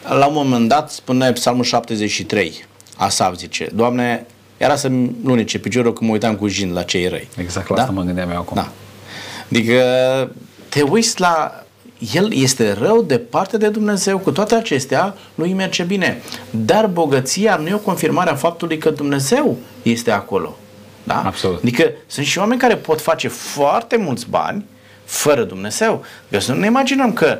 la 0.07 0.25
un 0.25 0.33
moment 0.33 0.67
dat, 0.67 0.91
spune 0.91 1.31
Psalmul 1.31 1.63
73, 1.63 2.65
Asaf 2.95 3.35
zice, 3.35 3.67
Doamne, 3.73 4.25
era 4.57 4.75
să-mi 4.75 5.15
lunece 5.23 5.59
piciorul 5.59 5.93
când 5.93 6.09
mă 6.09 6.15
uitam 6.15 6.35
cu 6.35 6.47
jin 6.47 6.73
la 6.73 6.83
cei 6.83 7.07
răi. 7.07 7.27
Exact 7.37 7.69
la 7.69 7.81
asta 7.81 7.91
mă 7.91 8.01
gândeam 8.01 8.29
eu 8.29 8.37
acum. 8.37 8.55
Da. 8.55 8.71
Adică 9.49 9.83
te 10.69 10.81
uiți 10.81 11.19
la 11.19 11.60
el 12.13 12.33
este 12.33 12.73
rău 12.73 13.01
departe 13.01 13.57
de 13.57 13.69
Dumnezeu, 13.69 14.17
cu 14.17 14.31
toate 14.31 14.55
acestea 14.55 15.15
lui 15.35 15.53
merge 15.53 15.83
bine. 15.83 16.21
Dar 16.49 16.87
bogăția 16.87 17.55
nu 17.55 17.67
e 17.67 17.73
o 17.73 17.77
confirmare 17.77 18.29
a 18.29 18.35
faptului 18.35 18.77
că 18.77 18.89
Dumnezeu 18.89 19.57
este 19.81 20.11
acolo. 20.11 20.57
Da? 21.03 21.21
Absolut. 21.25 21.57
Adică 21.57 21.91
sunt 22.07 22.25
și 22.25 22.37
oameni 22.37 22.59
care 22.59 22.75
pot 22.75 23.01
face 23.01 23.27
foarte 23.27 23.97
mulți 23.97 24.29
bani 24.29 24.65
fără 25.05 25.43
Dumnezeu. 25.43 26.03
Deci 26.27 26.41
să 26.41 26.53
nu 26.53 26.59
ne 26.59 26.65
imaginăm 26.65 27.13
că 27.13 27.37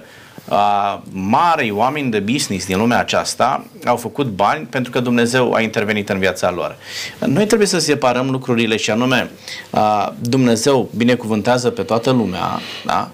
uh, 0.49 0.99
mari 1.12 1.72
oameni 1.72 2.12
de 2.12 2.20
business 2.20 2.66
din 2.66 2.78
lumea 2.78 2.99
aceasta 2.99 3.66
au 3.86 3.95
făcut 3.95 4.28
bani 4.28 4.66
pentru 4.66 4.91
că 4.91 4.99
Dumnezeu 4.99 5.53
a 5.53 5.62
intervenit 5.62 6.09
în 6.09 6.20
viața 6.20 6.51
lor. 6.51 6.78
Noi 7.26 7.45
trebuie 7.45 7.68
să 7.68 7.80
separăm 7.80 8.30
lucrurile 8.30 8.78
și 8.78 8.91
anume 8.91 9.30
uh, 9.70 10.07
Dumnezeu 10.20 10.89
binecuvântează 10.95 11.70
pe 11.70 11.82
toată 11.82 12.12
lumea, 12.12 12.59
da? 12.86 13.12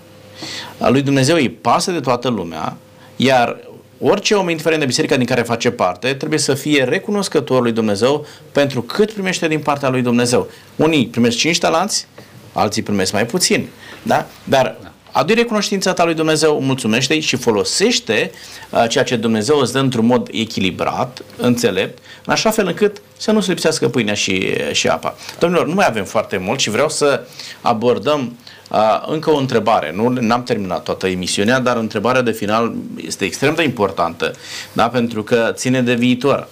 A 0.80 0.90
lui 0.90 1.02
Dumnezeu 1.02 1.36
îi 1.36 1.50
pasă 1.50 1.92
de 1.92 2.00
toată 2.00 2.30
lumea, 2.30 2.78
iar 3.16 3.58
orice 4.00 4.34
om, 4.34 4.50
indiferent 4.50 4.80
de 4.80 4.88
biserica 4.88 5.16
din 5.18 5.26
care 5.26 5.42
face 5.42 5.72
parte, 5.72 6.14
trebuie 6.14 6.40
să 6.40 6.54
fie 6.54 6.84
recunoscător 6.84 7.62
lui 7.62 7.72
Dumnezeu 7.72 8.26
pentru 8.52 8.82
cât 8.82 9.12
primește 9.12 9.48
din 9.48 9.60
partea 9.60 9.90
lui 9.90 10.02
Dumnezeu. 10.02 10.50
Unii 10.76 11.08
primesc 11.08 11.38
5 11.38 11.58
talanți, 11.58 12.08
alții 12.54 12.82
primesc 12.82 13.12
mai 13.12 13.26
puțin. 13.26 13.68
Da? 14.04 14.28
Dar 14.44 14.78
adu 15.12 15.34
recunoștința 15.34 15.94
ta 15.94 16.04
lui 16.04 16.14
Dumnezeu, 16.14 16.62
mulțumește-i 16.62 17.20
și 17.20 17.36
folosește 17.36 18.32
uh, 18.70 18.86
ceea 18.90 19.04
ce 19.04 19.16
Dumnezeu 19.16 19.58
îți 19.58 19.74
dă 19.74 19.80
într-un 19.80 20.06
mod 20.06 20.30
echilibrat, 20.32 21.24
înțelept, 21.38 21.98
în 22.26 22.34
așa 22.34 22.50
fel 22.50 22.68
încât 22.68 23.02
să 23.18 23.32
nu 23.32 23.40
se 23.40 23.50
lipsească 23.50 23.90
pâinea 23.90 24.14
și, 24.14 24.54
și 24.72 24.88
apa. 24.88 25.16
Domnilor, 25.40 25.68
nu 25.68 25.74
mai 25.74 25.86
avem 25.88 26.06
foarte 26.06 26.38
mult 26.38 26.60
și 26.60 26.70
vreau 26.70 26.90
să 26.90 27.22
abordăm 27.62 28.38
Uh, 28.72 29.04
încă 29.08 29.32
o 29.32 29.38
întrebare. 29.38 29.92
Nu 29.96 30.34
am 30.34 30.44
terminat 30.44 30.84
toată 30.84 31.08
emisiunea, 31.08 31.60
dar 31.60 31.78
întrebarea 31.78 32.22
de 32.22 32.32
final 32.32 32.74
este 33.06 33.26
extrem 33.26 33.54
de 33.56 33.64
importantă, 33.64 34.32
da? 34.74 34.88
pentru 34.90 35.24
că 35.24 35.52
ține 35.54 35.82
de 35.82 35.94
viitor. 35.94 36.48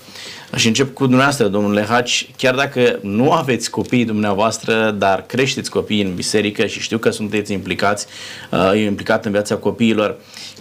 Și 0.55 0.68
încep 0.68 0.93
cu 0.93 1.03
dumneavoastră, 1.03 1.47
domnule 1.47 1.86
Haci, 1.89 2.30
chiar 2.38 2.55
dacă 2.55 2.99
nu 3.01 3.32
aveți 3.32 3.70
copiii 3.70 4.05
dumneavoastră, 4.05 4.91
dar 4.91 5.24
creșteți 5.28 5.70
copiii 5.70 6.03
în 6.03 6.16
biserică 6.16 6.66
și 6.66 6.82
știu 6.82 6.97
că 6.97 7.09
sunteți 7.09 7.53
implicați, 7.53 8.05
uh, 8.51 8.80
implicat 8.80 9.26
în 9.26 9.32
viața 9.32 9.55
copiilor, 9.55 10.16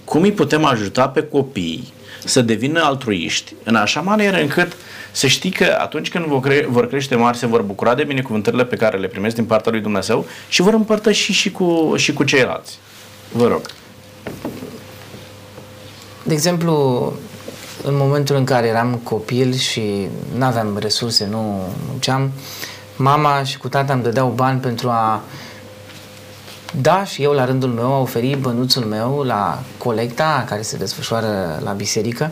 cum 0.05 0.23
îi 0.23 0.33
putem 0.33 0.65
ajuta 0.65 1.09
pe 1.09 1.23
copii 1.23 1.93
să 2.25 2.41
devină 2.43 2.83
altruiști 2.83 3.55
în 3.65 3.75
așa 3.75 4.01
manieră 4.01 4.41
încât 4.41 4.73
să 5.15 5.27
știi 5.27 5.51
că 5.51 5.77
atunci 5.81 6.11
când 6.11 6.25
vor, 6.25 6.41
cre- 6.41 6.67
vor 6.69 6.87
crește 6.87 7.15
mari 7.15 7.37
se 7.37 7.47
vor 7.47 7.63
bucura 7.63 7.95
de 7.95 8.05
binecuvântările 8.05 8.65
pe 8.65 8.77
care 8.77 8.99
le 8.99 9.07
primesc 9.07 9.35
din 9.35 9.45
partea 9.45 9.73
lui 9.73 9.81
Dumnezeu 9.81 10.27
și 10.49 10.63
vor 10.63 10.73
împărtăși 10.73 11.33
și 11.33 11.51
cu, 11.51 11.93
și 11.97 12.13
cu 12.13 12.25
ceilalți. 12.25 12.79
Vă 13.33 13.47
rog. 13.47 13.61
De 16.23 16.33
exemplu, 16.33 16.73
în 17.83 17.97
momentul 17.97 18.37
în 18.37 18.45
care 18.45 18.67
eram 18.67 19.01
copil 19.03 19.55
și 19.55 20.09
nu 20.37 20.45
aveam 20.45 20.79
resurse, 20.79 21.27
nu 21.31 21.69
munceam, 21.89 22.33
mama 22.97 23.45
și 23.45 23.59
cu 23.59 23.69
tata 23.69 23.93
îmi 23.93 24.03
dădeau 24.03 24.29
bani 24.29 24.61
pentru 24.61 24.89
a 24.89 25.23
da 26.81 27.05
și 27.05 27.23
eu 27.23 27.33
la 27.33 27.45
rândul 27.45 27.69
meu 27.69 27.93
a 27.93 28.01
oferi 28.01 28.37
bănuțul 28.37 28.85
meu 28.85 29.23
la 29.23 29.63
colecta 29.79 30.45
care 30.49 30.63
se 30.63 30.77
desfășoară 30.77 31.61
la 31.65 31.73
biserică, 31.73 32.31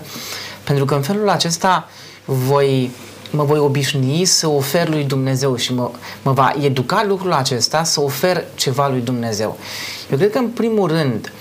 pentru 0.64 0.84
că 0.84 0.94
în 0.94 1.02
felul 1.02 1.28
acesta 1.28 1.88
voi, 2.24 2.90
mă 3.30 3.44
voi 3.44 3.58
obișnui 3.58 4.24
să 4.24 4.48
ofer 4.48 4.88
lui 4.88 5.04
Dumnezeu 5.04 5.56
și 5.56 5.74
mă, 5.74 5.90
mă 6.22 6.32
va 6.32 6.54
educa 6.60 7.04
lucrul 7.08 7.32
acesta 7.32 7.84
să 7.84 8.00
ofer 8.00 8.44
ceva 8.54 8.88
lui 8.88 9.00
Dumnezeu. 9.00 9.58
Eu 10.10 10.16
cred 10.16 10.30
că 10.30 10.38
în 10.38 10.48
primul 10.48 10.88
rând 10.88 11.32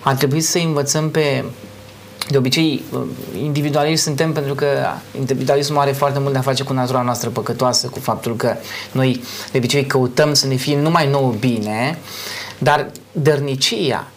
ar 0.00 0.14
trebui 0.14 0.40
să 0.40 0.58
învățăm 0.58 1.10
pe 1.10 1.44
de 2.28 2.36
obicei, 2.36 2.82
individualiști 3.42 4.04
suntem 4.04 4.32
pentru 4.32 4.54
că 4.54 4.66
individualismul 5.18 5.80
are 5.80 5.92
foarte 5.92 6.18
mult 6.18 6.32
de 6.32 6.38
a 6.38 6.42
face 6.42 6.62
cu 6.62 6.72
natura 6.72 7.02
noastră 7.02 7.28
păcătoasă, 7.28 7.86
cu 7.86 7.98
faptul 7.98 8.36
că 8.36 8.56
noi 8.92 9.22
de 9.52 9.58
obicei 9.58 9.86
căutăm 9.86 10.34
să 10.34 10.46
ne 10.46 10.54
fie 10.54 10.80
numai 10.80 11.10
nouă 11.10 11.34
bine, 11.38 11.98
dar 12.58 12.90
dărnicia, 13.12 14.06
uh, 14.08 14.13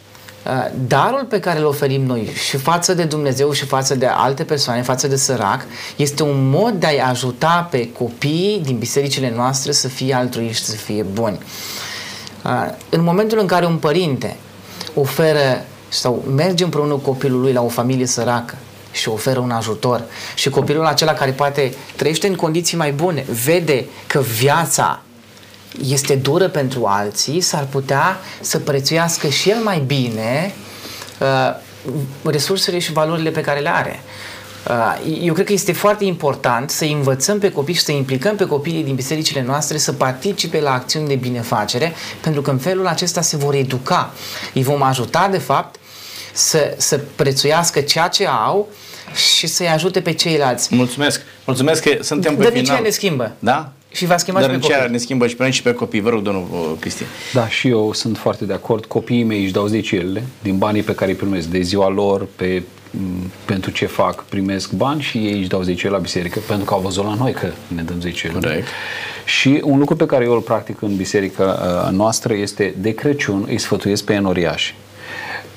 darul 0.88 1.26
pe 1.30 1.40
care 1.40 1.60
îl 1.60 1.66
oferim 1.66 2.06
noi 2.06 2.30
și 2.48 2.58
față 2.58 2.94
de 2.94 3.04
Dumnezeu 3.04 3.52
și 3.52 3.66
față 3.66 3.96
de 3.96 4.06
alte 4.06 4.44
persoane, 4.44 4.82
față 4.82 5.08
de 5.08 5.16
sărac, 5.16 5.66
este 5.96 6.24
un 6.24 6.50
mod 6.50 6.74
de 6.74 6.86
a-i 6.86 7.00
ajuta 7.00 7.68
pe 7.72 7.92
copiii 7.92 8.62
din 8.64 8.78
bisericile 8.78 9.34
noastre 9.36 9.72
să 9.72 9.88
fie 9.88 10.14
altruiști, 10.14 10.66
să 10.66 10.76
fie 10.76 11.04
buni. 11.04 11.38
Uh, 12.46 12.52
în 12.90 13.04
momentul 13.04 13.40
în 13.40 13.48
care 13.48 13.66
un 13.66 13.78
părinte 13.78 14.36
oferă 14.94 15.66
sau 15.88 16.24
merge 16.36 16.64
împreună 16.64 16.94
cu 16.94 17.00
copilul 17.00 17.42
lui 17.42 17.54
la 17.54 17.62
o 17.62 17.68
familie 17.68 18.06
săracă 18.06 18.56
și 18.92 19.10
oferă 19.10 19.40
un 19.40 19.52
ajutor 19.52 20.04
și 20.36 20.50
copilul 20.50 20.86
acela 20.86 21.14
care 21.14 21.32
poate 21.32 21.74
trăiește 21.96 22.28
în 22.28 22.36
condiții 22.36 22.78
mai 22.78 22.92
bune, 22.92 23.26
vede 23.44 23.86
că 24.08 24.20
viața 24.20 25.02
este 25.88 26.16
dură 26.16 26.48
pentru 26.48 26.86
alții, 26.86 27.42
s-ar 27.42 27.68
putea 27.70 28.20
să 28.42 28.60
prețuiască 28.60 29.28
și 29.28 29.50
el 29.50 29.58
mai 29.64 29.84
bine 29.86 30.54
uh, 31.20 31.56
resursele 32.24 32.80
și 32.80 32.92
valorile 32.92 33.30
pe 33.30 33.42
care 33.42 33.60
le 33.60 33.70
are. 33.70 34.00
Uh, 34.70 35.20
eu 35.22 35.34
cred 35.34 35.46
că 35.46 35.54
este 35.54 35.72
foarte 35.72 36.04
important 36.04 36.70
să 36.70 36.86
învățăm 36.86 37.40
pe 37.40 37.52
copii 37.52 37.74
și 37.74 37.82
să 37.82 37.92
implicăm 37.92 38.36
pe 38.36 38.46
copiii 38.46 38.84
din 38.84 38.96
bisericile 38.96 39.42
noastre 39.42 39.78
să 39.78 39.94
participe 39.94 40.60
la 40.60 40.74
acțiuni 40.74 41.08
de 41.08 41.16
binefacere, 41.16 41.94
pentru 42.22 42.42
că 42.42 42.52
în 42.52 42.58
felul 42.58 42.88
acesta 42.88 43.22
se 43.22 43.38
vor 43.38 43.54
educa. 43.54 44.14
Îi 44.54 44.64
vom 44.64 44.82
ajuta, 44.82 45.28
de 45.32 45.38
fapt, 45.38 45.80
să, 46.34 46.74
să 46.78 47.00
prețuiască 47.16 47.82
ceea 47.82 48.08
ce 48.08 48.28
au 48.28 48.68
și 49.36 49.48
să-i 49.48 49.68
ajute 49.68 50.02
pe 50.02 50.14
ceilalți. 50.14 50.76
Mulțumesc. 50.76 51.22
Mulțumesc 51.46 51.84
că 51.84 51.98
suntem 52.02 52.36
pe 52.36 52.44
Dar 52.44 52.52
final. 52.52 52.82
ne 52.82 52.90
schimbă. 52.90 53.32
Da? 53.40 53.72
Și 53.98 54.06
va 54.06 54.18
schimba 54.18 54.40
Dar 54.40 54.50
și 54.50 54.56
în 54.56 54.62
pe 54.62 54.68
ce 54.68 54.74
copii. 54.74 54.92
ne 54.92 54.98
schimbă 54.98 55.28
și 55.28 55.36
pe 55.36 55.42
noi 55.44 55.52
și 55.52 55.62
pe 55.62 55.74
copii. 55.74 56.00
Vă 56.00 56.10
rog, 56.10 56.22
domnul 56.22 56.48
uh, 56.52 56.72
Cristi. 56.80 57.04
Da, 57.34 57.48
și 57.48 57.68
eu 57.68 57.94
sunt 57.94 58.18
foarte 58.18 58.46
de 58.46 58.54
acord. 58.54 58.86
Copiii 58.86 59.24
mei 59.24 59.44
își 59.44 59.52
dau 59.52 59.68
zecile 59.68 60.24
din 60.42 60.58
banii 60.58 60.82
pe 60.82 60.96
care 60.96 61.12
îi 61.12 61.18
primesc 61.18 61.48
de 61.48 61.62
ziua 61.62 61.90
lor, 61.90 62.28
pe, 62.36 62.64
m, 62.92 63.32
pentru 63.46 63.72
ce 63.72 63.86
fac, 63.86 64.24
primesc 64.24 64.72
bani 64.72 65.02
și 65.02 65.18
ei 65.18 65.40
își 65.40 65.48
dau 65.48 65.62
zecile 65.62 65.90
la 65.90 65.98
biserică, 65.98 66.40
pentru 66.48 66.66
că 66.66 66.74
au 66.74 66.80
văzut 66.80 67.04
la 67.04 67.14
noi 67.14 67.32
că 67.32 67.48
ne 67.68 67.82
dăm 67.82 68.02
zecile. 68.02 68.32
Corect. 68.32 68.68
Și 69.26 69.62
un 69.64 69.80
lucru 69.80 69.96
pe 69.96 70.06
care 70.06 70.26
eu 70.26 70.34
îl 70.34 70.42
practic 70.42 70.82
în 70.82 70.96
biserica 70.96 71.44
uh, 71.44 71.96
noastră 71.96 72.34
este 72.34 72.74
de 72.78 72.94
Crăciun 72.94 73.46
îi 73.48 73.58
sfătuiesc 73.58 74.04
pe 74.04 74.14
enoriași 74.14 74.76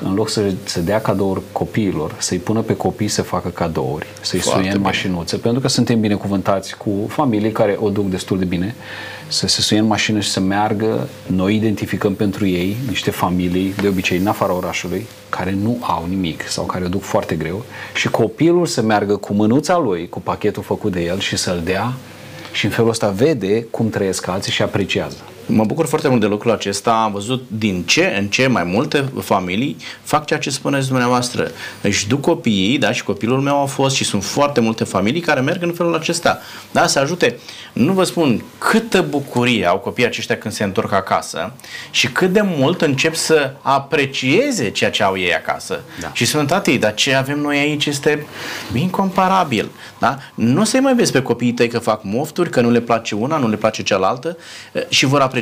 în 0.04 0.14
loc 0.14 0.28
să, 0.28 0.52
să 0.64 0.80
dea 0.80 1.00
cadouri 1.00 1.40
copiilor, 1.52 2.14
să-i 2.18 2.38
pună 2.38 2.60
pe 2.60 2.76
copii 2.76 3.08
să 3.08 3.22
facă 3.22 3.48
cadouri, 3.48 4.06
să-i 4.20 4.38
Foarte 4.38 4.60
suie 4.60 4.70
în 4.72 4.76
bine. 4.76 4.88
mașinuță, 4.88 5.38
pentru 5.38 5.60
că 5.60 5.68
suntem 5.68 6.00
binecuvântați 6.00 6.76
cu 6.76 6.90
familii 7.08 7.52
care 7.52 7.76
o 7.80 7.88
duc 7.88 8.08
destul 8.08 8.38
de 8.38 8.44
bine, 8.44 8.74
să 9.28 9.46
se 9.46 9.60
suie 9.60 9.78
în 9.78 9.86
mașină 9.86 10.20
și 10.20 10.30
să 10.30 10.40
meargă, 10.40 11.08
noi 11.26 11.54
identificăm 11.54 12.14
pentru 12.14 12.46
ei 12.46 12.76
niște 12.88 13.10
familii, 13.10 13.74
de 13.80 13.88
obicei 13.88 14.18
în 14.18 14.26
afara 14.26 14.54
orașului, 14.54 15.06
care 15.28 15.56
nu 15.62 15.78
au 15.80 16.06
nimic 16.08 16.48
sau 16.48 16.64
care 16.64 16.84
o 16.84 16.88
duc 16.88 17.02
foarte 17.02 17.34
greu 17.34 17.64
și 17.94 18.08
copilul 18.08 18.66
să 18.66 18.82
meargă 18.82 19.16
cu 19.16 19.32
mânuța 19.32 19.78
lui, 19.78 20.08
cu 20.08 20.20
pachetul 20.20 20.62
făcut 20.62 20.92
de 20.92 21.00
el 21.04 21.18
și 21.18 21.36
să-l 21.36 21.60
dea 21.64 21.92
și 22.52 22.64
în 22.64 22.70
felul 22.70 22.90
ăsta 22.90 23.08
vede 23.08 23.62
cum 23.62 23.90
trăiesc 23.90 24.28
alții 24.28 24.52
și 24.52 24.62
apreciază. 24.62 25.16
Mă 25.52 25.64
bucur 25.64 25.86
foarte 25.86 26.08
mult 26.08 26.20
de 26.20 26.26
lucrul 26.26 26.50
acesta. 26.50 26.92
Am 26.92 27.12
văzut 27.12 27.42
din 27.48 27.82
ce 27.82 28.14
în 28.18 28.26
ce 28.26 28.46
mai 28.46 28.64
multe 28.64 29.12
familii 29.20 29.76
fac 30.02 30.26
ceea 30.26 30.38
ce 30.38 30.50
spuneți 30.50 30.88
dumneavoastră. 30.88 31.50
Își 31.80 32.08
duc 32.08 32.20
copiii, 32.20 32.78
da, 32.78 32.92
și 32.92 33.04
copilul 33.04 33.40
meu 33.40 33.62
a 33.62 33.64
fost 33.64 33.94
și 33.96 34.04
sunt 34.04 34.24
foarte 34.24 34.60
multe 34.60 34.84
familii 34.84 35.20
care 35.20 35.40
merg 35.40 35.62
în 35.62 35.72
felul 35.72 35.94
acesta. 35.94 36.38
Da, 36.70 36.86
să 36.86 36.98
ajute. 36.98 37.38
Nu 37.72 37.92
vă 37.92 38.04
spun 38.04 38.44
câtă 38.58 39.02
bucurie 39.08 39.66
au 39.66 39.78
copiii 39.78 40.06
aceștia 40.06 40.38
când 40.38 40.54
se 40.54 40.64
întorc 40.64 40.92
acasă 40.92 41.52
și 41.90 42.08
cât 42.08 42.32
de 42.32 42.40
mult 42.44 42.82
încep 42.82 43.14
să 43.14 43.52
aprecieze 43.60 44.70
ceea 44.70 44.90
ce 44.90 45.02
au 45.02 45.18
ei 45.18 45.34
acasă. 45.34 45.80
Da. 46.00 46.10
Și 46.12 46.24
spun, 46.24 46.46
tati, 46.46 46.78
dar 46.78 46.94
ce 46.94 47.14
avem 47.14 47.38
noi 47.38 47.58
aici 47.58 47.86
este 47.86 48.26
incomparabil. 48.74 49.70
Da? 49.98 50.18
Nu 50.34 50.60
o 50.60 50.64
să-i 50.64 50.80
mai 50.80 50.94
vezi 50.94 51.12
pe 51.12 51.22
copiii 51.22 51.52
tăi 51.52 51.68
că 51.68 51.78
fac 51.78 52.00
mofturi, 52.04 52.50
că 52.50 52.60
nu 52.60 52.70
le 52.70 52.80
place 52.80 53.14
una, 53.14 53.36
nu 53.36 53.48
le 53.48 53.56
place 53.56 53.82
cealaltă 53.82 54.36
eh, 54.72 54.82
și 54.88 55.06
vor 55.06 55.20
aprecia 55.20 55.39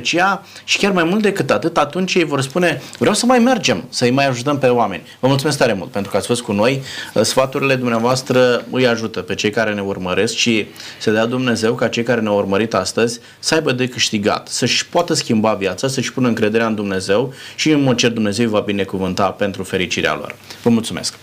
și 0.65 0.79
chiar 0.79 0.93
mai 0.93 1.05
mult 1.05 1.23
decât 1.23 1.51
atât, 1.51 1.77
atunci 1.77 2.15
ei 2.15 2.25
vor 2.25 2.41
spune 2.41 2.83
vreau 2.99 3.15
să 3.15 3.27
mai 3.27 3.39
mergem, 3.39 3.85
să-i 3.89 4.11
mai 4.11 4.27
ajutăm 4.27 4.59
pe 4.59 4.67
oameni. 4.67 5.03
Vă 5.21 5.29
mulțumesc 5.29 5.59
tare 5.59 5.73
mult 5.73 5.91
pentru 5.91 6.11
că 6.11 6.17
ați 6.17 6.27
fost 6.27 6.43
cu 6.43 6.53
noi. 6.53 6.83
Eh, 7.15 7.23
Sfaturile 7.23 7.75
dumneavoastră 7.75 8.65
îi 8.71 8.87
ajută 8.87 9.21
pe 9.21 9.35
cei 9.35 9.51
care 9.51 9.75
ne 9.75 9.81
urmăresc 9.81 10.35
și 10.35 10.67
să 10.99 11.11
dea 11.11 11.27
Dumnezeu 11.27 11.75
ca 11.75 11.89
cei 11.89 12.03
care 12.03 12.21
ne-au 12.21 12.37
urmărit 12.37 12.75
astăzi 12.75 13.21
să 13.39 13.55
aibă 13.55 13.73
de 13.73 13.89
câștigat, 13.89 14.49
să-și 14.49 14.87
poată 14.87 15.15
schimba 15.15 15.55
viața, 15.55 15.89
să-și 15.89 16.13
pună 16.13 16.29
încrederea 16.29 16.67
în 16.67 16.75
Dumnezeu 16.75 17.35
și 17.57 17.71
în 17.71 17.83
mod 17.83 17.97
cer 17.97 18.11
Dumnezeu 18.11 18.45
îi 18.45 18.51
va 18.51 18.61
binecuvânta 18.61 19.31
pentru 19.31 19.63
fericirea 19.63 20.15
lor. 20.15 20.35
Vă 20.63 20.71
mulțumesc! 20.71 21.15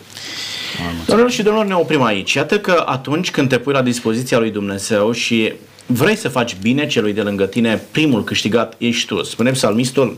Doamnelor 1.06 1.32
și 1.32 1.44
domnilor, 1.44 1.68
ne 1.68 1.76
oprim 1.76 2.04
aici. 2.04 2.34
Iată 2.34 2.60
că 2.60 2.84
atunci 2.86 3.32
când 3.32 3.50
te 3.50 3.58
pui 3.58 3.74
la 3.74 3.82
dispoziția 3.82 4.40
lui 4.40 4.52
Dumnezeu 4.52 5.12
și 5.12 5.54
vrei 5.86 6.16
să 6.16 6.30
faci 6.30 6.56
bine 6.62 6.88
celui 6.88 7.14
de 7.14 7.22
lângă 7.22 7.46
tine, 7.46 7.82
primul 7.92 8.24
câștigat 8.24 8.76
ești 8.78 9.08
tu. 9.08 9.24
Spune 9.24 9.52
psalmistul, 9.52 10.18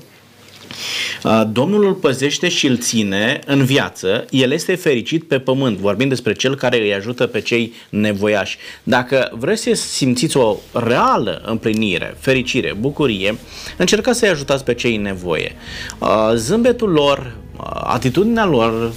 "Uh, 1.23 1.41
Domnul 1.51 1.85
îl 1.85 1.93
păzește 1.93 2.49
și 2.49 2.67
îl 2.67 2.77
ține 2.77 3.39
în 3.45 3.65
viață, 3.65 4.25
el 4.29 4.51
este 4.51 4.75
fericit 4.75 5.23
pe 5.23 5.39
pământ, 5.39 5.77
vorbim 5.77 6.07
despre 6.07 6.33
cel 6.33 6.55
care 6.55 6.81
îi 6.81 6.93
ajută 6.93 7.27
pe 7.27 7.41
cei 7.41 7.73
nevoiași. 7.89 8.57
Dacă 8.83 9.31
vreți 9.39 9.61
să 9.61 9.73
simțiți 9.73 10.37
o 10.37 10.55
reală 10.71 11.41
împlinire, 11.45 12.15
fericire, 12.19 12.75
bucurie, 12.79 13.37
încercați 13.77 14.19
să-i 14.19 14.29
ajutați 14.29 14.63
pe 14.63 14.73
cei 14.73 14.95
în 14.95 15.01
nevoie. 15.01 15.55
Uh, 15.99 16.31
Zâmbetul 16.35 16.89
lor, 16.89 17.35
uh, 17.57 17.81
atitudinea 17.83 18.45
lor, 18.45 18.91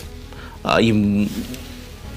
uh, 0.63 0.77
im- 0.81 1.29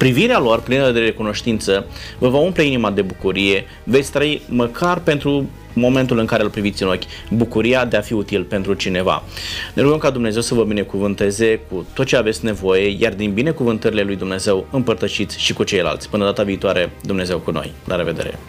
privirea 0.04 0.39
lor 0.39 0.62
plină 0.62 0.91
de 0.91 0.99
recunoștință 0.99 1.86
vă 2.18 2.30
va 2.30 2.38
umple 2.38 2.64
inima 2.64 2.91
de 2.91 3.01
bucurie, 3.01 3.66
veți 3.84 4.12
trăi 4.12 4.41
măcar 4.49 4.99
pentru 4.99 5.49
momentul 5.74 6.18
în 6.18 6.26
care 6.26 6.43
îl 6.43 6.49
priviți 6.49 6.84
în 6.84 6.89
ochi, 6.89 7.04
bucuria 7.30 7.86
de 7.86 7.97
a 7.97 8.01
fi 8.01 8.14
util 8.14 8.43
pentru 8.43 8.74
cineva. 8.74 9.24
Ne 9.74 9.82
rugăm 9.82 9.97
ca 9.97 10.10
Dumnezeu 10.10 10.41
să 10.41 10.54
vă 10.54 10.64
binecuvânteze 10.64 11.60
cu 11.70 11.86
tot 11.93 12.06
ce 12.06 12.16
aveți 12.16 12.45
nevoie, 12.45 12.95
iar 12.99 13.14
din 13.14 13.34
binecuvântările 13.34 14.01
lui 14.01 14.16
Dumnezeu 14.16 14.68
împărtășiți 14.72 15.39
și 15.39 15.54
cu 15.54 15.64
ceilalți. 15.64 16.10
Până 16.10 16.24
data 16.24 16.43
viitoare, 16.43 16.91
Dumnezeu 17.01 17.39
cu 17.39 17.51
noi. 17.51 17.72
La 17.88 17.95
revedere! 17.95 18.39